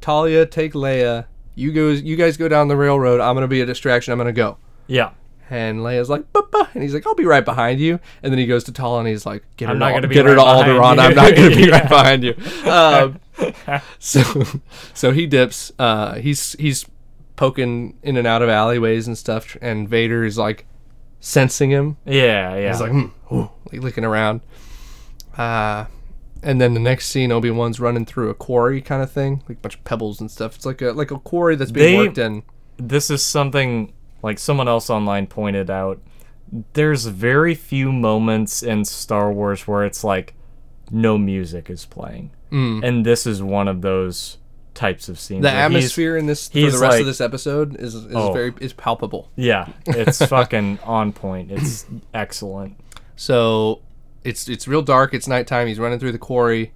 Talia, 0.00 0.46
take 0.46 0.72
Leia. 0.74 1.26
You 1.54 1.72
goes. 1.72 2.02
You 2.02 2.16
guys 2.16 2.36
go 2.36 2.48
down 2.48 2.68
the 2.68 2.76
railroad. 2.76 3.20
I'm 3.20 3.34
gonna 3.34 3.48
be 3.48 3.60
a 3.60 3.66
distraction. 3.66 4.12
I'm 4.12 4.18
gonna 4.18 4.32
go. 4.32 4.56
Yeah. 4.86 5.10
And 5.50 5.80
Leia's 5.80 6.08
like, 6.08 6.32
"Papa," 6.32 6.68
and 6.74 6.82
he's 6.82 6.94
like, 6.94 7.06
"I'll 7.06 7.14
be 7.14 7.24
right 7.24 7.44
behind 7.44 7.80
you." 7.80 7.98
And 8.22 8.32
then 8.32 8.38
he 8.38 8.46
goes 8.46 8.64
to 8.64 8.72
Tal 8.72 8.98
and 8.98 9.08
he's 9.08 9.26
like, 9.26 9.42
"Get 9.56 9.66
her 9.66 9.72
I'm 9.72 9.76
to 9.76 9.80
not 9.80 9.88
Al- 9.88 9.94
gonna 9.96 10.08
be 10.08 10.14
get 10.14 10.24
her 10.26 10.34
to 10.36 10.40
Alderaan. 10.40 10.98
I'm 10.98 11.14
not 11.14 11.34
gonna 11.34 11.50
be 11.50 11.62
Yeah. 11.68 11.80
right 11.80 11.88
behind 11.88 12.22
you." 12.24 12.34
Um, 12.70 13.20
so, 13.98 14.22
so 14.94 15.12
he 15.12 15.26
dips. 15.26 15.72
Uh, 15.78 16.14
he's 16.14 16.52
he's 16.58 16.86
poking 17.36 17.96
in 18.02 18.16
and 18.16 18.26
out 18.26 18.42
of 18.42 18.48
alleyways 18.48 19.06
and 19.06 19.16
stuff, 19.18 19.56
and 19.60 19.88
Vader 19.88 20.24
is 20.24 20.38
like 20.38 20.66
sensing 21.20 21.70
him. 21.70 21.96
Yeah. 22.04 22.56
Yeah. 22.56 22.68
He's 22.72 22.80
like, 22.80 22.90
hmm, 22.90 23.06
ooh, 23.32 23.50
like 23.72 23.82
looking 23.82 24.04
around. 24.04 24.40
Uh, 25.36 25.86
and 26.42 26.60
then 26.60 26.74
the 26.74 26.80
next 26.80 27.08
scene, 27.08 27.30
Obi 27.32 27.50
Wan's 27.50 27.78
running 27.80 28.04
through 28.06 28.30
a 28.30 28.34
quarry 28.34 28.80
kind 28.80 29.02
of 29.02 29.10
thing, 29.12 29.42
like 29.48 29.58
a 29.58 29.60
bunch 29.60 29.74
of 29.76 29.84
pebbles 29.84 30.20
and 30.20 30.30
stuff. 30.30 30.56
It's 30.56 30.66
like 30.66 30.80
a 30.82 30.92
like 30.92 31.10
a 31.10 31.18
quarry 31.18 31.56
that's 31.56 31.70
being 31.70 31.92
They- 31.98 32.06
worked 32.06 32.18
in. 32.18 32.42
this 32.78 33.10
is 33.10 33.22
something 33.24 33.92
like 34.22 34.38
someone 34.38 34.68
else 34.68 34.88
online 34.90 35.26
pointed 35.26 35.70
out. 35.70 36.00
There's 36.72 37.04
very 37.06 37.54
few 37.54 37.92
moments 37.92 38.62
in 38.62 38.84
Star 38.84 39.30
Wars 39.32 39.68
where 39.68 39.84
it's 39.84 40.02
like 40.02 40.34
no 40.90 41.16
music 41.16 41.70
is 41.70 41.84
playing, 41.86 42.30
Mm. 42.50 42.82
and 42.84 43.06
this 43.06 43.26
is 43.26 43.40
one 43.42 43.68
of 43.68 43.82
those 43.82 44.38
types 44.80 45.08
of 45.08 45.18
scenes. 45.20 45.42
The 45.42 45.50
atmosphere 45.50 46.16
in 46.16 46.26
this 46.26 46.48
for 46.48 46.58
the 46.58 46.64
rest 46.66 46.80
like- 46.82 47.00
of 47.00 47.06
this 47.06 47.20
episode 47.20 47.76
is 47.76 47.94
is 47.94 48.06
Oh. 48.14 48.32
very 48.32 48.52
is 48.60 48.72
palpable. 48.72 49.28
Yeah, 49.36 49.68
it's 49.86 50.24
fucking 50.34 50.78
on 50.84 51.12
point. 51.12 51.50
It's 51.52 51.86
excellent. 52.14 52.74
So 53.16 53.80
it's 54.24 54.48
it's 54.48 54.66
real 54.66 54.82
dark. 54.82 55.12
It's 55.14 55.28
nighttime. 55.28 55.66
He's 55.68 55.78
running 55.78 55.98
through 55.98 56.12
the 56.12 56.18
quarry. 56.18 56.72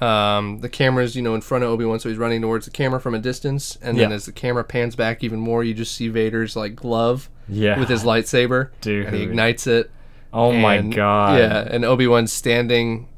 Um, 0.00 0.60
the 0.60 0.68
camera's 0.68 1.16
you 1.16 1.22
know 1.22 1.34
in 1.34 1.40
front 1.40 1.64
of 1.64 1.70
Obi 1.70 1.84
Wan, 1.84 1.98
so 1.98 2.08
he's 2.08 2.18
running 2.18 2.40
towards 2.40 2.66
the 2.66 2.70
camera 2.70 3.00
from 3.00 3.14
a 3.14 3.18
distance. 3.18 3.76
And 3.82 3.98
then 3.98 4.10
Yeah. 4.10 4.16
as 4.16 4.26
the 4.26 4.32
camera 4.32 4.62
pans 4.64 4.94
back 4.94 5.24
even 5.24 5.40
more, 5.40 5.64
you 5.64 5.74
just 5.74 5.94
see 5.94 6.08
Vader's 6.08 6.54
like 6.54 6.76
glove 6.76 7.28
Yeah, 7.48 7.78
with 7.78 7.88
his 7.88 8.04
lightsaber, 8.04 8.70
dude. 8.80 9.06
and 9.06 9.16
he 9.16 9.22
ignites 9.22 9.66
it. 9.66 9.90
Oh 10.32 10.52
my 10.52 10.82
god. 10.82 11.38
Yeah, 11.38 11.66
and 11.68 11.84
Obi 11.84 12.06
Wan's 12.06 12.32
standing 12.32 13.08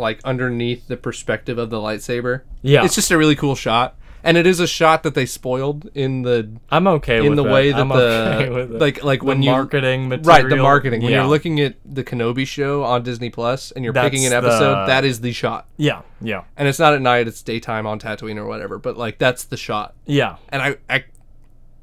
like 0.00 0.20
underneath 0.24 0.88
the 0.88 0.96
perspective 0.96 1.58
of 1.58 1.70
the 1.70 1.76
lightsaber. 1.78 2.42
Yeah. 2.62 2.84
it's 2.84 2.94
just 2.94 3.10
a 3.10 3.18
really 3.18 3.36
cool 3.36 3.54
shot, 3.54 3.96
and 4.24 4.36
it 4.36 4.46
is 4.46 4.60
a 4.60 4.66
shot 4.66 5.02
that 5.04 5.14
they 5.14 5.24
spoiled 5.26 5.88
in 5.94 6.22
the 6.22 6.50
I'm 6.70 6.86
okay 6.88 7.18
in 7.18 7.30
with 7.30 7.36
the 7.36 7.44
it. 7.44 7.52
way 7.52 7.72
that 7.72 7.80
I'm 7.80 7.88
the 7.88 7.94
okay 8.40 8.48
with 8.54 8.72
it. 8.74 8.80
like 8.80 9.02
like 9.04 9.20
The 9.20 9.26
when 9.26 9.42
you 9.42 9.50
marketing 9.50 10.08
material. 10.08 10.42
right 10.42 10.48
the 10.50 10.62
marketing 10.62 11.02
when 11.02 11.12
yeah. 11.12 11.18
you're 11.20 11.28
looking 11.28 11.60
at 11.60 11.76
the 11.84 12.02
Kenobi 12.04 12.46
show 12.46 12.82
on 12.84 13.02
Disney 13.02 13.30
Plus 13.30 13.70
and 13.72 13.84
you're 13.84 13.94
picking 13.94 14.26
an 14.26 14.32
episode, 14.32 14.82
the- 14.82 14.86
that 14.86 15.04
is 15.04 15.20
the 15.20 15.32
shot. 15.32 15.66
Yeah, 15.76 16.02
yeah, 16.20 16.44
And 16.56 16.66
it's 16.68 16.78
not 16.78 16.92
at 16.94 17.00
night; 17.02 17.28
it's 17.28 17.42
daytime 17.42 17.86
on 17.86 17.98
Tatooine 18.00 18.36
or 18.36 18.46
whatever. 18.46 18.78
But 18.78 18.96
like 18.98 19.18
that's 19.18 19.44
the 19.44 19.56
shot, 19.56 19.94
yeah. 20.06 20.36
and 20.50 20.60
I, 20.62 20.76
I 20.88 21.04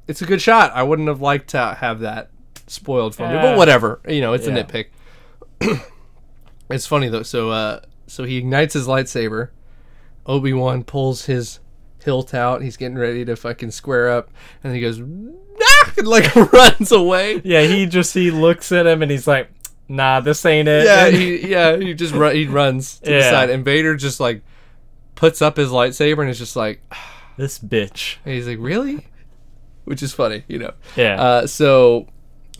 it's 0.06 0.22
a 0.22 0.26
good 0.26 0.40
shot. 0.40 0.70
I 0.74 0.82
wouldn't 0.84 1.08
have 1.08 1.20
liked 1.20 1.48
to 1.50 1.76
have 1.80 2.00
that 2.00 2.30
spoiled 2.68 3.14
for 3.16 3.26
me, 3.28 3.34
but 3.34 3.56
whatever. 3.58 4.00
You 4.08 4.20
know, 4.20 4.32
it's 4.34 4.46
a 4.46 4.50
nitpick. 4.52 4.86
it's 6.70 6.86
funny 6.86 7.08
though. 7.08 7.22
So, 7.22 7.50
uh, 7.50 7.80
so 8.08 8.24
he 8.24 8.36
ignites 8.36 8.74
his 8.74 8.86
lightsaber. 8.86 9.50
Obi 10.26 10.52
Wan 10.52 10.84
pulls 10.84 11.26
his 11.26 11.60
hilt 12.04 12.34
out. 12.34 12.62
He's 12.62 12.76
getting 12.76 12.98
ready 12.98 13.24
to 13.24 13.36
fucking 13.36 13.70
square 13.70 14.10
up, 14.10 14.30
and 14.62 14.74
he 14.74 14.80
goes, 14.80 15.00
"Ah!" 15.00 15.92
and 15.96 16.06
like 16.08 16.34
runs 16.52 16.92
away. 16.92 17.40
Yeah, 17.44 17.62
he 17.62 17.86
just 17.86 18.14
he 18.14 18.30
looks 18.30 18.72
at 18.72 18.86
him 18.86 19.02
and 19.02 19.10
he's 19.10 19.26
like, 19.26 19.50
"Nah, 19.88 20.20
this 20.20 20.44
ain't 20.44 20.68
it." 20.68 20.84
Yeah, 20.84 21.08
he, 21.16 21.48
yeah, 21.50 21.76
he 21.76 21.94
just 21.94 22.14
run, 22.14 22.34
he 22.34 22.46
runs 22.46 22.98
to 23.00 23.10
the 23.10 23.22
side, 23.22 23.50
and 23.50 23.64
Vader 23.64 23.96
just 23.96 24.20
like 24.20 24.42
puts 25.14 25.42
up 25.42 25.56
his 25.56 25.70
lightsaber 25.70 26.20
and 26.20 26.30
is 26.30 26.38
just 26.38 26.56
like, 26.56 26.80
this 27.36 27.58
bitch. 27.58 28.16
and 28.24 28.34
he's 28.34 28.46
like, 28.46 28.58
really, 28.60 29.06
which 29.84 30.02
is 30.02 30.12
funny, 30.12 30.44
you 30.46 30.58
know. 30.58 30.72
Yeah. 30.96 31.20
Uh, 31.20 31.46
so 31.46 32.06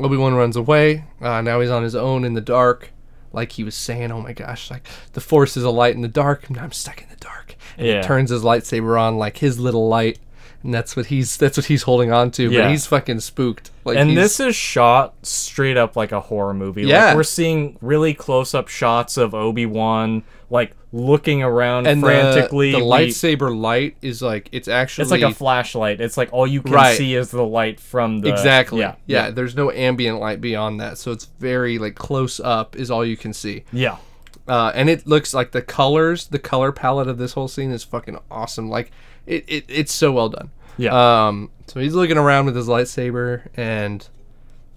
Obi 0.00 0.16
Wan 0.16 0.34
runs 0.34 0.56
away. 0.56 1.04
Uh, 1.20 1.40
now 1.40 1.60
he's 1.60 1.70
on 1.70 1.82
his 1.82 1.94
own 1.94 2.24
in 2.24 2.34
the 2.34 2.40
dark. 2.40 2.92
Like 3.32 3.52
he 3.52 3.64
was 3.64 3.74
saying, 3.74 4.10
oh 4.10 4.20
my 4.20 4.32
gosh, 4.32 4.70
like 4.70 4.86
the 5.12 5.20
force 5.20 5.56
is 5.56 5.64
a 5.64 5.70
light 5.70 5.94
in 5.94 6.02
the 6.02 6.08
dark, 6.08 6.48
and 6.48 6.58
I'm 6.58 6.72
stuck 6.72 7.02
in 7.02 7.08
the 7.08 7.16
dark. 7.16 7.56
And 7.76 7.86
Yeah. 7.86 8.00
he 8.02 8.06
turns 8.06 8.30
his 8.30 8.42
lightsaber 8.42 8.98
on 9.00 9.18
like 9.18 9.38
his 9.38 9.58
little 9.58 9.88
light, 9.88 10.18
and 10.62 10.74
that's 10.74 10.96
what 10.96 11.06
he's 11.06 11.36
that's 11.36 11.56
what 11.56 11.66
he's 11.66 11.82
holding 11.82 12.12
on 12.12 12.30
to. 12.32 12.50
Yeah. 12.50 12.62
But 12.62 12.70
he's 12.70 12.86
fucking 12.86 13.20
spooked. 13.20 13.70
Like 13.84 13.96
and 13.96 14.16
this 14.16 14.40
is 14.40 14.54
shot 14.56 15.14
straight 15.22 15.76
up 15.76 15.96
like 15.96 16.12
a 16.12 16.20
horror 16.20 16.54
movie. 16.54 16.82
Yeah. 16.82 17.06
Like 17.06 17.16
we're 17.16 17.22
seeing 17.24 17.78
really 17.80 18.14
close 18.14 18.54
up 18.54 18.68
shots 18.68 19.16
of 19.16 19.34
Obi 19.34 19.66
Wan 19.66 20.24
like 20.50 20.74
looking 20.92 21.42
around 21.42 21.86
and 21.86 22.00
frantically. 22.02 22.72
The, 22.72 22.78
We- 22.78 22.84
lightsaber 22.84 23.54
light 23.56 23.96
is 24.02 24.22
like 24.22 24.48
it's 24.52 24.68
actually 24.68 25.02
it's 25.02 25.10
like 25.10 25.22
a 25.22 25.32
flashlight. 25.34 26.00
It's 26.00 26.16
like 26.16 26.30
all 26.32 26.46
you 26.46 26.62
can 26.62 26.72
Right. 26.72 26.96
see 26.96 27.14
is 27.14 27.30
the 27.30 27.44
light 27.44 27.78
from 27.78 28.20
the 28.20 28.30
exactly 28.30 28.80
Yeah, 28.80 28.94
yeah, 29.06 29.30
There's 29.30 29.54
no 29.54 29.70
ambient 29.70 30.18
light 30.18 30.40
beyond 30.40 30.80
that, 30.80 30.96
so 30.98 31.12
it's 31.12 31.26
very 31.38 31.78
like 31.78 31.94
close 31.94 32.40
up 32.40 32.74
is 32.76 32.90
all 32.90 33.04
you 33.04 33.16
can 33.16 33.32
see. 33.32 33.64
yeah. 33.72 33.96
uh, 34.48 34.72
and 34.74 34.88
it 34.88 35.06
looks 35.06 35.34
like 35.34 35.52
the 35.52 35.60
colors, 35.60 36.28
the 36.28 36.38
color 36.38 36.72
palette 36.72 37.06
of 37.08 37.18
this 37.18 37.34
whole 37.34 37.48
scene 37.48 37.70
is 37.70 37.84
fucking 37.84 38.18
awesome. 38.30 38.70
Like 38.70 38.90
it, 39.28 39.44
it 39.48 39.64
it's 39.68 39.92
so 39.92 40.10
well 40.12 40.28
done. 40.28 40.50
Yeah. 40.76 41.26
Um, 41.28 41.50
so 41.66 41.80
he's 41.80 41.94
looking 41.94 42.16
around 42.18 42.46
with 42.46 42.56
his 42.56 42.66
lightsaber, 42.68 43.42
and 43.56 44.08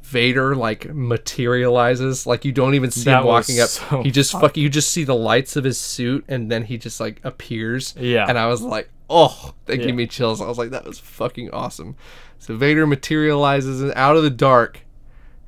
Vader 0.04 0.56
like 0.56 0.94
materializes. 0.94 2.26
Like 2.28 2.44
you 2.46 2.52
don't 2.52 2.76
even 2.76 2.92
see 2.92 3.06
That 3.06 3.22
him 3.22 3.28
walking 3.28 3.60
up. 3.60 3.70
so 3.70 4.02
he 4.04 4.12
just 4.12 4.32
fuck. 4.32 4.58
You 4.58 4.70
just 4.70 4.92
see 4.92 5.04
the 5.04 5.16
lights 5.16 5.56
of 5.56 5.64
his 5.64 5.80
suit, 5.80 6.26
and 6.28 6.52
then 6.52 6.64
he 6.66 6.78
just 6.78 7.00
like 7.00 7.20
appears. 7.24 7.94
Yeah. 7.98 8.26
And 8.28 8.38
I 8.38 8.48
was 8.48 8.62
like, 8.62 8.90
oh, 9.10 9.54
that 9.66 9.80
Yeah. 9.80 9.86
gave 9.88 9.96
me 9.96 10.08
chills. 10.08 10.42
I 10.42 10.48
was 10.48 10.58
like, 10.58 10.72
that 10.72 10.86
was 10.86 11.00
fucking 11.00 11.52
awesome. 11.52 11.96
So 12.40 12.56
Vader 12.58 12.88
materializes 12.88 13.92
out 13.96 14.16
of 14.18 14.24
the 14.24 14.30
dark, 14.32 14.82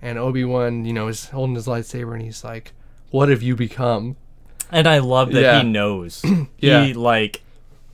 and 0.01 0.17
Obi 0.19 0.43
Wan, 0.43 0.85
you 0.85 0.93
know, 0.93 1.07
is 1.07 1.29
holding 1.29 1.55
his 1.55 1.65
lightsaber, 1.67 2.13
and 2.13 2.21
he's 2.21 2.43
like, 2.43 2.73
"What 3.09 3.29
have 3.29 3.41
you 3.41 3.55
become?" 3.55 4.15
And 4.71 4.87
I 4.87 4.99
love 4.99 5.31
that 5.33 5.41
Yeah. 5.41 5.61
he 5.63 5.69
knows. 5.69 6.23
Yeah. 6.59 6.85
He 6.85 6.93
like 6.93 7.41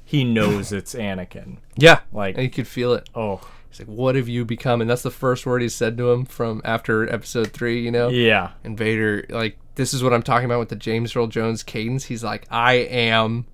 he 0.10 0.24
knows 0.24 0.72
it's 0.72 0.95
Anakin. 0.95 1.57
Yeah, 1.78 1.99
Like 2.12 2.34
and 2.34 2.43
you 2.43 2.49
could 2.49 2.68
feel 2.68 2.93
it. 2.93 3.07
oh 3.14 3.41
He's 3.70 3.80
like, 3.82 3.88
"What 3.88 4.16
have 4.16 4.28
you 4.28 4.43
become?" 4.43 4.82
And 4.82 4.89
that's 4.89 5.03
the 5.03 5.12
first 5.12 5.45
word 5.45 5.62
he 5.62 5.70
said 5.70 5.95
to 5.99 6.10
him 6.10 6.26
from 6.26 6.64
after 6.66 7.07
Episode 7.14 7.51
Three. 7.51 7.84
You 7.84 7.91
know, 7.91 8.10
yeah. 8.10 8.53
and 8.64 8.76
Vader, 8.76 9.24
like, 9.30 9.60
this 9.76 9.93
is 9.93 10.01
what 10.03 10.12
I'm 10.12 10.24
talking 10.24 10.45
about 10.45 10.57
with 10.57 10.70
the 10.70 10.76
James 10.76 11.16
Earl 11.16 11.28
Jones 11.28 11.62
cadence. 11.62 12.05
He's 12.05 12.24
like, 12.24 12.47
"I 12.49 12.74
am 12.74 13.45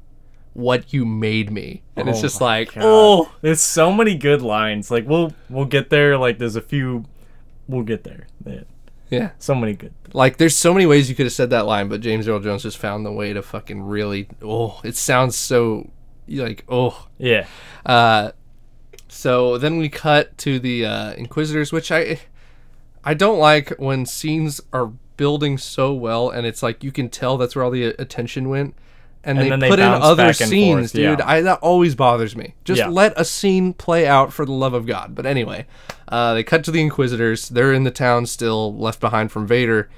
what 0.53 0.93
you 0.93 1.03
made 1.05 1.51
me," 1.51 1.83
and 1.97 2.07
it's 2.07 2.19
Oh 2.19 2.21
just 2.21 2.39
like, 2.39 2.73
God. 2.75 2.83
"Oh, 2.85 3.31
There's 3.41 3.59
so 3.59 3.91
many 3.91 4.15
good 4.15 4.41
lines. 4.41 4.89
Like 4.89 5.05
we'll 5.05 5.33
we'll 5.49 5.65
get 5.65 5.89
there. 5.89 6.17
Like 6.17 6.37
there's 6.39 6.55
a 6.55 6.61
few. 6.61 7.03
We'll 7.67 7.83
get 7.83 8.05
there. 8.05 8.27
Yeah. 8.45 8.61
yeah." 9.09 9.29
So 9.39 9.53
many 9.53 9.73
good. 9.73 9.93
Like, 10.13 10.37
there's 10.37 10.55
so 10.55 10.73
many 10.73 10.85
ways 10.85 11.09
you 11.09 11.15
could 11.15 11.25
have 11.25 11.33
said 11.33 11.49
that 11.49 11.65
line, 11.65 11.89
but 11.89 11.99
James 11.99 12.25
Earl 12.25 12.39
Jones 12.39 12.63
just 12.63 12.77
found 12.77 13.05
the 13.05 13.11
way 13.11 13.33
to 13.33 13.41
fucking 13.41 13.83
really. 13.83 14.29
Oh, 14.41 14.79
it 14.85 14.95
sounds 14.95 15.35
so 15.35 15.91
like 16.28 16.63
oh. 16.69 17.07
Yeah. 17.17 17.47
Uh, 17.86 18.32
so 19.07 19.57
then 19.57 19.78
we 19.78 19.89
cut 19.89 20.38
to 20.39 20.59
the 20.59 20.86
uh, 20.86 21.13
Inquisitors, 21.13 21.71
which 21.71 21.91
I 21.91 22.19
I 23.03 23.13
don't 23.13 23.39
like 23.39 23.69
when 23.78 24.05
scenes 24.05 24.59
are 24.73 24.91
building 25.17 25.57
so 25.57 25.93
well 25.93 26.30
and 26.30 26.45
it's 26.45 26.61
like 26.61 26.84
you 26.84 26.91
can 26.91 27.07
tell 27.09 27.38
that's 27.38 27.55
where 27.55 27.63
all 27.63 27.71
the 27.71 27.86
attention 27.86 28.49
went. 28.49 28.76
And, 29.23 29.39
And 29.39 29.45
they 29.45 29.49
then 29.49 29.59
they 29.59 29.69
put 29.69 29.80
in 29.80 29.86
other 29.88 30.34
scenes, 30.34 30.91
forth, 30.91 30.93
dude. 30.93 31.19
yeah. 31.19 31.26
I 31.28 31.41
that 31.41 31.59
always 31.59 31.95
bothers 31.95 32.36
me. 32.36 32.53
Just 32.63 32.80
Yeah. 32.80 32.89
let 32.89 33.13
a 33.19 33.26
scene 33.26 33.73
play 33.73 34.05
out 34.05 34.32
for 34.34 34.45
the 34.45 34.51
love 34.51 34.73
of 34.76 34.86
God. 34.86 35.15
But 35.15 35.26
anyway, 35.26 35.65
uh, 36.07 36.36
they 36.36 36.43
cut 36.43 36.63
to 36.65 36.71
the 36.71 36.82
Inquisitors. 36.82 37.49
They're 37.49 37.73
in 37.73 37.86
the 37.86 37.91
town 37.91 38.28
still, 38.28 38.76
left 38.76 38.99
behind 38.99 39.32
from 39.32 39.47
Vader. 39.47 39.89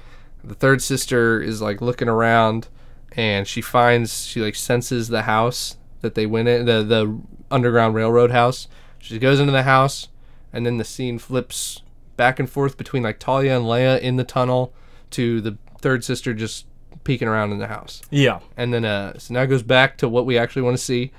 The 0.42 0.54
third 0.54 0.80
sister 0.80 1.42
is 1.42 1.60
like 1.60 1.82
looking 1.82 2.08
around, 2.08 2.68
and 3.16 3.46
she 3.46 3.60
finds 3.60 4.24
she 4.24 4.40
like 4.40 4.54
senses 4.54 5.08
the 5.08 5.22
house 5.22 5.76
that 6.00 6.14
they 6.14 6.26
went 6.26 6.48
in 6.48 6.66
the 6.66 6.82
the 6.82 7.18
underground 7.50 7.94
railroad 7.94 8.30
house. 8.30 8.68
She 8.98 9.18
goes 9.18 9.40
into 9.40 9.52
the 9.52 9.62
house, 9.62 10.08
and 10.52 10.66
then 10.66 10.76
the 10.78 10.84
scene 10.84 11.18
flips 11.18 11.82
back 12.16 12.38
and 12.40 12.50
forth 12.50 12.76
between 12.76 13.02
like 13.02 13.18
Talia 13.18 13.56
and 13.56 13.64
Leia 13.64 14.00
in 14.00 14.16
the 14.16 14.24
tunnel 14.24 14.72
to 15.10 15.40
the 15.40 15.56
third 15.80 16.02
sister 16.04 16.34
just 16.34 16.66
peeking 17.04 17.28
around 17.28 17.52
in 17.52 17.58
the 17.58 17.68
house. 17.68 18.02
Yeah. 18.10 18.40
And 18.56 18.74
then 18.74 18.84
uh, 18.84 19.18
so 19.18 19.34
now 19.34 19.42
it 19.42 19.46
goes 19.46 19.62
back 19.62 19.96
to 19.98 20.08
what 20.08 20.26
we 20.26 20.36
actually 20.36 20.62
want 20.62 20.76
to 20.76 20.82
see. 20.82 21.12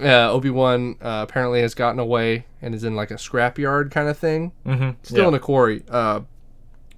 Uh, 0.00 0.30
Obi 0.30 0.50
Wan 0.50 0.96
uh, 1.00 1.24
apparently 1.28 1.60
has 1.62 1.74
gotten 1.74 1.98
away 1.98 2.44
and 2.60 2.74
is 2.74 2.84
in 2.84 2.94
like 2.96 3.10
a 3.10 3.14
scrapyard 3.14 3.90
kind 3.90 4.08
of 4.08 4.18
thing, 4.18 4.52
Mm-hmm. 4.66 4.90
still 5.02 5.22
yeah. 5.22 5.28
in 5.28 5.34
a 5.34 5.38
quarry. 5.38 5.82
Uh, 5.88 6.20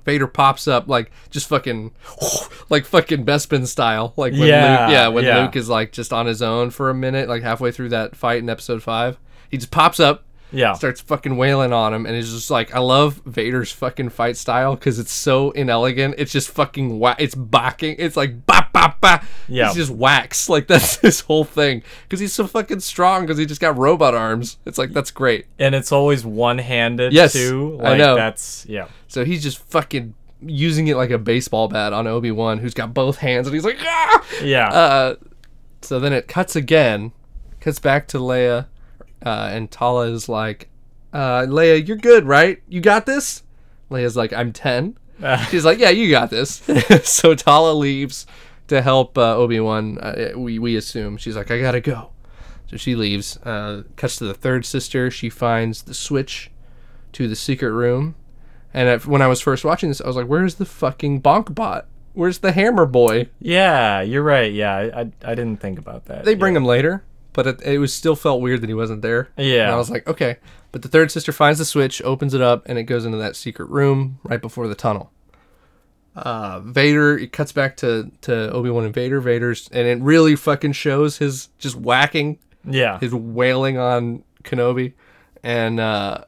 Vader 0.05 0.27
pops 0.27 0.69
up 0.69 0.89
like 0.89 1.11
just 1.31 1.49
fucking 1.49 1.93
like 2.69 2.85
fucking 2.85 3.25
Bespin 3.25 3.67
style, 3.67 4.13
like 4.17 4.33
when 4.33 4.49
Yeah, 4.49 4.87
Luke, 4.87 4.93
yeah, 4.93 5.09
when 5.09 5.25
yeah. 5.25 5.43
Luke 5.43 5.57
is 5.57 5.69
like 5.69 5.93
just 5.93 6.13
on 6.13 6.27
his 6.27 6.43
own 6.43 6.71
for 6.71 6.91
a 6.91 6.95
minute, 6.95 7.29
like 7.29 7.43
halfway 7.43 7.73
through 7.73 7.91
that 7.91 8.17
fight 8.17 8.39
in 8.39 8.49
Episode 8.51 8.83
Five, 8.83 9.19
he 9.51 9.57
just 9.57 9.71
pops 9.71 10.01
up, 10.01 10.25
yeah. 10.55 10.73
starts 10.75 11.01
fucking 11.01 11.37
wailing 11.37 11.73
on 11.73 11.93
him, 11.93 12.07
and 12.07 12.15
it's 12.17 12.31
just 12.31 12.51
like 12.51 12.75
I 12.75 12.79
love 12.79 13.21
Vader's 13.27 13.73
fucking 13.73 14.09
fight 14.11 14.37
style 14.37 14.75
because 14.75 14.99
it's 14.99 15.13
so 15.13 15.51
inelegant. 15.53 16.15
It's 16.19 16.33
just 16.33 16.51
fucking 16.51 16.99
wha- 16.99 17.17
It's 17.19 17.35
backing. 17.35 17.97
It's 17.99 18.17
like 18.17 18.47
ba 18.47 18.69
ba 18.73 18.95
ba. 19.01 19.23
Yeah. 19.49 19.67
He's 19.69 19.77
just 19.77 19.91
whacks. 19.91 20.49
Like 20.55 20.67
that's 20.69 20.97
his 20.97 21.21
whole 21.21 21.45
thing 21.45 21.83
because 22.03 22.21
he's 22.21 22.33
so 22.33 22.47
fucking 22.47 22.81
strong 22.81 23.23
because 23.23 23.39
he 23.39 23.47
just 23.47 23.61
got 23.61 23.77
robot 23.77 24.15
arms. 24.15 24.59
It's 24.65 24.79
like 24.79 24.93
that's 24.93 25.11
great. 25.11 25.47
And 25.59 25.75
it's 25.75 25.91
always 25.93 26.25
one-handed 26.25 27.13
Yes, 27.13 27.33
too. 27.33 27.81
I 27.83 27.97
know. 27.97 28.15
that's 28.15 28.65
yeah. 28.69 28.87
So 29.09 29.25
he's 29.25 29.43
just 29.43 29.59
fucking 29.71 30.15
using 30.41 30.87
it 30.89 30.97
like 30.97 31.11
a 31.11 31.19
baseball 31.19 31.69
bat 31.69 31.93
on 31.93 32.07
Obi 32.07 32.31
Wan, 32.31 32.59
who's 32.59 32.75
got 32.75 32.93
both 32.95 33.19
hands, 33.19 33.47
and 33.47 33.55
he's 33.55 33.65
like 33.65 33.79
ah. 33.81 34.25
Yeah. 34.43 34.69
Uh, 34.69 35.15
so 35.83 35.99
then 35.99 36.13
it 36.13 36.29
cuts 36.29 36.55
again, 36.57 37.13
cuts 37.61 37.79
back 37.79 38.07
to 38.09 38.19
Leia, 38.19 38.67
uh, 39.25 39.49
and 39.53 39.71
Tala 39.71 40.09
is 40.11 40.29
like, 40.29 40.69
uh, 41.13 41.43
Leia, 41.43 41.87
you're 41.87 41.97
good, 41.97 42.25
right? 42.25 42.63
You 42.69 42.81
got 42.81 43.07
this? 43.07 43.43
Leia's 43.91 44.17
like, 44.17 44.33
I'm 44.33 44.53
10. 44.53 44.99
She's 45.51 45.65
like, 45.65 45.79
yeah, 45.79 45.91
you 45.91 46.11
got 46.11 46.31
this. 46.31 46.63
so 47.05 47.35
Tala 47.35 47.73
leaves 47.73 48.27
to 48.69 48.83
help 48.83 49.17
uh, 49.17 49.37
Obi 49.37 49.61
Wan. 49.61 49.99
Uh, 49.99 50.33
we 50.37 50.59
we 50.59 50.77
assume 50.77 51.17
she's 51.17 51.37
like, 51.37 51.51
I 51.51 51.61
gotta 51.61 51.81
go. 51.81 52.11
So 52.67 52.77
she 52.77 52.95
leaves. 52.95 53.37
Uh, 53.39 53.83
cuts 53.97 54.17
to 54.17 54.25
the 54.25 54.35
third 54.35 54.65
sister. 54.65 55.11
She 55.11 55.29
finds 55.29 55.83
the 55.83 55.95
switch 55.95 56.51
to 57.13 57.29
the 57.29 57.37
secret 57.37 57.71
room. 57.71 58.17
And 58.73 58.89
at, 58.89 59.07
when 59.07 59.23
I 59.23 59.29
was 59.29 59.41
first 59.41 59.65
watching 59.65 59.91
this, 59.91 60.01
I 60.01 60.07
was 60.07 60.17
like, 60.17 60.27
"Where's 60.27 60.57
the 60.57 60.65
fucking 60.65 61.23
bonk 61.23 61.55
bot? 61.55 61.87
Where's 62.15 62.39
the 62.39 62.53
hammer 62.53 62.87
boy?" 62.87 63.29
yeah, 63.41 64.01
you're 64.01 64.23
right. 64.23 64.53
Yeah, 64.53 64.75
I, 64.75 65.01
I, 65.01 65.13
I 65.25 65.35
didn't 65.35 65.59
think 65.59 65.79
about 65.79 66.07
that. 66.07 66.25
They 66.25 66.35
bring 66.35 66.57
him 66.57 66.65
later, 66.65 67.05
but 67.35 67.47
it, 67.47 67.61
it 67.63 67.79
was 67.79 67.93
still 67.93 68.17
felt 68.17 68.41
weird 68.41 68.63
that 68.63 68.69
he 68.69 68.75
wasn't 68.75 69.03
there. 69.03 69.29
Yeah. 69.37 69.65
And 69.65 69.73
I 69.73 69.77
was 69.77 69.91
like, 69.91 70.09
okay. 70.09 70.39
But 70.73 70.81
the 70.83 70.89
third 70.89 71.11
sister 71.11 71.31
finds 71.31 71.59
the 71.59 71.65
switch, 71.67 72.01
opens 72.03 72.33
it 72.33 72.41
up, 72.41 72.63
and 72.67 72.79
it 72.79 72.85
goes 72.85 73.05
into 73.05 73.19
that 73.19 73.37
secret 73.37 73.69
room 73.69 74.19
right 74.25 74.41
before 74.41 74.67
the 74.67 74.75
tunnel. 74.75 75.13
Uh, 76.17 76.61
Vader, 76.61 77.19
it 77.19 77.33
cuts 77.33 77.53
back 77.53 77.77
to, 77.79 78.11
to 78.23 78.51
Obi 78.53 78.71
Wan 78.71 78.85
and 78.85 78.95
Vader. 78.95 79.21
Vader's, 79.21 79.69
and 79.73 79.87
it 79.87 80.01
really 80.01 80.37
fucking 80.37 80.73
shows 80.73 81.19
his 81.19 81.49
just 81.59 81.77
whacking, 81.77 82.39
Yeah. 82.65 82.99
his 83.01 83.13
wailing 83.15 83.79
on 83.79 84.23
Kenobi, 84.45 84.95
and 85.43 85.81
uh, 85.81 86.25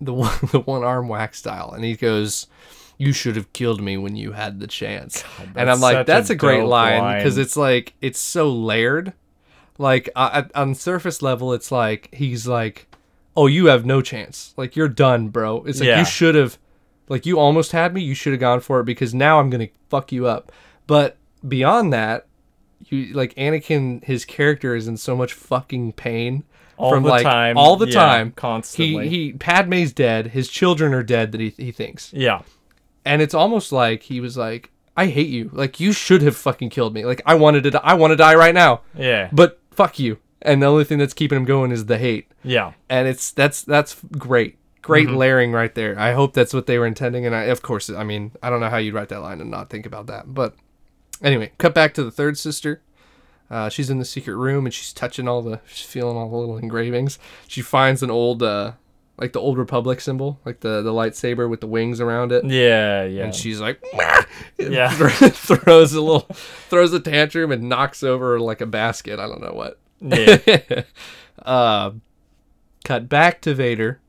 the 0.00 0.12
one 0.14 0.38
the 0.52 0.60
one 0.60 0.84
arm 0.84 1.08
whack 1.08 1.34
style. 1.34 1.72
And 1.72 1.84
he 1.84 1.96
goes, 1.96 2.46
you 2.98 3.12
should 3.12 3.36
have 3.36 3.52
killed 3.52 3.80
me 3.80 3.96
when 3.96 4.16
you 4.16 4.32
had 4.32 4.60
the 4.60 4.66
chance. 4.66 5.22
and 5.54 5.70
I'm 5.70 5.80
like, 5.80 5.98
a 5.98 6.04
that's 6.04 6.30
a, 6.30 6.34
great 6.34 6.64
line 6.64 7.18
because 7.18 7.36
it's 7.38 7.56
like 7.56 7.94
it's 8.00 8.18
so 8.20 8.50
layered. 8.50 9.12
Like 9.78 10.08
uh, 10.16 10.44
on 10.54 10.74
surface 10.74 11.20
level, 11.22 11.52
it's 11.52 11.70
like 11.70 12.08
he's 12.14 12.46
like, 12.46 12.86
"Oh, 13.36 13.46
you 13.46 13.66
have 13.66 13.84
no 13.84 14.00
chance. 14.02 14.54
Like 14.56 14.74
you're 14.76 14.88
done, 14.88 15.28
bro." 15.28 15.64
It's 15.64 15.80
like 15.80 15.86
Yeah. 15.88 15.98
you 15.98 16.04
should 16.06 16.34
have, 16.34 16.58
like 17.08 17.26
you 17.26 17.38
almost 17.38 17.72
had 17.72 17.92
me. 17.92 18.00
You 18.02 18.14
should 18.14 18.32
have 18.32 18.40
gone 18.40 18.60
for 18.60 18.80
it 18.80 18.84
because 18.84 19.14
now 19.14 19.38
I'm 19.38 19.50
gonna 19.50 19.68
fuck 19.90 20.12
you 20.12 20.26
up. 20.26 20.50
But 20.86 21.16
beyond 21.46 21.92
that, 21.92 22.26
you 22.86 23.12
like 23.14 23.34
Anakin. 23.34 24.02
His 24.04 24.24
character 24.24 24.74
is 24.74 24.88
in 24.88 24.96
so 24.96 25.14
much 25.16 25.34
fucking 25.34 25.92
pain 25.92 26.44
All 26.78 26.90
from 26.90 27.02
the 27.02 27.10
like 27.10 27.22
time. 27.24 27.58
all 27.58 27.76
the 27.76 27.86
Yeah, 27.88 27.92
time. 27.94 28.32
constantly. 28.34 29.08
He 29.08 29.24
he. 29.26 29.32
Padme's 29.34 29.92
dead. 29.92 30.28
His 30.28 30.48
children 30.48 30.94
are 30.94 31.02
dead. 31.02 31.32
That 31.32 31.40
he 31.42 31.50
he 31.50 31.70
thinks 31.72 32.12
yeah. 32.14 32.42
and 33.04 33.20
it's 33.20 33.34
almost 33.34 33.72
like 33.72 34.04
he 34.04 34.20
was 34.20 34.36
like, 34.38 34.70
"I 34.96 35.06
hate 35.08 35.28
you. 35.28 35.50
Like 35.52 35.80
you 35.80 35.92
should 35.92 36.22
have 36.22 36.36
fucking 36.36 36.70
killed 36.70 36.94
me. 36.94 37.04
Like 37.04 37.20
I 37.26 37.34
wanted 37.34 37.64
to. 37.64 37.72
Die. 37.72 37.80
I 37.84 37.92
want 37.94 38.12
to 38.12 38.16
die 38.16 38.34
right 38.36 38.54
now, 38.54 38.80
Yeah. 38.96 39.28
but 39.32 39.58
fuck 39.76 39.98
you." 39.98 40.18
And 40.42 40.62
the 40.62 40.66
only 40.66 40.84
thing 40.84 40.98
that's 40.98 41.14
keeping 41.14 41.36
him 41.38 41.44
going 41.44 41.72
is 41.72 41.86
the 41.86 41.98
hate, 41.98 42.28
Yeah. 42.44 42.72
and 42.88 43.08
it's 43.08 43.30
that's 43.30 43.62
that's 43.62 43.96
great, 44.18 44.58
great 44.82 45.08
Mm-hmm. 45.08 45.16
layering 45.16 45.52
right 45.52 45.74
there. 45.74 45.98
I 45.98 46.12
hope 46.12 46.34
that's 46.34 46.52
what 46.54 46.66
they 46.66 46.78
were 46.78 46.86
intending, 46.86 47.24
and 47.26 47.34
I 47.34 47.44
of 47.44 47.62
course, 47.62 47.88
I 47.90 48.04
mean, 48.04 48.32
I 48.42 48.50
don't 48.50 48.60
know 48.60 48.68
how 48.68 48.76
you'd 48.76 48.94
write 48.94 49.08
that 49.08 49.20
line 49.22 49.40
and 49.40 49.50
not 49.50 49.70
think 49.70 49.86
about 49.86 50.06
that, 50.08 50.34
but 50.34 50.54
anyway, 51.22 51.52
cut 51.58 51.74
back 51.74 51.94
to 51.94 52.04
the 52.04 52.10
third 52.10 52.36
sister. 52.38 52.82
Uh, 53.48 53.68
she's 53.68 53.90
in 53.90 53.98
the 54.00 54.04
secret 54.04 54.34
room 54.34 54.66
and 54.66 54.74
she's 54.74 54.92
touching 54.92 55.28
all 55.28 55.40
the, 55.40 55.60
she's 55.68 55.86
feeling 55.86 56.16
all 56.16 56.28
the 56.28 56.36
little 56.36 56.58
engravings. 56.58 57.16
She 57.46 57.62
finds 57.62 58.02
an 58.02 58.10
old, 58.10 58.42
uh, 58.42 58.72
like 59.18 59.32
the 59.32 59.40
old 59.40 59.56
Republic 59.58 60.00
symbol, 60.00 60.40
like 60.44 60.60
the 60.60 60.82
the 60.82 60.92
lightsaber 60.92 61.48
with 61.48 61.60
the 61.60 61.66
wings 61.66 62.00
around 62.00 62.32
it. 62.32 62.44
Yeah. 62.44 63.04
Yeah. 63.04 63.24
And 63.24 63.34
she's 63.34 63.60
like, 63.60 63.82
Yeah. 64.58 64.90
throws 65.30 65.92
a 65.94 66.00
little, 66.02 66.26
throws 66.68 66.92
a 66.92 67.00
tantrum 67.00 67.50
and 67.52 67.68
knocks 67.68 68.02
over 68.02 68.38
like 68.40 68.60
a 68.60 68.66
basket. 68.66 69.18
I 69.18 69.26
don't 69.26 69.40
know 69.40 69.52
what. 69.54 69.78
yeah. 70.00 70.82
uh, 71.42 71.92
cut 72.84 73.08
back 73.08 73.40
to 73.42 73.54
Vader 73.54 74.00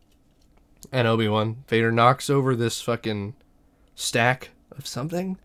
and 0.91 1.07
Obi 1.07 1.27
Wan. 1.27 1.63
Vader 1.67 1.91
knocks 1.91 2.29
over 2.29 2.55
this 2.55 2.81
fucking 2.81 3.35
stack 3.95 4.49
of 4.77 4.85
something. 4.85 5.37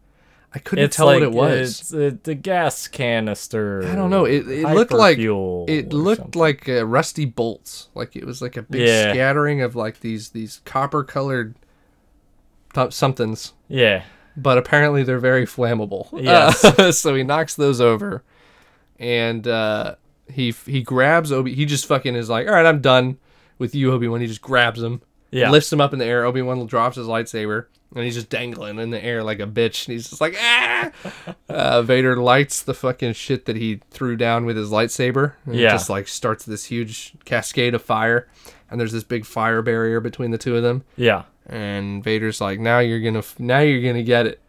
I 0.54 0.58
couldn't 0.58 0.84
It's 0.84 0.96
tell 0.96 1.06
like 1.06 1.14
what 1.14 1.22
it 1.22 1.32
was. 1.32 1.80
It's 1.80 1.94
uh, 1.94 2.10
the 2.24 2.34
gas 2.34 2.86
canister. 2.86 3.84
I 3.86 3.94
don't 3.94 4.10
know. 4.10 4.26
It, 4.26 4.46
it 4.48 4.66
looked 4.68 4.92
like 4.92 5.18
it 5.18 5.92
looked 5.94 6.20
something. 6.20 6.40
like 6.40 6.68
uh, 6.68 6.84
rusty 6.86 7.24
bolts. 7.24 7.88
Like 7.94 8.16
it 8.16 8.26
was 8.26 8.42
like 8.42 8.56
a 8.58 8.62
big 8.62 8.86
Yeah. 8.86 9.12
scattering 9.12 9.62
of 9.62 9.74
like 9.74 10.00
these 10.00 10.30
these 10.30 10.60
copper 10.66 11.04
colored 11.04 11.54
th- 12.74 12.92
somethings. 12.92 13.52
Yeah. 13.68 14.04
but 14.36 14.58
apparently 14.58 15.02
they're 15.02 15.18
very 15.18 15.46
flammable. 15.46 16.08
Yes. 16.22 16.64
Uh, 16.64 16.92
so 17.02 17.14
he 17.14 17.22
knocks 17.22 17.54
those 17.54 17.80
over, 17.80 18.22
and 18.98 19.48
uh, 19.48 19.94
he 20.30 20.50
he 20.66 20.82
grabs 20.82 21.32
Obi. 21.32 21.54
He 21.54 21.64
just 21.64 21.86
fucking 21.86 22.14
is 22.14 22.28
like, 22.28 22.46
all 22.46 22.52
right, 22.54 22.66
I'm 22.66 22.80
done 22.82 23.18
with 23.58 23.74
you, 23.74 23.92
Obi 23.92 24.06
Wan. 24.08 24.20
He 24.20 24.26
just 24.26 24.42
grabs 24.42 24.82
him, 24.82 25.00
Yeah. 25.32 25.50
lifts 25.50 25.72
him 25.72 25.80
up 25.80 25.92
in 25.92 25.98
the 25.98 26.04
air. 26.04 26.24
Obi 26.24 26.42
Wan 26.42 26.64
drops 26.66 26.96
his 26.96 27.06
lightsaber, 27.08 27.66
and 27.94 28.04
he's 28.04 28.14
just 28.14 28.28
dangling 28.28 28.78
in 28.78 28.90
the 28.90 29.02
air 29.02 29.22
like 29.24 29.40
a 29.40 29.46
bitch. 29.46 29.86
And 29.88 29.92
he's 29.94 30.08
just 30.08 30.20
like, 30.20 30.36
ah. 30.38 30.90
Uh, 31.48 31.82
Vader 31.82 32.16
lights 32.16 32.62
the 32.62 32.74
fucking 32.74 33.14
shit 33.14 33.46
that 33.46 33.56
he 33.56 33.80
threw 33.90 34.16
down 34.16 34.44
with 34.44 34.56
his 34.56 34.70
lightsaber. 34.70 35.32
And 35.46 35.54
Yeah. 35.56 35.68
It 35.70 35.72
just 35.72 35.90
like 35.90 36.06
starts 36.08 36.44
this 36.44 36.66
huge 36.66 37.14
cascade 37.24 37.74
of 37.74 37.82
fire, 37.82 38.28
and 38.70 38.78
there's 38.78 38.92
this 38.92 39.04
big 39.04 39.24
fire 39.26 39.62
barrier 39.62 40.00
between 40.00 40.30
the 40.30 40.38
two 40.38 40.56
of 40.56 40.62
them. 40.62 40.84
Yeah. 40.96 41.22
And 41.46 42.04
Vader's 42.04 42.40
like, 42.40 42.60
now 42.60 42.78
you're 42.78 43.00
gonna, 43.00 43.18
f- 43.18 43.38
now 43.40 43.58
you're 43.60 43.82
gonna 43.82 44.02
get 44.04 44.26
it. 44.26 44.40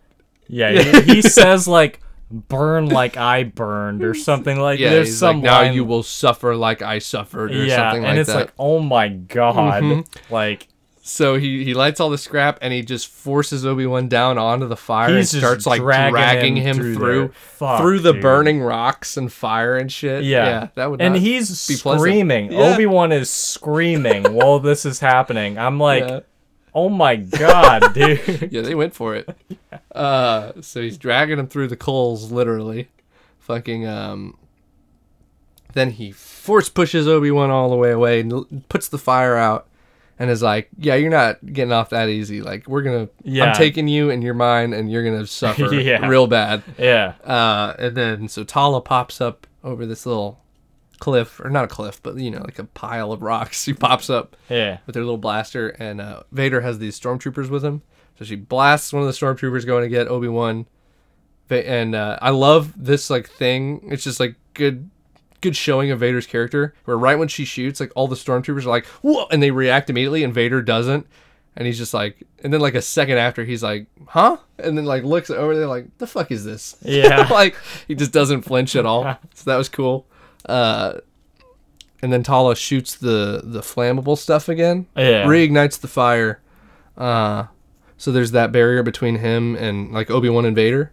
Yeah. 0.48 0.72
He, 1.04 1.16
he 1.16 1.22
says 1.22 1.68
like 1.68 2.00
burn 2.30 2.88
like 2.90 3.16
I 3.16 3.44
burned 3.44 4.04
or 4.04 4.14
something 4.16 4.60
like 4.60 4.80
Yeah, 4.80 4.90
there's 4.90 5.18
some 5.18 5.38
like, 5.38 5.44
now 5.44 5.62
line- 5.62 5.74
you 5.74 5.86
will 5.86 6.04
suffer 6.04 6.56
like 6.56 6.82
I 6.82 7.00
suffered, 7.00 7.52
or 7.52 7.64
yeah, 7.64 7.76
something 7.78 8.02
like 8.04 8.10
and 8.12 8.20
it's 8.20 8.34
like 8.34 8.52
oh 8.60 8.80
my 8.80 9.08
god, 9.10 9.84
Mhm. 9.84 10.06
like 10.32 10.68
so 11.06 11.36
he 11.36 11.66
he 11.66 11.74
lights 11.74 12.00
all 12.00 12.10
the 12.10 12.18
scrap 12.18 12.58
and 12.62 12.74
he 12.74 12.82
just 12.82 13.08
forces 13.08 13.66
Obi 13.66 13.86
Wan 13.86 14.08
down 14.08 14.38
onto 14.38 14.70
the 14.70 14.78
fire 14.78 15.14
he's 15.14 15.34
and 15.34 15.42
starts 15.42 15.66
like 15.66 15.82
dragging, 15.82 16.14
dragging, 16.14 16.56
him, 16.56 16.78
through 16.78 16.96
through. 16.96 17.28
Fuck, 17.34 17.82
through 17.82 18.00
the 18.00 18.14
dude. 18.14 18.22
burning 18.22 18.62
rocks 18.62 19.18
and 19.18 19.32
fire 19.32 19.76
and 19.76 19.92
shit. 19.92 20.24
Yeah. 20.24 20.46
yeah 20.46 20.68
that 20.76 20.90
would. 20.90 21.02
and 21.02 21.18
he's 21.18 21.50
be 21.68 21.74
screaming. 21.74 22.54
Yeah. 22.54 22.74
Obi 22.74 22.86
Wan 22.86 23.12
is 23.12 23.30
screaming 23.30 24.24
while 24.34 24.60
this 24.60 24.86
is 24.86 25.02
happening. 25.02 25.58
I'm 25.58 25.78
like, 25.78 26.06
yeah. 26.08 26.20
oh 26.74 26.88
my 26.88 27.18
god, 27.18 27.94
dude. 27.94 28.50
yeah, 28.50 28.62
they 28.62 28.74
went 28.74 28.96
for 28.96 29.14
it. 29.14 29.28
Uh, 29.92 30.54
so 30.62 30.82
he's 30.82 30.98
dragging 30.98 31.38
him 31.38 31.48
through 31.48 31.68
the 31.68 31.76
coals, 31.76 32.32
literally. 32.32 32.88
Fucking 33.40 33.86
um. 33.86 34.38
Then 35.74 35.90
he 35.90 36.14
force 36.14 36.70
pushes 36.70 37.10
Obi 37.10 37.30
Wan 37.30 37.50
all 37.50 37.70
the 37.70 37.76
way 37.76 37.92
away 37.92 38.22
and 38.22 38.64
puts 38.70 38.88
the 38.88 38.98
fire 38.98 39.36
out, 39.36 39.68
and 40.20 40.30
is 40.30 40.42
like, 40.44 40.70
"Yeah, 40.78 40.96
you're 40.96 41.10
not 41.10 41.44
getting 41.46 41.72
off 41.74 41.90
that 41.90 42.10
easy. 42.10 42.42
Like 42.42 42.68
we're 42.68 42.82
gonna, 42.84 43.10
Yeah. 43.24 43.46
I'm 43.46 43.56
taking 43.56 43.88
you, 43.88 44.10
and 44.10 44.24
you're 44.24 44.34
mine, 44.34 44.74
and 44.74 44.92
you're 44.92 45.04
gonna 45.04 45.26
suffer 45.28 45.74
Yeah. 45.74 46.08
real 46.08 46.28
bad." 46.28 46.64
yeah, 46.78 47.14
Uh, 47.24 47.74
and 47.80 47.96
then 47.98 48.28
so 48.28 48.44
Tala 48.44 48.82
pops 48.82 49.20
up 49.22 49.48
over 49.64 49.86
this 49.86 50.06
little 50.06 50.40
cliff, 51.00 51.40
or 51.44 51.50
not 51.50 51.66
a 51.66 51.68
cliff, 51.68 52.02
but 52.04 52.16
you 52.18 52.32
know, 52.32 52.42
like 52.42 52.60
a 52.60 52.64
pile 52.64 53.12
of 53.12 53.22
rocks. 53.22 53.62
She 53.64 53.74
pops 53.74 54.10
up 54.10 54.36
yeah, 54.50 54.78
with 54.86 54.96
her 54.96 55.02
little 55.02 55.18
blaster, 55.18 55.70
and 55.70 56.00
uh, 56.00 56.24
Vader 56.32 56.62
has 56.62 56.80
these 56.80 57.00
stormtroopers 57.00 57.50
with 57.50 57.64
him. 57.66 57.82
So 58.20 58.26
she 58.26 58.36
blasts 58.36 58.94
one 58.94 59.02
of 59.04 59.08
the 59.08 59.14
stormtroopers 59.14 59.66
going 59.66 59.82
to 59.84 59.90
get 59.90 60.08
Obi 60.08 60.28
Wan, 60.28 60.68
and 61.50 61.96
uh, 61.96 62.18
I 62.22 62.30
love 62.30 62.74
this 62.82 63.10
like 63.10 63.28
thing. 63.30 63.88
It's 63.92 64.04
just 64.04 64.20
like 64.20 64.36
good, 64.54 64.90
good 65.44 65.56
showing 65.56 65.92
of 65.92 66.00
Vader's 66.00 66.26
character. 66.26 66.74
Where 66.86 66.98
right 66.98 67.20
when 67.20 67.28
she 67.28 67.46
shoots, 67.46 67.80
like 67.80 67.92
all 67.96 68.08
the 68.08 68.16
stormtroopers 68.16 68.66
are 68.66 68.70
like 68.70 68.86
whoa, 69.02 69.28
and 69.32 69.44
they 69.44 69.52
react 69.52 69.90
immediately, 69.90 70.24
and 70.24 70.34
Vader 70.34 70.62
doesn't. 70.62 71.06
And 71.56 71.68
he's 71.68 71.78
just 71.78 71.94
like, 71.94 72.24
and 72.44 72.52
then 72.52 72.62
like 72.62 72.74
a 72.74 72.82
second 72.82 73.20
after, 73.20 73.44
he's 73.44 73.62
like, 73.62 73.86
huh? 74.08 74.38
And 74.58 74.76
then 74.76 74.86
like 74.86 75.04
looks 75.04 75.30
over 75.30 75.56
there, 75.56 75.68
like, 75.68 75.86
the 76.00 76.08
fuck 76.08 76.32
is 76.32 76.44
this? 76.44 76.76
Yeah. 76.82 77.28
like 77.32 77.56
he 77.88 77.94
just 77.94 78.12
doesn't 78.12 78.42
flinch 78.42 78.76
at 78.76 78.88
all. 78.88 79.04
So 79.36 79.52
that 79.52 79.58
was 79.58 79.70
cool. 79.70 80.08
Uh, 80.46 80.96
and 82.04 82.12
then 82.12 82.22
Tala 82.22 82.56
shoots 82.56 82.96
the 82.96 83.42
the 83.44 83.62
flammable 83.62 84.18
stuff 84.18 84.50
again 84.50 84.88
yeah. 84.96 85.26
reignites 85.26 85.80
the 85.80 85.88
fire. 85.88 86.42
Uh, 86.98 87.46
so 87.98 88.12
there's 88.12 88.32
that 88.32 88.52
barrier 88.52 88.84
between 88.84 89.16
him 89.16 89.56
and 89.56 89.92
like 89.92 90.12
Obi 90.12 90.30
Wan 90.30 90.44
and 90.46 90.56
Vader, 90.56 90.92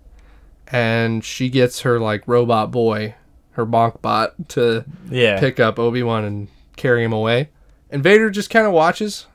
and 0.69 1.25
she 1.25 1.49
gets 1.49 1.81
her 1.81 1.99
like 1.99 2.23
robot 2.29 2.71
boy, 2.71 3.17
her 3.53 3.67
bonk 3.67 4.01
bot, 4.03 4.49
to 4.51 4.85
yeah. 5.11 5.39
pick 5.41 5.59
up 5.61 5.79
Obi 5.79 6.03
Wan 6.03 6.25
and 6.25 6.49
carry 6.77 7.03
him 7.05 7.13
away. 7.13 7.49
And 7.91 8.03
Vader 8.03 8.31
just 8.31 8.51
kind 8.51 8.67
of 8.67 8.73
watches, 8.73 9.27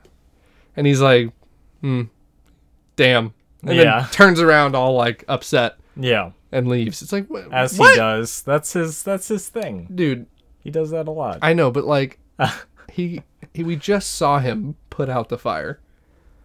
and 0.76 0.86
he's 0.86 1.00
like, 1.00 1.30
"Hmm, 1.82 2.02
damn," 2.96 3.34
and 3.62 3.76
Yeah. 3.76 4.00
then 4.00 4.10
turns 4.10 4.40
around 4.40 4.74
all 4.74 4.94
like 4.94 5.24
upset 5.28 5.76
yeah. 5.96 6.30
and 6.50 6.66
leaves. 6.68 7.02
It's 7.02 7.12
like, 7.12 7.28
"Wha- 7.28 7.44
As 7.52 7.78
what? 7.78 7.90
he 7.92 7.96
does. 7.96 8.42
That's 8.42 8.72
his. 8.72 9.02
That's 9.02 9.28
his 9.28 9.48
thing. 9.48 9.88
dude. 9.94 10.26
He 10.64 10.70
does 10.70 10.90
that 10.90 11.06
a 11.06 11.10
lot. 11.12 11.38
I 11.42 11.52
know, 11.52 11.70
but 11.70 11.84
like, 11.84 12.18
he, 12.90 13.22
he 13.54 13.62
we 13.62 13.76
just 13.76 14.14
saw 14.14 14.38
him 14.40 14.74
put 14.90 15.08
out 15.08 15.28
the 15.28 15.38
fire. 15.38 15.78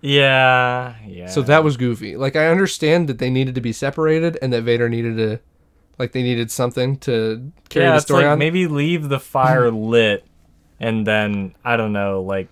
yeah. 0.02 0.96
Yeah. 1.08 1.28
So 1.28 1.42
that 1.44 1.64
was 1.64 1.78
goofy. 1.78 2.18
Like 2.18 2.36
I 2.36 2.48
understand 2.48 3.08
that 3.10 3.20
they 3.20 3.30
needed 3.30 3.56
to 3.56 3.62
be 3.62 3.72
separated 3.74 4.38
and 4.42 4.52
that 4.54 4.64
Vader 4.64 4.90
needed 4.90 5.18
to 5.18 5.40
like 6.02 6.12
they 6.12 6.24
needed 6.24 6.50
something 6.50 6.98
to 6.98 7.52
carry 7.70 7.86
yeah, 7.86 7.94
the 7.94 8.02
story 8.02 8.24
like 8.24 8.32
on. 8.32 8.40
maybe 8.40 8.66
leave 8.66 9.08
the 9.08 9.20
fire 9.20 9.70
lit, 9.72 10.26
and 10.80 11.06
then 11.06 11.54
I 11.64 11.78
don't 11.78 11.94
know, 11.94 12.22
like 12.24 12.50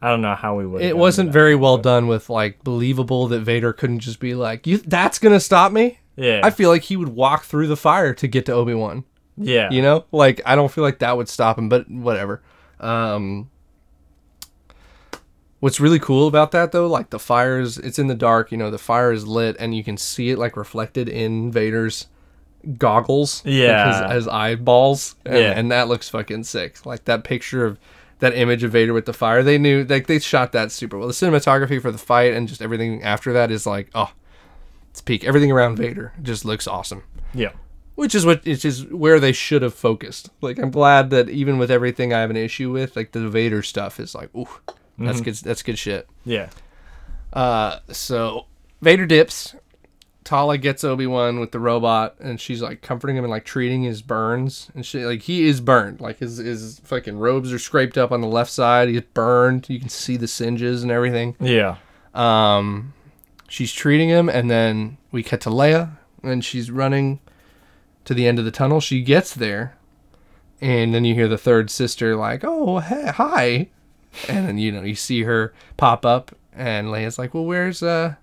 I 0.00 0.10
don't 0.10 0.20
know 0.20 0.34
how 0.34 0.56
we 0.56 0.66
would. 0.66 0.82
it 0.82 0.96
wasn't 0.96 1.32
very 1.32 1.54
well 1.54 1.76
done 1.78 2.06
with 2.06 2.30
like 2.30 2.62
believable 2.62 3.26
that 3.28 3.40
Vader 3.40 3.72
couldn't 3.72 4.00
just 4.00 4.20
be 4.20 4.34
like, 4.34 4.66
"You 4.66 4.78
that's 4.78 5.18
going 5.18 5.34
to 5.34 5.40
stop 5.40 5.72
me?" 5.72 5.98
Yeah. 6.16 6.40
I 6.44 6.50
feel 6.50 6.70
like 6.70 6.82
he 6.82 6.96
would 6.96 7.08
walk 7.08 7.44
through 7.44 7.66
the 7.66 7.76
fire 7.76 8.14
to 8.14 8.28
get 8.28 8.46
to 8.46 8.52
Obi-Wan. 8.52 9.04
yeah. 9.36 9.70
You 9.70 9.82
know? 9.82 10.04
Like 10.12 10.40
I 10.46 10.54
don't 10.54 10.70
feel 10.70 10.84
like 10.84 11.00
that 11.00 11.16
would 11.16 11.28
stop 11.28 11.58
him, 11.58 11.68
but 11.68 11.90
whatever. 11.90 12.42
Um 12.80 13.50
What's 15.60 15.80
really 15.80 15.98
cool 15.98 16.28
about 16.28 16.50
that 16.50 16.72
though, 16.72 16.86
like 16.86 17.08
the 17.08 17.18
fires, 17.18 17.78
it's 17.78 17.98
in 17.98 18.06
the 18.06 18.14
dark, 18.14 18.52
you 18.52 18.58
know, 18.58 18.70
the 18.70 18.78
fire 18.78 19.12
is 19.12 19.26
lit 19.26 19.56
and 19.58 19.74
you 19.74 19.82
can 19.82 19.96
see 19.96 20.28
it 20.28 20.38
like 20.38 20.58
reflected 20.58 21.08
in 21.08 21.50
Vader's 21.50 22.06
goggles. 22.78 23.44
like, 23.44 23.54
Yeah. 23.54 24.04
his, 24.08 24.14
his 24.14 24.28
eyeballs. 24.28 25.14
And, 25.24 25.36
Yeah. 25.38 25.52
and 25.58 25.70
that 25.72 25.88
looks 25.88 26.08
fucking 26.08 26.44
sick. 26.44 26.84
Like 26.86 27.04
that 27.06 27.24
picture 27.24 27.64
of 27.64 27.78
that 28.20 28.34
image 28.36 28.62
of 28.62 28.70
Vader 28.72 28.92
with 28.92 29.06
the 29.06 29.12
fire, 29.12 29.42
they 29.42 29.58
knew, 29.58 29.84
like 29.84 30.06
they 30.06 30.18
shot 30.18 30.52
that 30.52 30.72
super 30.72 30.98
well. 30.98 31.08
The 31.08 31.14
cinematography 31.14 31.80
for 31.82 31.90
the 31.90 31.98
fight 31.98 32.32
and 32.32 32.48
just 32.48 32.62
everything 32.62 33.02
after 33.02 33.32
that 33.32 33.50
is 33.50 33.66
like, 33.66 33.88
oh, 33.94 34.12
it's 34.90 35.00
peak. 35.00 35.24
Everything 35.24 35.50
around 35.52 35.76
Vader 35.76 36.12
just 36.22 36.44
looks 36.44 36.66
awesome 36.68 37.02
Yeah. 37.34 37.50
which 37.96 38.14
is 38.14 38.24
what 38.24 38.44
which 38.44 38.64
is 38.64 38.84
where 38.86 39.18
they 39.20 39.32
should 39.32 39.62
have 39.62 39.74
focused. 39.74 40.30
Like 40.40 40.58
I'm 40.58 40.70
glad 40.70 41.10
that 41.10 41.28
even 41.28 41.58
with 41.58 41.70
everything 41.70 42.12
I 42.14 42.20
have 42.20 42.30
an 42.30 42.36
issue 42.36 42.70
with, 42.70 42.96
like 42.96 43.12
the 43.12 43.28
Vader 43.28 43.62
stuff 43.62 43.98
is 44.00 44.14
like, 44.14 44.34
ooh, 44.34 44.48
that's 44.98 45.20
good. 45.20 45.34
That's 45.34 45.62
good 45.62 45.78
shit. 45.78 46.08
Yeah. 46.24 46.48
Uh, 47.32 47.80
so 47.90 48.46
Vader 48.80 49.06
dips. 49.06 49.54
Tala 50.24 50.56
gets 50.56 50.82
Obi 50.82 51.06
Wan 51.06 51.38
with 51.38 51.52
the 51.52 51.60
robot, 51.60 52.16
and 52.18 52.40
she's 52.40 52.62
like 52.62 52.80
comforting 52.80 53.16
him 53.16 53.24
and 53.24 53.30
like 53.30 53.44
treating 53.44 53.82
his 53.82 54.00
burns. 54.00 54.70
And 54.74 54.84
she 54.84 55.04
like 55.04 55.22
he 55.22 55.46
is 55.46 55.60
burned. 55.60 56.00
Like 56.00 56.18
his 56.18 56.38
his 56.38 56.80
fucking 56.82 57.18
robes 57.18 57.52
are 57.52 57.58
scraped 57.58 57.98
up 57.98 58.10
on 58.10 58.22
the 58.22 58.26
left 58.26 58.50
side. 58.50 58.88
He's 58.88 59.02
burned. 59.02 59.68
You 59.68 59.78
can 59.78 59.90
see 59.90 60.16
the 60.16 60.26
singes 60.26 60.82
and 60.82 60.90
everything. 60.90 61.36
Yeah. 61.40 61.76
Um, 62.14 62.94
she's 63.48 63.72
treating 63.72 64.08
him, 64.08 64.30
and 64.30 64.50
then 64.50 64.96
we 65.12 65.22
cut 65.22 65.42
to 65.42 65.50
Leia, 65.50 65.98
and 66.22 66.42
she's 66.42 66.70
running 66.70 67.20
to 68.06 68.14
the 68.14 68.26
end 68.26 68.38
of 68.38 68.46
the 68.46 68.50
tunnel. 68.50 68.80
She 68.80 69.02
gets 69.02 69.34
there, 69.34 69.76
and 70.60 70.94
then 70.94 71.04
you 71.04 71.14
hear 71.14 71.28
the 71.28 71.36
third 71.36 71.70
sister 71.70 72.16
like, 72.16 72.42
"Oh, 72.44 72.78
hey, 72.78 73.08
hi," 73.14 73.68
and 74.28 74.48
then 74.48 74.56
you 74.56 74.72
know 74.72 74.82
you 74.82 74.94
see 74.94 75.24
her 75.24 75.52
pop 75.76 76.06
up, 76.06 76.34
and 76.54 76.88
Leia's 76.88 77.18
like, 77.18 77.34
"Well, 77.34 77.44
where's 77.44 77.82
uh 77.82 78.14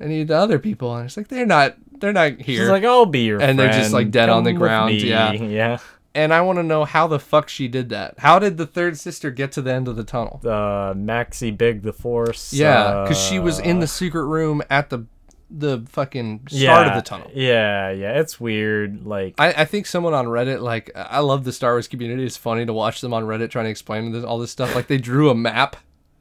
any 0.00 0.22
of 0.22 0.28
the 0.28 0.36
other 0.36 0.58
people?" 0.58 0.94
And 0.96 1.06
it's 1.06 1.16
like 1.16 1.28
they're 1.28 1.46
not 1.46 1.76
they're 2.00 2.12
not 2.12 2.40
here. 2.40 2.60
She's 2.60 2.68
like, 2.68 2.84
I'll 2.84 3.06
be 3.06 3.20
your 3.20 3.38
friend. 3.38 3.50
And 3.50 3.58
they're 3.58 3.72
just, 3.72 3.92
like, 3.92 4.10
dead 4.10 4.28
on 4.28 4.44
the 4.44 4.52
ground, 4.52 4.92
me." 4.92 5.08
yeah. 5.08 5.32
Yeah. 5.32 5.78
and 6.14 6.32
I 6.34 6.42
want 6.42 6.58
to 6.58 6.62
know 6.62 6.84
how 6.84 7.06
the 7.06 7.18
fuck 7.18 7.48
she 7.48 7.66
did 7.68 7.88
that. 7.90 8.14
How 8.18 8.38
did 8.38 8.56
the 8.56 8.66
third 8.66 8.98
sister 8.98 9.30
get 9.30 9.52
to 9.52 9.62
the 9.62 9.72
end 9.72 9.88
of 9.88 9.96
the 9.96 10.04
tunnel? 10.04 10.40
Uh, 10.44 10.94
Maxi 10.94 11.56
Big 11.56 11.82
the 11.82 11.92
Force. 11.92 12.52
Yeah, 12.52 13.02
because 13.02 13.20
she 13.20 13.38
was 13.38 13.58
in 13.58 13.78
uh, 13.78 13.80
the 13.80 13.86
secret 13.86 14.24
room 14.24 14.62
at 14.70 14.90
the 14.90 15.06
the 15.50 15.84
fucking 15.88 16.46
start 16.50 16.88
of 16.88 16.94
the 16.94 17.02
tunnel. 17.02 17.30
Yeah, 17.32 17.90
yeah, 17.90 18.18
it's 18.20 18.40
weird. 18.40 19.06
Like, 19.06 19.34
I, 19.38 19.52
I 19.52 19.64
think 19.64 19.86
someone 19.86 20.14
on 20.14 20.26
Reddit, 20.26 20.60
like, 20.60 20.90
I 20.94 21.20
love 21.20 21.44
the 21.44 21.52
Star 21.52 21.74
Wars 21.74 21.86
community. 21.86 22.24
It's 22.24 22.36
funny 22.36 22.66
to 22.66 22.72
watch 22.72 23.00
them 23.00 23.14
on 23.14 23.24
Reddit 23.24 23.50
trying 23.50 23.66
to 23.66 23.70
explain 23.70 24.10
this, 24.12 24.24
all 24.24 24.38
this 24.38 24.50
stuff. 24.50 24.74
Like, 24.74 24.88
they 24.88 24.98
drew 24.98 25.30
a 25.30 25.34
map 25.34 25.76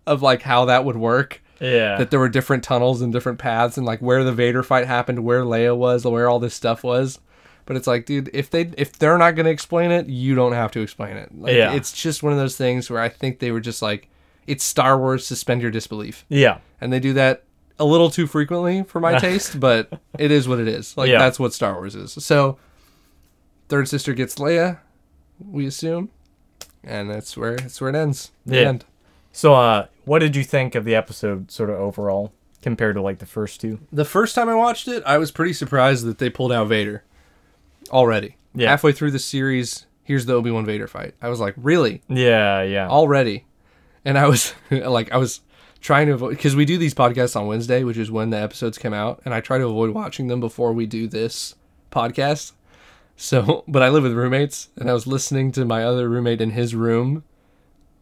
of, 0.06 0.22
like, 0.22 0.44
how 0.44 0.66
that 0.66 0.86
would 0.86 0.98
work. 0.98 1.42
Yeah, 1.60 1.98
That 1.98 2.12
there 2.12 2.20
were 2.20 2.30
different 2.30 2.64
tunnels 2.64 3.02
and 3.02 3.12
different 3.14 3.40
paths, 3.40 3.78
and, 3.78 3.86
like, 3.86 4.00
where 4.00 4.24
the 4.24 4.34
Vader 4.34 4.64
fight 4.64 4.86
happened, 4.88 5.24
where 5.24 5.42
Leia 5.44 5.76
was, 5.78 6.06
where 6.06 6.28
all 6.30 6.40
this 6.40 6.54
stuff 6.56 6.84
was. 6.84 7.20
But 7.66 7.78
it's 7.78 7.88
like, 7.88 8.06
dude, 8.06 8.30
if 8.34 8.50
they 8.50 8.72
if 8.78 9.00
they're 9.00 9.18
not 9.18 9.36
gonna 9.36 9.50
explain 9.50 9.90
it, 9.92 10.08
you 10.08 10.36
don't 10.36 10.52
have 10.52 10.72
to 10.72 10.82
explain 10.82 11.16
it. 11.16 11.30
Like, 11.34 11.54
Yeah. 11.54 11.72
It's 11.74 11.94
just 11.94 12.22
one 12.22 12.34
of 12.34 12.40
those 12.40 12.58
things 12.58 12.90
where 12.90 13.00
I 13.00 13.08
think 13.08 13.40
they 13.40 13.52
were 13.52 13.62
just 13.62 13.82
like, 13.82 14.10
it's 14.48 14.66
Star 14.66 14.98
Wars. 15.00 15.26
Suspend 15.26 15.62
your 15.62 15.72
disbelief, 15.72 16.26
yeah, 16.28 16.58
and 16.82 16.92
they 16.92 17.00
do 17.00 17.14
that 17.14 17.44
a 17.80 17.86
little 17.86 18.10
too 18.10 18.28
frequently 18.28 18.84
for 18.84 19.00
my 19.00 19.18
taste. 19.28 19.58
But 19.62 19.98
it 20.20 20.30
is 20.32 20.46
what 20.48 20.60
it 20.60 20.68
is. 20.68 20.98
Like 20.98 21.10
Yeah. 21.10 21.20
that's 21.20 21.40
what 21.40 21.54
Star 21.54 21.76
Wars 21.76 21.96
is. 21.96 22.12
So, 22.12 22.58
third 23.70 23.88
sister 23.88 24.14
gets 24.14 24.36
Leia, 24.36 24.80
we 25.40 25.66
assume, 25.66 26.10
and 26.84 27.10
that's 27.10 27.38
where 27.38 27.56
that's 27.56 27.80
where 27.80 27.90
it 27.90 27.96
ends. 27.96 28.32
The 28.46 28.56
Yeah. 28.60 28.68
end. 28.68 28.86
So, 29.32 29.54
uh, 29.56 29.86
what 30.06 30.20
did 30.20 30.36
you 30.36 30.44
think 30.44 30.76
of 30.76 30.86
the 30.86 30.96
episode, 30.96 31.52
sort 31.52 31.70
of 31.70 31.78
overall, 31.78 32.34
compared 32.62 32.96
to 32.96 33.02
like 33.02 33.20
the 33.20 33.26
first 33.26 33.62
two? 33.62 33.80
The 33.92 34.06
first 34.06 34.36
time 34.36 34.50
I 34.50 34.56
watched 34.56 34.88
it, 34.88 35.04
I 35.06 35.18
was 35.18 35.32
pretty 35.32 35.54
surprised 35.54 36.06
that 36.06 36.18
they 36.18 36.30
pulled 36.30 36.52
out 36.52 36.68
Vader 36.68 37.04
already. 37.90 38.38
Yeah. 38.56 38.70
Halfway 38.70 38.92
through 38.92 39.12
the 39.12 39.20
series, 39.20 39.86
here's 40.04 40.26
the 40.26 40.34
Obi 40.34 40.52
Wan 40.52 40.66
Vader 40.66 40.88
fight. 40.88 41.16
I 41.22 41.30
was 41.30 41.40
like, 41.40 41.56
really? 41.58 42.02
Yeah, 42.08 42.62
yeah, 42.62 42.88
already 42.88 43.46
and 44.06 44.18
i 44.18 44.28
was 44.28 44.54
like 44.72 45.12
i 45.12 45.18
was 45.18 45.42
trying 45.82 46.08
to 46.08 46.14
avoid 46.14 46.30
because 46.30 46.56
we 46.56 46.66
do 46.66 46.78
these 46.78 46.94
podcasts 46.94 47.36
on 47.36 47.48
wednesday 47.48 47.84
which 47.84 47.98
is 47.98 48.12
when 48.12 48.30
the 48.30 48.38
episodes 48.38 48.78
come 48.78 48.94
out 48.94 49.22
and 49.26 49.34
i 49.34 49.42
try 49.42 49.58
to 49.58 49.66
avoid 49.66 49.92
watching 49.92 50.28
them 50.28 50.40
before 50.40 50.72
we 50.74 50.86
do 50.86 51.08
this 51.08 51.56
podcast 51.92 52.54
so 53.16 53.64
but 53.68 53.82
i 53.82 53.90
live 53.90 54.04
with 54.04 54.14
roommates 54.14 54.70
and 54.78 54.90
i 54.90 54.94
was 54.94 55.08
listening 55.08 55.52
to 55.52 55.66
my 55.66 55.84
other 55.84 56.10
roommate 56.10 56.42
in 56.42 56.52
his 56.52 56.76
room 56.76 57.24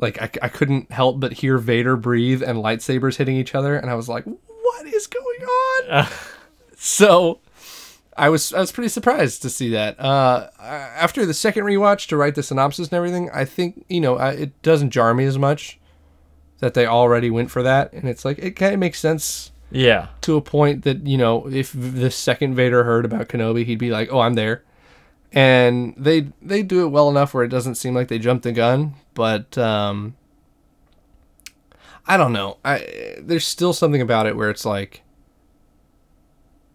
like 0.02 0.22
i, 0.22 0.30
I 0.41 0.49
couldn't 0.49 0.91
help 0.91 1.20
but 1.20 1.34
hear 1.34 1.58
vader 1.58 1.95
breathe 1.95 2.43
and 2.43 2.58
lightsabers 2.60 3.16
hitting 3.16 3.38
each 3.38 3.56
other 3.56 3.76
and 3.76 3.89
i 3.89 3.95
was 3.95 4.10
like 4.10 4.26
what 4.82 4.93
is 4.93 5.08
going 5.08 5.41
on? 5.43 6.08
So 6.76 7.39
I 8.18 8.30
was 8.30 8.54
I 8.54 8.60
was 8.60 8.72
pretty 8.72 8.89
surprised 8.89 9.41
to 9.43 9.49
see 9.49 9.70
that. 9.70 9.99
Uh, 9.99 10.49
after 10.60 11.26
the 11.26 11.34
second 11.34 11.64
rewatch 11.66 12.08
to 12.08 12.18
write 12.18 12.36
the 12.36 12.43
synopsis 12.43 12.88
and 12.88 12.93
everything, 12.93 13.30
I 13.32 13.45
think 13.45 13.86
you 13.88 14.02
know 14.02 14.18
I, 14.18 14.32
it 14.32 14.62
doesn't 14.62 14.89
jar 14.89 15.14
me 15.14 15.26
as 15.26 15.38
much 15.38 15.80
that 16.60 16.74
they 16.74 16.86
already 16.86 17.30
went 17.30 17.52
for 17.52 17.62
that, 17.64 17.93
and 17.93 18.10
it's 18.10 18.26
like 18.26 18.39
it 18.39 18.52
kind 18.52 18.74
of 18.74 18.80
makes 18.80 18.99
sense 18.99 19.52
yeah, 19.70 20.08
to 20.22 20.38
a 20.38 20.41
point 20.41 20.84
that 20.84 21.06
you 21.06 21.18
know 21.18 21.47
if 21.47 21.72
the 21.74 22.10
second 22.10 22.56
Vader 22.56 22.84
heard 22.84 23.06
about 23.06 23.30
Kenobi, 23.30 23.66
he'd 23.66 23.78
be 23.78 23.91
like, 23.91 24.12
"Oh, 24.12 24.22
I'm 24.22 24.34
there," 24.34 24.64
and 25.32 25.94
they 25.98 26.28
they 26.42 26.64
do 26.64 26.84
it 26.86 26.90
well 26.90 27.10
enough 27.10 27.34
where 27.34 27.44
it 27.44 27.50
doesn't 27.50 27.76
seem 27.76 27.94
like 27.94 28.08
they 28.08 28.20
jumped 28.20 28.44
the 28.44 28.52
gun, 28.52 28.94
but 29.14 29.58
um, 29.58 30.16
I 32.08 32.18
don't 32.18 32.34
know. 32.34 32.58
I 32.66 33.16
there's 33.20 33.46
still 33.48 33.74
something 33.74 34.02
about 34.02 34.28
it 34.28 34.36
where 34.36 34.50
it's 34.50 34.66
like 34.66 35.02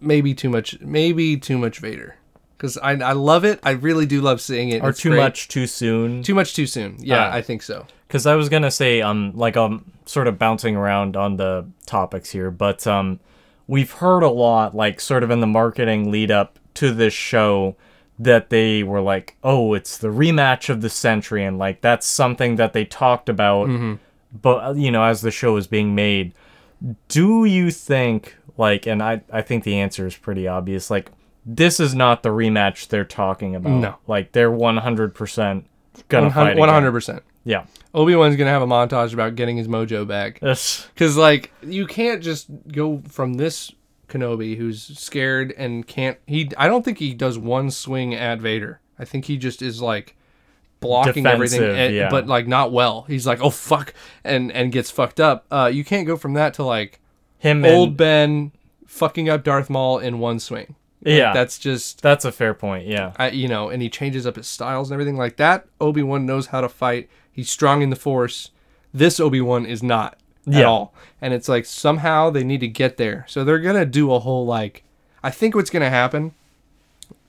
maybe 0.00 0.34
too 0.34 0.48
much 0.50 0.78
maybe 0.80 1.36
too 1.36 1.58
much 1.58 1.78
Vader 1.78 2.16
because 2.56 2.76
I 2.78 2.92
I 2.92 3.12
love 3.12 3.44
it. 3.44 3.60
I 3.62 3.70
really 3.72 4.06
do 4.06 4.20
love 4.20 4.40
seeing 4.40 4.68
it. 4.70 4.82
or 4.82 4.90
It's 4.90 5.00
too 5.00 5.10
great. 5.10 5.20
much 5.20 5.48
too 5.48 5.66
soon. 5.66 6.22
Too 6.22 6.34
much 6.34 6.54
too 6.54 6.66
soon. 6.66 6.96
Yeah, 6.98 7.28
Ah. 7.28 7.32
I 7.34 7.42
think 7.42 7.62
so. 7.62 7.86
Because 8.06 8.26
I 8.26 8.34
was 8.36 8.48
gonna 8.48 8.70
say, 8.70 9.00
um, 9.02 9.32
like 9.34 9.56
I'm 9.56 9.90
sort 10.06 10.28
of 10.28 10.38
bouncing 10.38 10.76
around 10.76 11.16
on 11.16 11.36
the 11.36 11.66
topics 11.86 12.30
here, 12.30 12.50
but 12.50 12.86
um, 12.86 13.18
we've 13.66 13.90
heard 13.90 14.22
a 14.22 14.28
lot, 14.28 14.74
like 14.74 15.00
sort 15.00 15.22
of 15.24 15.30
in 15.30 15.40
the 15.40 15.46
marketing 15.46 16.10
lead 16.12 16.30
up 16.30 16.58
to 16.74 16.92
this 16.92 17.14
show, 17.14 17.76
that 18.18 18.50
they 18.50 18.82
were 18.82 19.00
like, 19.00 19.36
oh, 19.42 19.74
it's 19.74 19.98
the 19.98 20.08
rematch 20.08 20.68
of 20.68 20.80
the 20.80 20.90
century, 20.90 21.44
and 21.44 21.58
like 21.58 21.80
that's 21.80 22.06
something 22.06 22.56
that 22.56 22.72
they 22.72 22.84
talked 22.84 23.28
about, 23.28 23.68
but 24.40 24.64
uh, 24.64 24.72
you 24.72 24.90
know, 24.90 25.02
as 25.04 25.20
the 25.20 25.30
show 25.30 25.56
is 25.56 25.66
being 25.66 25.94
made, 25.94 26.34
do 27.08 27.44
you 27.44 27.70
think 27.70 28.36
like, 28.56 28.86
and 28.86 29.02
I 29.02 29.22
I 29.32 29.42
think 29.42 29.64
the 29.64 29.78
answer 29.80 30.06
is 30.06 30.16
pretty 30.16 30.46
obvious, 30.48 30.90
like. 30.90 31.10
This 31.46 31.78
is 31.78 31.94
not 31.94 32.22
the 32.22 32.30
rematch 32.30 32.88
they're 32.88 33.04
talking 33.04 33.54
about. 33.54 33.78
No. 33.78 33.96
Like 34.06 34.32
they're 34.32 34.50
100% 34.50 35.64
gonna 36.08 36.30
fight. 36.30 36.56
One 36.56 36.68
hundred 36.68 36.92
percent. 36.92 37.22
Yeah. 37.44 37.66
Obi 37.92 38.16
Wan's 38.16 38.36
gonna 38.36 38.50
have 38.50 38.62
a 38.62 38.66
montage 38.66 39.12
about 39.12 39.34
getting 39.34 39.56
his 39.56 39.68
mojo 39.68 40.06
back. 40.06 40.40
This 40.40 40.86
Because 40.94 41.16
like 41.16 41.52
you 41.62 41.86
can't 41.86 42.22
just 42.22 42.48
go 42.72 43.02
from 43.08 43.34
this 43.34 43.72
Kenobi 44.14 44.56
who's 44.56 44.82
scared 44.98 45.52
and 45.56 45.86
can't. 45.86 46.18
He 46.26 46.50
I 46.56 46.68
don't 46.68 46.84
think 46.84 46.98
he 46.98 47.14
does 47.14 47.38
one 47.38 47.70
swing 47.70 48.14
at 48.14 48.40
Vader. 48.40 48.80
I 48.98 49.04
think 49.04 49.24
he 49.24 49.36
just 49.36 49.60
is 49.62 49.82
like 49.82 50.16
blocking 50.80 51.26
everything, 51.26 51.62
and- 51.64 51.94
yeah. 51.94 52.10
but 52.10 52.26
like 52.26 52.46
not 52.46 52.72
well. 52.72 53.02
He's 53.08 53.26
like 53.26 53.40
oh 53.42 53.50
fuck 53.50 53.94
and 54.22 54.52
and 54.52 54.70
gets 54.72 54.90
fucked 54.90 55.20
up. 55.20 55.46
Uh, 55.50 55.70
you 55.72 55.84
can't 55.84 56.06
go 56.06 56.16
from 56.16 56.34
that 56.34 56.54
to 56.54 56.64
like 56.64 57.00
him 57.38 57.64
old 57.64 57.88
and, 57.90 57.96
Ben 57.96 58.52
fucking 58.86 59.28
up 59.28 59.42
Darth 59.44 59.68
Maul 59.68 59.98
in 59.98 60.18
one 60.18 60.38
swing. 60.38 60.76
Like, 61.04 61.16
Yeah. 61.16 61.32
that's 61.34 61.58
just 61.58 62.00
That's 62.00 62.24
a 62.24 62.32
fair 62.32 62.54
point. 62.54 62.86
Yeah. 62.86 63.12
I, 63.18 63.30
you 63.30 63.48
know, 63.48 63.68
and 63.68 63.82
he 63.82 63.90
changes 63.90 64.26
up 64.26 64.36
his 64.36 64.46
styles 64.46 64.90
and 64.90 64.94
everything 64.94 65.16
like 65.16 65.36
that. 65.36 65.66
Obi 65.80 66.02
Wan 66.02 66.24
knows 66.24 66.46
how 66.46 66.60
to 66.62 66.68
fight. 66.68 67.10
He's 67.30 67.50
strong 67.50 67.82
in 67.82 67.90
the 67.90 67.96
Force. 67.96 68.50
This 68.94 69.18
Obi 69.20 69.40
Wan 69.40 69.66
is 69.66 69.82
not 69.82 70.16
at 70.46 70.52
Yeah. 70.54 70.64
all, 70.64 70.94
and 71.20 71.32
it's 71.34 71.48
like 71.48 71.64
somehow 71.66 72.30
they 72.30 72.44
need 72.44 72.60
to 72.60 72.68
get 72.68 72.96
there. 72.96 73.24
So 73.28 73.44
they're 73.44 73.58
gonna 73.60 73.86
do 73.86 74.12
a 74.12 74.18
whole 74.20 74.44
like. 74.46 74.82
I 75.22 75.30
think 75.30 75.54
what's 75.54 75.70
gonna 75.70 75.90
happen. 75.90 76.32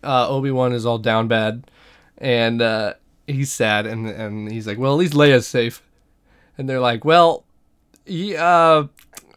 Uh, 0.04 0.28
Obi 0.30 0.52
Wan 0.52 0.74
is 0.74 0.86
all 0.86 0.98
down 1.00 1.28
bad, 1.28 1.64
and 2.18 2.62
uh, 2.62 2.94
he's 3.28 3.52
sad, 3.52 3.86
and 3.86 4.08
and 4.08 4.52
he's 4.52 4.68
like, 4.68 4.78
well, 4.78 4.92
at 4.94 4.98
least 4.98 5.14
Leia's 5.14 5.48
safe, 5.48 5.82
and 6.58 6.70
they're 6.70 6.80
like, 6.80 7.04
well, 7.06 7.44
he, 8.06 8.36
uh, 8.36 8.84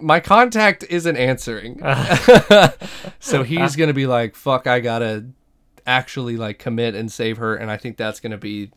my 0.01 0.21
contact 0.21 0.85
isn't 0.91 1.17
answering. 1.17 1.81
so 3.21 3.43
he's 3.43 3.77
gonna 3.77 3.95
be 3.95 4.07
like, 4.07 4.35
"Fuck, 4.37 4.67
I 4.67 4.81
gotta 4.81 5.27
actually 5.87 6.37
like 6.37 6.59
commit 6.59 6.95
and 6.95 7.11
save 7.11 7.39
her," 7.39 7.57
and 7.57 7.71
I 7.71 7.77
think 7.77 7.97
that's 7.97 8.21
gonna 8.21 8.37
be 8.39 8.71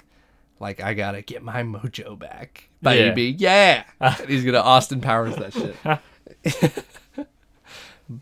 like, 0.59 0.81
"I 0.81 0.93
gotta 0.93 1.21
get 1.21 1.43
my 1.43 1.61
mojo 1.63 2.17
back, 2.17 2.69
baby, 2.81 3.35
yeah." 3.37 3.83
And 3.99 4.29
he's 4.29 4.43
gonna 4.43 4.59
Austin 4.59 5.01
Powers 5.01 5.35
that 5.35 5.53
shit. 5.53 7.25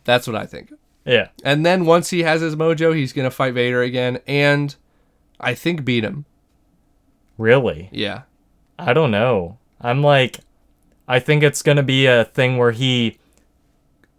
that's 0.03 0.27
what 0.27 0.35
I 0.35 0.45
think. 0.45 0.73
Yeah. 1.05 1.29
And 1.43 1.65
then 1.65 1.85
once 1.85 2.09
he 2.09 2.23
has 2.23 2.41
his 2.41 2.55
mojo, 2.55 2.95
he's 2.95 3.13
gonna 3.13 3.31
fight 3.31 3.53
Vader 3.53 3.81
again, 3.81 4.19
and 4.27 4.75
I 5.39 5.55
think 5.55 5.85
beat 5.85 6.03
him. 6.03 6.25
Really? 7.37 7.89
Yeah, 7.91 8.23
I 8.77 8.93
don't 8.93 9.11
know. 9.11 9.57
I'm 9.79 10.03
like, 10.03 10.41
I 11.07 11.19
think 11.19 11.41
it's 11.41 11.61
gonna 11.61 11.83
be 11.83 12.05
a 12.05 12.25
thing 12.25 12.57
where 12.57 12.71
he 12.71 13.17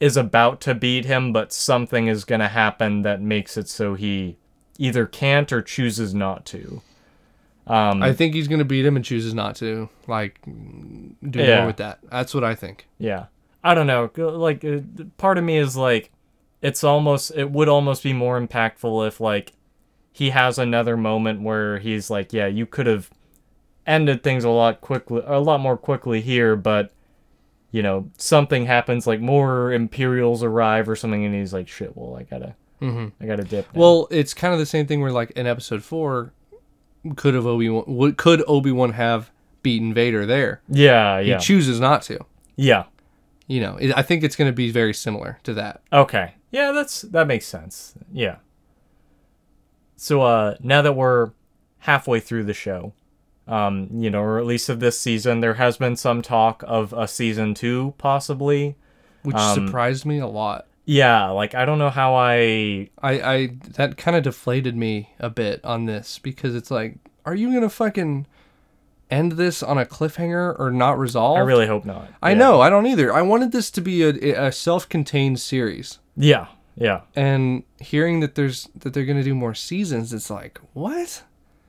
is 0.01 0.17
about 0.17 0.61
to 0.63 0.75
beat 0.75 1.05
him, 1.05 1.33
but 1.33 1.53
something 1.53 2.07
is 2.07 2.25
gonna 2.25 2.49
happen 2.49 3.03
that 3.03 3.21
makes 3.21 3.57
it 3.57 3.69
so 3.69 3.95
he 3.95 4.39
either 4.79 5.07
can't 5.07 5.53
or 5.53 5.61
chooses 5.61 6.15
not 6.15 6.47
to. 6.47 6.81
Um, 7.73 8.03
I 8.03 8.13
think 8.13 8.35
he's 8.35 8.49
gonna 8.49 8.65
beat 8.65 8.85
him 8.85 8.97
and 8.97 9.05
chooses 9.05 9.33
not 9.35 9.57
to. 9.57 9.89
Like, 10.07 10.41
do 10.45 11.39
Yeah. 11.39 11.59
more 11.59 11.67
with 11.69 11.77
that. 11.79 11.99
That's 12.11 12.35
what 12.35 12.45
I 12.45 12.55
think. 12.55 12.87
Yeah. 12.99 13.27
I 13.63 13.75
don't 13.75 13.87
know. 13.87 14.11
Like, 14.17 14.65
uh, 14.65 14.81
part 15.19 15.39
of 15.39 15.45
me 15.45 15.57
is 15.59 15.77
like, 15.77 16.11
it's 16.63 16.83
almost, 16.83 17.33
it 17.37 17.51
would 17.51 17.69
almost 17.69 18.03
be 18.03 18.13
more 18.13 18.41
impactful 18.41 19.07
if, 19.07 19.21
like, 19.21 19.53
he 20.13 20.31
has 20.31 20.59
another 20.59 20.97
moment 20.97 21.43
where 21.43 21.79
he's 21.79 22.11
like, 22.11 22.33
yeah, 22.33 22.47
you 22.47 22.67
could 22.67 22.87
have 22.87 23.11
ended 23.87 24.23
things 24.23 24.45
a 24.45 24.51
lot 24.51 24.81
quickly, 24.81 25.23
a 25.25 25.39
lot 25.41 25.61
more 25.61 25.77
quickly 25.77 26.21
here, 26.21 26.57
but 26.57 26.91
you 27.73 27.83
know, 27.83 28.11
something 28.19 28.67
happens, 28.67 29.07
like 29.07 29.21
more 29.21 29.73
Imperials 29.73 30.43
arrive 30.43 30.89
or 30.89 30.97
something, 30.97 31.25
and 31.25 31.33
he's 31.33 31.53
like, 31.53 31.69
shit, 31.69 31.97
well, 31.97 32.17
I 32.17 32.25
gotta, 32.25 32.57
I 32.83 33.27
gotta 33.27 33.45
dip. 33.45 33.73
now." 33.73 33.81
Well, 33.81 34.09
it's 34.11 34.35
kind 34.35 34.53
of 34.53 34.59
the 34.59 34.67
same 34.67 34.87
thing 34.89 35.01
where 35.01 35.13
like 35.13 35.31
in 35.33 35.47
episode 35.47 35.85
four, 35.85 36.33
could 37.17 37.35
have 37.35 37.47
Obi 37.47 37.69
Wan 37.69 38.15
could 38.15 38.43
Obi 38.47 38.73
Wan 38.73 38.93
have 38.93 39.31
beaten 39.63 39.93
Vader 39.95 40.27
there? 40.27 40.61
yeah, 40.69 41.19
yeah, 41.19 41.39
He 41.39 41.45
chooses 41.45 41.81
not 41.81 42.03
to. 42.03 42.19
yeah. 42.57 42.85
You 43.47 43.61
know, 43.61 43.77
it, 43.79 43.93
I 43.99 44.03
think 44.03 44.23
it's 44.23 44.37
going 44.37 44.49
to 44.49 44.55
be 44.55 44.71
very 44.71 44.95
similar 44.95 45.41
to 45.43 45.53
that. 45.55 45.83
Okay. 45.93 46.35
Yeah, 46.53 46.71
that's 46.71 47.03
that 47.03 47.27
makes 47.27 47.47
sense. 47.47 47.95
Yeah. 48.13 48.37
So 49.97 50.23
uh 50.23 50.55
now 50.61 50.83
that 50.83 50.93
we're 50.95 51.33
halfway 51.79 52.21
through 52.21 52.45
the 52.45 52.55
show, 52.55 52.93
um, 53.49 53.89
you 53.93 54.09
know, 54.11 54.21
or 54.23 54.39
at 54.39 54.47
least 54.47 54.69
of 54.69 54.79
this 54.81 55.01
season, 55.01 55.41
there 55.41 55.55
has 55.55 55.77
been 55.77 55.97
some 55.97 56.23
talk 56.23 56.63
of 56.67 56.93
a 56.93 57.09
season 57.09 57.55
2 57.55 57.95
possibly. 57.99 58.77
which 59.23 59.35
Um, 59.37 59.67
surprised 59.67 60.07
me 60.07 60.19
a 60.19 60.27
lot. 60.29 60.67
Yeah, 60.87 61.29
like 61.31 61.55
I 61.55 61.65
don't 61.65 61.79
know 61.79 61.91
how 61.91 62.15
I 62.15 62.89
I, 63.01 63.11
I 63.21 63.47
that 63.75 63.97
kind 63.97 64.17
of 64.17 64.23
deflated 64.25 64.77
me 64.77 65.11
a 65.19 65.31
bit 65.31 65.65
on 65.65 65.87
this 65.87 66.19
because 66.19 66.55
it's 66.55 66.71
like, 66.71 66.97
are 67.25 67.35
you 67.35 67.53
gonna 67.53 67.69
fucking 67.69 68.27
end 69.11 69.33
this 69.33 69.63
on 69.63 69.77
a 69.79 69.85
cliffhanger 69.85 70.59
or 70.59 70.71
not 70.71 70.99
resolve? 70.99 71.37
I 71.37 71.41
really 71.41 71.67
hope 71.67 71.85
not. 71.85 72.09
I 72.23 72.31
Yeah. 72.31 72.39
know, 72.39 72.61
I 72.61 72.71
don't 72.71 72.87
either. 72.87 73.13
I 73.13 73.23
wanted 73.23 73.53
this 73.53 73.71
to 73.73 73.81
be 73.81 74.03
a, 74.03 74.47
a 74.47 74.53
self-contained 74.53 75.39
series, 75.39 75.99
Yeah. 76.17 76.47
Yeah. 76.77 77.03
and 77.15 77.65
hearing 77.81 78.21
that 78.21 78.35
there's 78.35 78.69
that 78.77 78.93
they're 78.95 79.05
gonna 79.05 79.23
do 79.23 79.35
more 79.35 79.55
seasons, 79.55 80.13
it's 80.13 80.31
like, 80.31 80.59
what? 80.73 81.23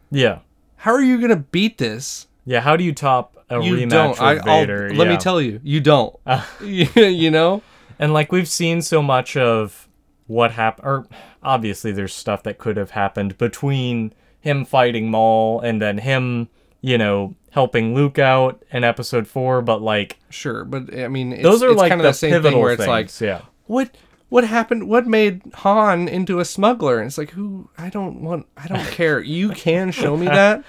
Yeah. 0.10 0.40
How 0.78 0.92
are 0.94 1.02
you 1.02 1.20
gonna 1.22 1.36
beat 1.36 1.78
this? 1.78 2.28
Yeah, 2.46 2.62
how 2.62 2.76
do 2.76 2.84
you 2.84 2.94
top 2.94 3.38
a 3.50 3.62
You 3.62 3.76
rematch 3.76 3.90
don't. 3.90 4.10
with 4.12 4.20
I'll, 4.22 4.62
Vader? 4.62 4.90
let 4.96 5.08
me 5.08 5.14
Yeah. 5.14 5.20
tell 5.20 5.42
you, 5.42 5.60
you 5.64 5.80
don't. 5.82 6.16
you, 6.64 6.88
you 6.96 7.30
know. 7.30 7.62
And 8.02 8.14
like 8.14 8.32
we've 8.32 8.48
seen 8.48 8.82
so 8.82 9.02
much 9.02 9.38
of 9.38 9.88
what 10.26 10.52
happened, 10.52 10.88
or 10.88 11.08
obviously 11.44 11.92
there's 11.92 12.14
stuff 12.14 12.42
that 12.44 12.58
could 12.58 12.76
have 12.76 12.92
happened 12.92 13.38
between 13.38 14.12
him 14.40 14.66
fighting 14.66 15.12
Maul 15.12 15.62
and 15.62 15.80
then 15.80 16.00
him, 16.00 16.50
you 16.82 16.98
know, 16.98 17.36
helping 17.52 17.94
Luke 17.94 18.18
out 18.18 18.64
in 18.72 18.84
Episode 18.84 19.28
Four. 19.28 19.62
But 19.62 19.84
like 19.84 20.18
Sure, 20.32 20.66
but 20.66 20.94
I 20.98 21.08
mean, 21.10 21.32
it's, 21.32 21.44
those 21.44 21.62
are 21.62 21.74
like 21.74 21.90
kind 21.90 22.02
of 22.02 22.06
the, 22.06 22.10
the 22.10 22.14
same 22.16 22.42
thing 22.42 22.60
where 22.60 22.72
it's 22.72 22.80
things. 22.80 22.90
like, 22.90 23.22
yeah, 23.22 23.42
what 23.68 23.96
what 24.30 24.46
happened 24.46 24.88
what 24.88 25.06
made 25.06 25.42
han 25.54 26.08
into 26.08 26.40
a 26.40 26.46
smuggler 26.46 27.00
and 27.00 27.08
it's 27.08 27.18
like 27.18 27.32
who 27.32 27.70
i 27.78 27.90
don't 27.90 28.22
want 28.22 28.48
i 28.56 28.66
don't 28.66 28.88
care 28.92 29.20
you 29.20 29.50
can 29.50 29.92
show 29.92 30.16
me 30.16 30.26
that 30.26 30.64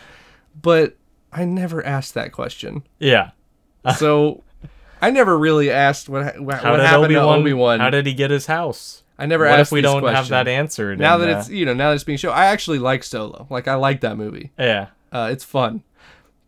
but 0.61 0.97
i 1.33 1.45
never 1.45 1.85
asked 1.87 2.13
that 2.15 2.33
question 2.33 2.83
yeah. 2.99 3.31
so 3.97 4.43
i 5.03 5.11
never 5.11 5.37
really 5.39 5.71
asked 5.71 6.09
what 6.09 6.41
what, 6.41 6.61
How 6.61 6.71
what 6.71 6.81
happened 6.81 7.05
Obi 7.05 7.15
to 7.15 7.27
Wan? 7.27 7.41
obi-wan 7.41 7.81
How 7.81 7.91
did 7.91 8.07
he 8.07 8.15
get 8.15 8.31
his 8.31 8.47
house? 8.47 9.03
i 9.19 9.27
never 9.27 9.45
what 9.45 9.59
asked 9.61 9.69
if 9.69 9.73
we 9.73 9.83
don't 9.83 10.03
have 10.05 10.29
that 10.29 10.49
answered? 10.49 10.99
now 10.99 11.19
that 11.19 11.29
it's 11.29 11.51
you 11.51 11.67
know 11.67 11.75
now 11.75 11.91
that 11.91 11.97
it's 11.97 12.05
being 12.05 12.17
shown 12.19 12.33
i 12.33 12.47
actually 12.47 12.79
like 12.79 13.05
solo 13.05 13.47
like 13.51 13.69
i 13.69 13.75
like 13.75 14.01
that 14.01 14.17
movie 14.17 14.53
yeah, 14.59 14.87
uh, 15.13 15.29
it's 15.31 15.45
fun 15.45 15.83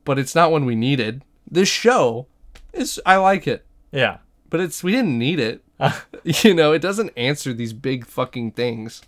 but 0.05 0.18
it's 0.18 0.34
not 0.34 0.50
one 0.50 0.64
we 0.64 0.74
needed 0.74 1.22
this 1.50 1.68
show 1.68 2.26
is 2.72 2.98
i 3.05 3.16
like 3.16 3.46
it 3.46 3.66
yeah, 3.92 4.18
but 4.50 4.59
it's 4.61 4.82
we 4.82 4.90
didn't 4.90 5.16
need 5.18 5.38
it. 5.38 5.62
you 6.24 6.52
know, 6.52 6.72
it 6.72 6.82
doesn't 6.82 7.12
answer 7.16 7.52
these 7.52 7.72
big 7.72 8.05
fucking 8.07 8.50
things, 8.50 9.02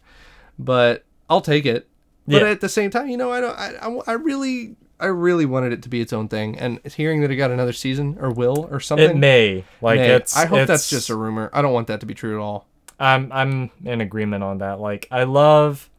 but 0.60 1.04
I'll 1.28 1.40
take 1.40 1.66
it. 1.66 1.88
But 2.28 2.42
Yeah. 2.42 2.48
at 2.50 2.60
the 2.60 2.68
same 2.68 2.90
time, 2.92 3.08
you 3.08 3.16
know, 3.16 3.32
I 3.32 3.40
don't. 3.40 3.58
I, 3.58 3.72
I, 3.82 4.00
I 4.06 4.12
really, 4.12 4.76
I 4.98 5.06
really 5.06 5.44
wanted 5.44 5.72
it 5.72 5.82
to 5.82 5.88
be 5.88 6.00
its 6.00 6.12
own 6.12 6.28
thing, 6.28 6.58
and 6.58 6.80
hearing 6.86 7.20
that 7.20 7.30
it 7.30 7.36
got 7.36 7.50
another 7.50 7.72
season 7.72 8.16
or 8.20 8.30
will 8.30 8.66
or 8.70 8.80
something. 8.80 9.10
it 9.10 9.16
may 9.16 9.64
like 9.80 9.98
may. 9.98 10.10
it's. 10.14 10.36
I 10.36 10.46
hope 10.46 10.66
that's 10.66 10.88
just 10.88 11.10
a 11.10 11.16
rumor. 11.16 11.50
I 11.52 11.62
don't 11.62 11.72
want 11.72 11.88
that 11.88 12.00
to 12.00 12.06
be 12.06 12.14
true 12.14 12.38
at 12.38 12.42
all. 12.42 12.66
I'm 12.98 13.30
I'm 13.32 13.70
in 13.84 14.00
agreement 14.00 14.42
on 14.42 14.58
that. 14.58 14.80
Like 14.80 15.06
I 15.10 15.24
love 15.24 15.90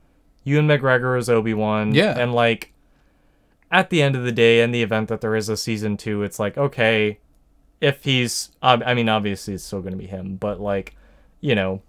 Ewan 0.44 0.68
McGregor 0.68 1.18
as 1.18 1.30
Obi 1.30 1.54
Wan. 1.54 1.94
Yeah. 1.94 2.18
And 2.18 2.34
like 2.34 2.74
at 3.70 3.90
the 3.90 4.02
end 4.02 4.16
of 4.16 4.24
the 4.24 4.32
day, 4.32 4.62
in 4.62 4.72
the 4.72 4.82
event 4.82 5.10
that 5.10 5.22
there 5.22 5.36
is 5.36 5.50
a 5.50 5.58
season 5.58 5.98
two, 5.98 6.24
it's 6.24 6.40
like 6.40 6.58
okay, 6.58 7.20
if 7.82 8.04
he's 8.04 8.50
I 8.62 8.94
mean 8.94 9.10
obviously 9.10 9.54
it's 9.54 9.64
still 9.64 9.82
gonna 9.82 9.96
be 9.96 10.08
him, 10.08 10.38
but 10.38 10.60
like 10.60 10.96
you 11.40 11.54
know 11.54 11.82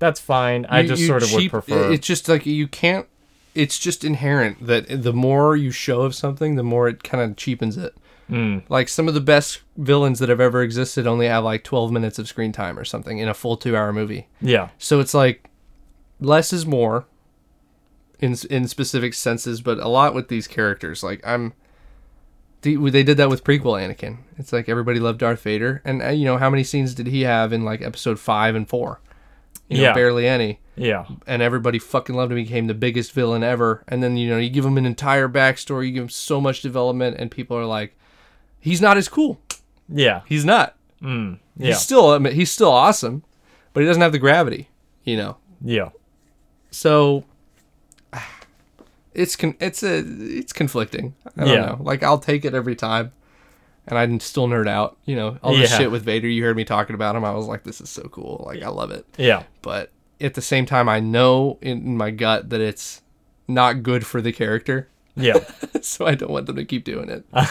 that's 0.00 0.20
fine. 0.20 0.66
I 0.68 0.84
just 0.84 1.00
you 1.00 1.06
sort 1.06 1.22
of 1.22 1.28
cheap- 1.28 1.52
would 1.52 1.64
prefer. 1.64 1.92
It's 1.92 2.06
just 2.06 2.28
like 2.28 2.44
you 2.44 2.66
can't. 2.66 3.06
It's 3.54 3.78
just 3.78 4.04
inherent 4.04 4.66
that 4.66 5.02
the 5.02 5.12
more 5.12 5.54
you 5.56 5.70
show 5.70 6.02
of 6.02 6.14
something, 6.14 6.56
the 6.56 6.62
more 6.64 6.88
it 6.88 7.02
kind 7.04 7.22
of 7.22 7.36
cheapens 7.36 7.76
it. 7.76 7.94
Mm, 8.30 8.62
Like 8.70 8.88
some 8.88 9.06
of 9.06 9.14
the 9.14 9.20
best 9.20 9.60
villains 9.76 10.18
that 10.18 10.28
have 10.30 10.40
ever 10.40 10.62
existed 10.62 11.06
only 11.06 11.26
have 11.26 11.44
like 11.44 11.62
12 11.62 11.92
minutes 11.92 12.18
of 12.18 12.26
screen 12.26 12.52
time 12.52 12.78
or 12.78 12.84
something 12.84 13.18
in 13.18 13.28
a 13.28 13.34
full 13.34 13.56
two 13.56 13.76
hour 13.76 13.92
movie. 13.92 14.28
yeah. 14.40 14.70
So 14.78 14.98
it's 15.00 15.12
like 15.14 15.48
less 16.20 16.52
is 16.52 16.64
more 16.66 17.06
in 18.20 18.34
in 18.50 18.66
specific 18.66 19.12
senses, 19.14 19.60
but 19.60 19.78
a 19.78 19.88
lot 19.88 20.14
with 20.14 20.28
these 20.28 20.46
characters. 20.48 21.02
Like 21.02 21.20
I'm, 21.26 21.52
the, 22.62 22.76
they 22.90 23.02
did 23.02 23.18
that 23.18 23.28
with 23.28 23.44
prequel 23.44 23.78
Anakin. 23.78 24.18
It's 24.38 24.52
like 24.52 24.68
everybody 24.70 24.98
loved 25.00 25.18
Darth 25.18 25.42
Vader, 25.42 25.82
and 25.84 26.02
uh, 26.02 26.08
you 26.08 26.24
know 26.24 26.38
how 26.38 26.48
many 26.48 26.64
scenes 26.64 26.94
did 26.94 27.08
he 27.08 27.22
have 27.22 27.52
in 27.52 27.62
like 27.64 27.82
Episode 27.82 28.18
five 28.18 28.54
and 28.54 28.66
four? 28.68 29.00
You 29.68 29.76
know, 29.78 29.82
Yeah. 29.84 29.92
barely 29.94 30.26
any. 30.26 30.60
Yeah. 30.76 31.06
And 31.26 31.40
everybody 31.42 31.78
fucking 31.78 32.14
loved 32.14 32.32
him. 32.32 32.38
He 32.38 32.44
became 32.44 32.66
the 32.66 32.74
biggest 32.74 33.12
villain 33.12 33.42
ever. 33.42 33.84
And 33.88 34.02
then 34.02 34.16
you 34.16 34.28
know 34.28 34.38
you 34.38 34.50
give 34.50 34.64
him 34.64 34.76
an 34.78 34.86
entire 34.86 35.28
backstory, 35.28 35.86
you 35.86 35.92
give 35.92 36.02
him 36.04 36.08
so 36.08 36.40
much 36.40 36.62
development, 36.62 37.16
and 37.18 37.30
people 37.30 37.56
are 37.56 37.64
like, 37.66 37.96
he's 38.60 38.80
not 38.80 38.96
as 38.96 39.08
cool. 39.08 39.40
Yeah. 39.88 40.22
He's 40.26 40.44
not. 40.44 40.76
Mm, 41.02 41.38
He's 41.58 41.78
still 41.80 42.10
I 42.10 42.18
mean, 42.18 42.32
he's 42.34 42.50
still 42.50 42.70
awesome, 42.70 43.22
but 43.72 43.80
he 43.80 43.86
doesn't 43.86 44.02
have 44.02 44.12
the 44.12 44.18
gravity. 44.18 44.68
You 45.04 45.16
know. 45.18 45.36
Yeah. 45.62 45.90
So 46.70 47.24
it's 49.14 49.36
con- 49.36 49.56
it's 49.60 49.82
a 49.82 49.98
it's 50.06 50.52
conflicting. 50.52 51.14
I 51.36 51.40
don't 51.44 51.48
Yeah. 51.54 51.66
know. 51.66 51.78
Like 51.80 52.02
I'll 52.02 52.18
take 52.18 52.44
it 52.44 52.54
every 52.54 52.74
time, 52.74 53.12
and 53.86 53.98
I 53.98 54.18
still 54.18 54.48
nerd 54.48 54.68
out. 54.68 54.96
You 55.04 55.16
know, 55.16 55.38
all 55.42 55.52
the 55.54 55.60
Yeah. 55.60 55.66
shit 55.78 55.90
with 55.90 56.02
Vader. 56.04 56.28
You 56.28 56.42
heard 56.44 56.56
me 56.56 56.64
talking 56.64 56.94
about 56.94 57.14
him. 57.16 57.24
I 57.24 57.32
was 57.32 57.46
like, 57.46 57.62
this 57.64 57.80
is 57.80 57.90
so 57.90 58.02
cool. 58.04 58.42
Like 58.46 58.62
I 58.62 58.68
love 58.68 58.90
it. 58.90 59.06
Yeah. 59.18 59.44
But 59.62 59.90
at 60.20 60.34
the 60.34 60.42
same 60.42 60.66
time, 60.66 60.88
I 60.88 61.00
know 61.00 61.58
in 61.60 61.96
my 61.96 62.10
gut 62.10 62.50
that 62.50 62.60
it's 62.60 63.02
not 63.48 63.82
good 63.82 64.06
for 64.06 64.20
the 64.20 64.32
character. 64.32 64.88
Yeah. 65.16 65.38
so 65.80 66.06
I 66.06 66.14
don't 66.14 66.30
want 66.30 66.46
them 66.46 66.56
to 66.56 66.64
keep 66.64 66.84
doing 66.84 67.08
it. 67.08 67.24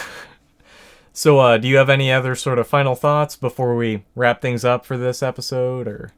So, 1.16 1.38
uh, 1.38 1.58
do 1.58 1.68
you 1.68 1.76
have 1.76 1.88
any 1.88 2.10
other 2.10 2.34
sort 2.34 2.58
of 2.58 2.66
final 2.66 2.96
thoughts 2.96 3.36
before 3.36 3.76
we 3.76 4.04
wrap 4.16 4.42
things 4.42 4.64
up 4.64 4.84
for 4.84 4.98
this 4.98 5.22
episode, 5.22 5.86
or? 5.86 6.10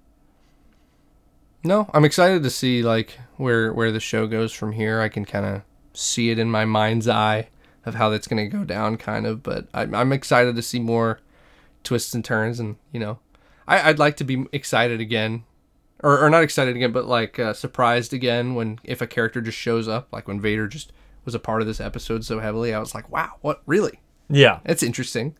No, 1.62 1.90
I'm 1.92 2.07
excited 2.07 2.42
to 2.42 2.49
see 2.49 2.82
like 2.82 3.18
where 3.36 3.74
where 3.74 3.92
the 3.92 4.01
show 4.01 4.26
goes 4.26 4.55
from 4.55 4.72
here. 4.72 5.03
I 5.03 5.11
can 5.11 5.26
kind 5.26 5.44
of 5.44 5.62
see 5.92 6.30
it 6.30 6.38
in 6.38 6.51
my 6.51 6.64
mind's 6.64 7.09
eye 7.09 7.49
of 7.84 7.97
how 7.97 8.09
that's 8.09 8.26
going 8.26 8.42
to 8.42 8.57
go 8.57 8.64
down, 8.64 8.97
kind 8.97 9.26
of. 9.26 9.42
But 9.42 9.68
I'm, 9.74 9.94
I'm 9.94 10.12
excited 10.14 10.57
to 10.57 10.62
see 10.62 10.80
more 10.80 11.20
twists 11.84 12.14
and 12.14 12.24
turns, 12.24 12.59
and 12.59 12.76
you 12.90 12.99
know, 12.99 13.18
I, 13.68 13.90
I'd 13.90 13.99
like 13.99 14.16
to 14.16 14.24
be 14.24 14.47
excited 14.51 14.99
again, 14.99 15.44
or 16.03 16.18
or 16.24 16.30
not 16.30 16.42
excited 16.42 16.76
again, 16.76 16.92
but 16.92 17.07
like 17.07 17.38
uh, 17.38 17.53
surprised 17.55 18.12
again 18.12 18.55
when 18.55 18.78
if 18.84 19.01
a 19.01 19.07
character 19.07 19.40
just 19.40 19.59
shows 19.59 19.88
up, 19.88 20.09
like 20.12 20.28
when 20.28 20.40
Vader 20.40 20.66
just 20.68 20.92
was 21.24 21.34
a 21.34 21.38
part 21.38 21.61
of 21.61 21.66
this 21.66 21.80
episode 21.80 22.24
so 22.24 22.38
heavily. 22.38 22.72
I 22.72 22.78
was 22.78 22.94
like, 22.94 23.11
wow, 23.11 23.32
what 23.40 23.62
really? 23.66 24.01
Yeah. 24.28 24.61
it's 24.64 24.82
interesting. 24.82 25.34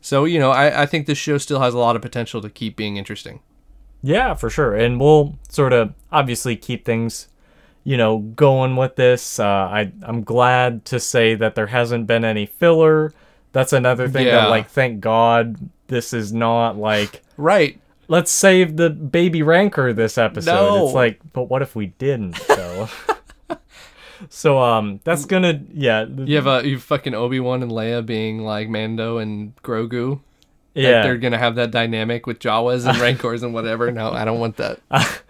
So 0.00 0.24
you 0.24 0.38
know, 0.38 0.50
I, 0.50 0.82
I 0.82 0.86
think 0.86 1.06
this 1.06 1.18
show 1.18 1.38
still 1.38 1.60
has 1.60 1.74
a 1.74 1.78
lot 1.78 1.96
of 1.96 2.02
potential 2.02 2.40
to 2.42 2.48
keep 2.50 2.76
being 2.76 2.96
interesting. 2.96 3.40
Yeah, 4.02 4.34
for 4.34 4.48
sure. 4.48 4.74
And 4.76 5.00
we'll 5.00 5.36
sort 5.48 5.72
of 5.72 5.92
obviously 6.12 6.54
keep 6.56 6.84
things, 6.84 7.26
you 7.82 7.96
know, 7.96 8.18
going 8.18 8.76
with 8.76 8.94
this. 8.96 9.40
Uh, 9.40 9.44
I 9.46 9.92
I'm 10.02 10.22
glad 10.22 10.84
to 10.86 11.00
say 11.00 11.34
that 11.34 11.54
there 11.56 11.66
hasn't 11.66 12.06
been 12.06 12.24
any 12.24 12.46
filler. 12.46 13.12
That's 13.52 13.72
another 13.72 14.08
thing 14.08 14.26
Yeah. 14.26 14.42
that 14.42 14.50
like 14.50 14.68
thank 14.68 15.00
God 15.00 15.68
this 15.88 16.12
is 16.12 16.32
not 16.32 16.76
like 16.76 17.22
Right. 17.36 17.80
Let's 18.08 18.30
save 18.30 18.76
the 18.76 18.90
baby 18.90 19.42
rancor 19.42 19.92
this 19.92 20.18
episode. 20.18 20.52
No. 20.52 20.86
It's 20.86 20.94
like, 20.94 21.20
but 21.32 21.44
what 21.44 21.62
if 21.62 21.76
we 21.76 21.86
didn't 21.86 22.36
though? 22.48 22.88
so 24.28 24.58
um 24.58 24.98
that's 25.04 25.24
gonna 25.26 25.62
yeah 25.72 26.04
You 26.04 26.36
have 26.36 26.46
a 26.48 26.66
you 26.66 26.78
fucking 26.78 27.14
Obi 27.14 27.38
Wan 27.38 27.62
and 27.62 27.70
Leia 27.70 28.04
being 28.04 28.42
like 28.42 28.68
Mando 28.68 29.18
and 29.18 29.54
Grogu. 29.62 30.20
Yeah 30.74 31.02
they're 31.02 31.18
gonna 31.18 31.38
have 31.38 31.54
that 31.54 31.70
dynamic 31.70 32.26
with 32.26 32.40
Jawas 32.40 32.88
and 32.88 32.98
Rancors 33.00 33.42
and 33.44 33.54
whatever. 33.54 33.92
No, 33.92 34.10
I 34.10 34.24
don't 34.24 34.40
want 34.40 34.56
that. 34.56 34.80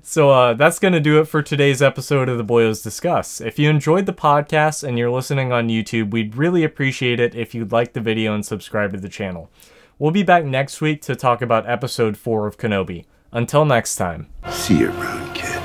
So 0.00 0.30
uh, 0.30 0.54
that's 0.54 0.78
going 0.78 0.94
to 0.94 1.00
do 1.00 1.20
it 1.20 1.26
for 1.26 1.42
today's 1.42 1.82
episode 1.82 2.30
of 2.30 2.38
the 2.38 2.44
Boyos 2.44 2.82
Discuss. 2.82 3.42
If 3.42 3.58
you 3.58 3.68
enjoyed 3.68 4.06
the 4.06 4.14
podcast 4.14 4.82
and 4.82 4.98
you're 4.98 5.10
listening 5.10 5.52
on 5.52 5.68
YouTube, 5.68 6.12
we'd 6.12 6.34
really 6.34 6.64
appreciate 6.64 7.20
it 7.20 7.34
if 7.34 7.54
you'd 7.54 7.72
like 7.72 7.92
the 7.92 8.00
video 8.00 8.34
and 8.34 8.44
subscribe 8.44 8.92
to 8.92 8.98
the 8.98 9.10
channel. 9.10 9.50
We'll 10.02 10.10
be 10.10 10.24
back 10.24 10.44
next 10.44 10.80
week 10.80 11.00
to 11.02 11.14
talk 11.14 11.42
about 11.42 11.70
episode 11.70 12.16
4 12.16 12.48
of 12.48 12.58
Kenobi. 12.58 13.04
Until 13.30 13.64
next 13.64 13.94
time. 13.94 14.26
See 14.50 14.78
you, 14.78 14.90
Rude. 14.90 15.61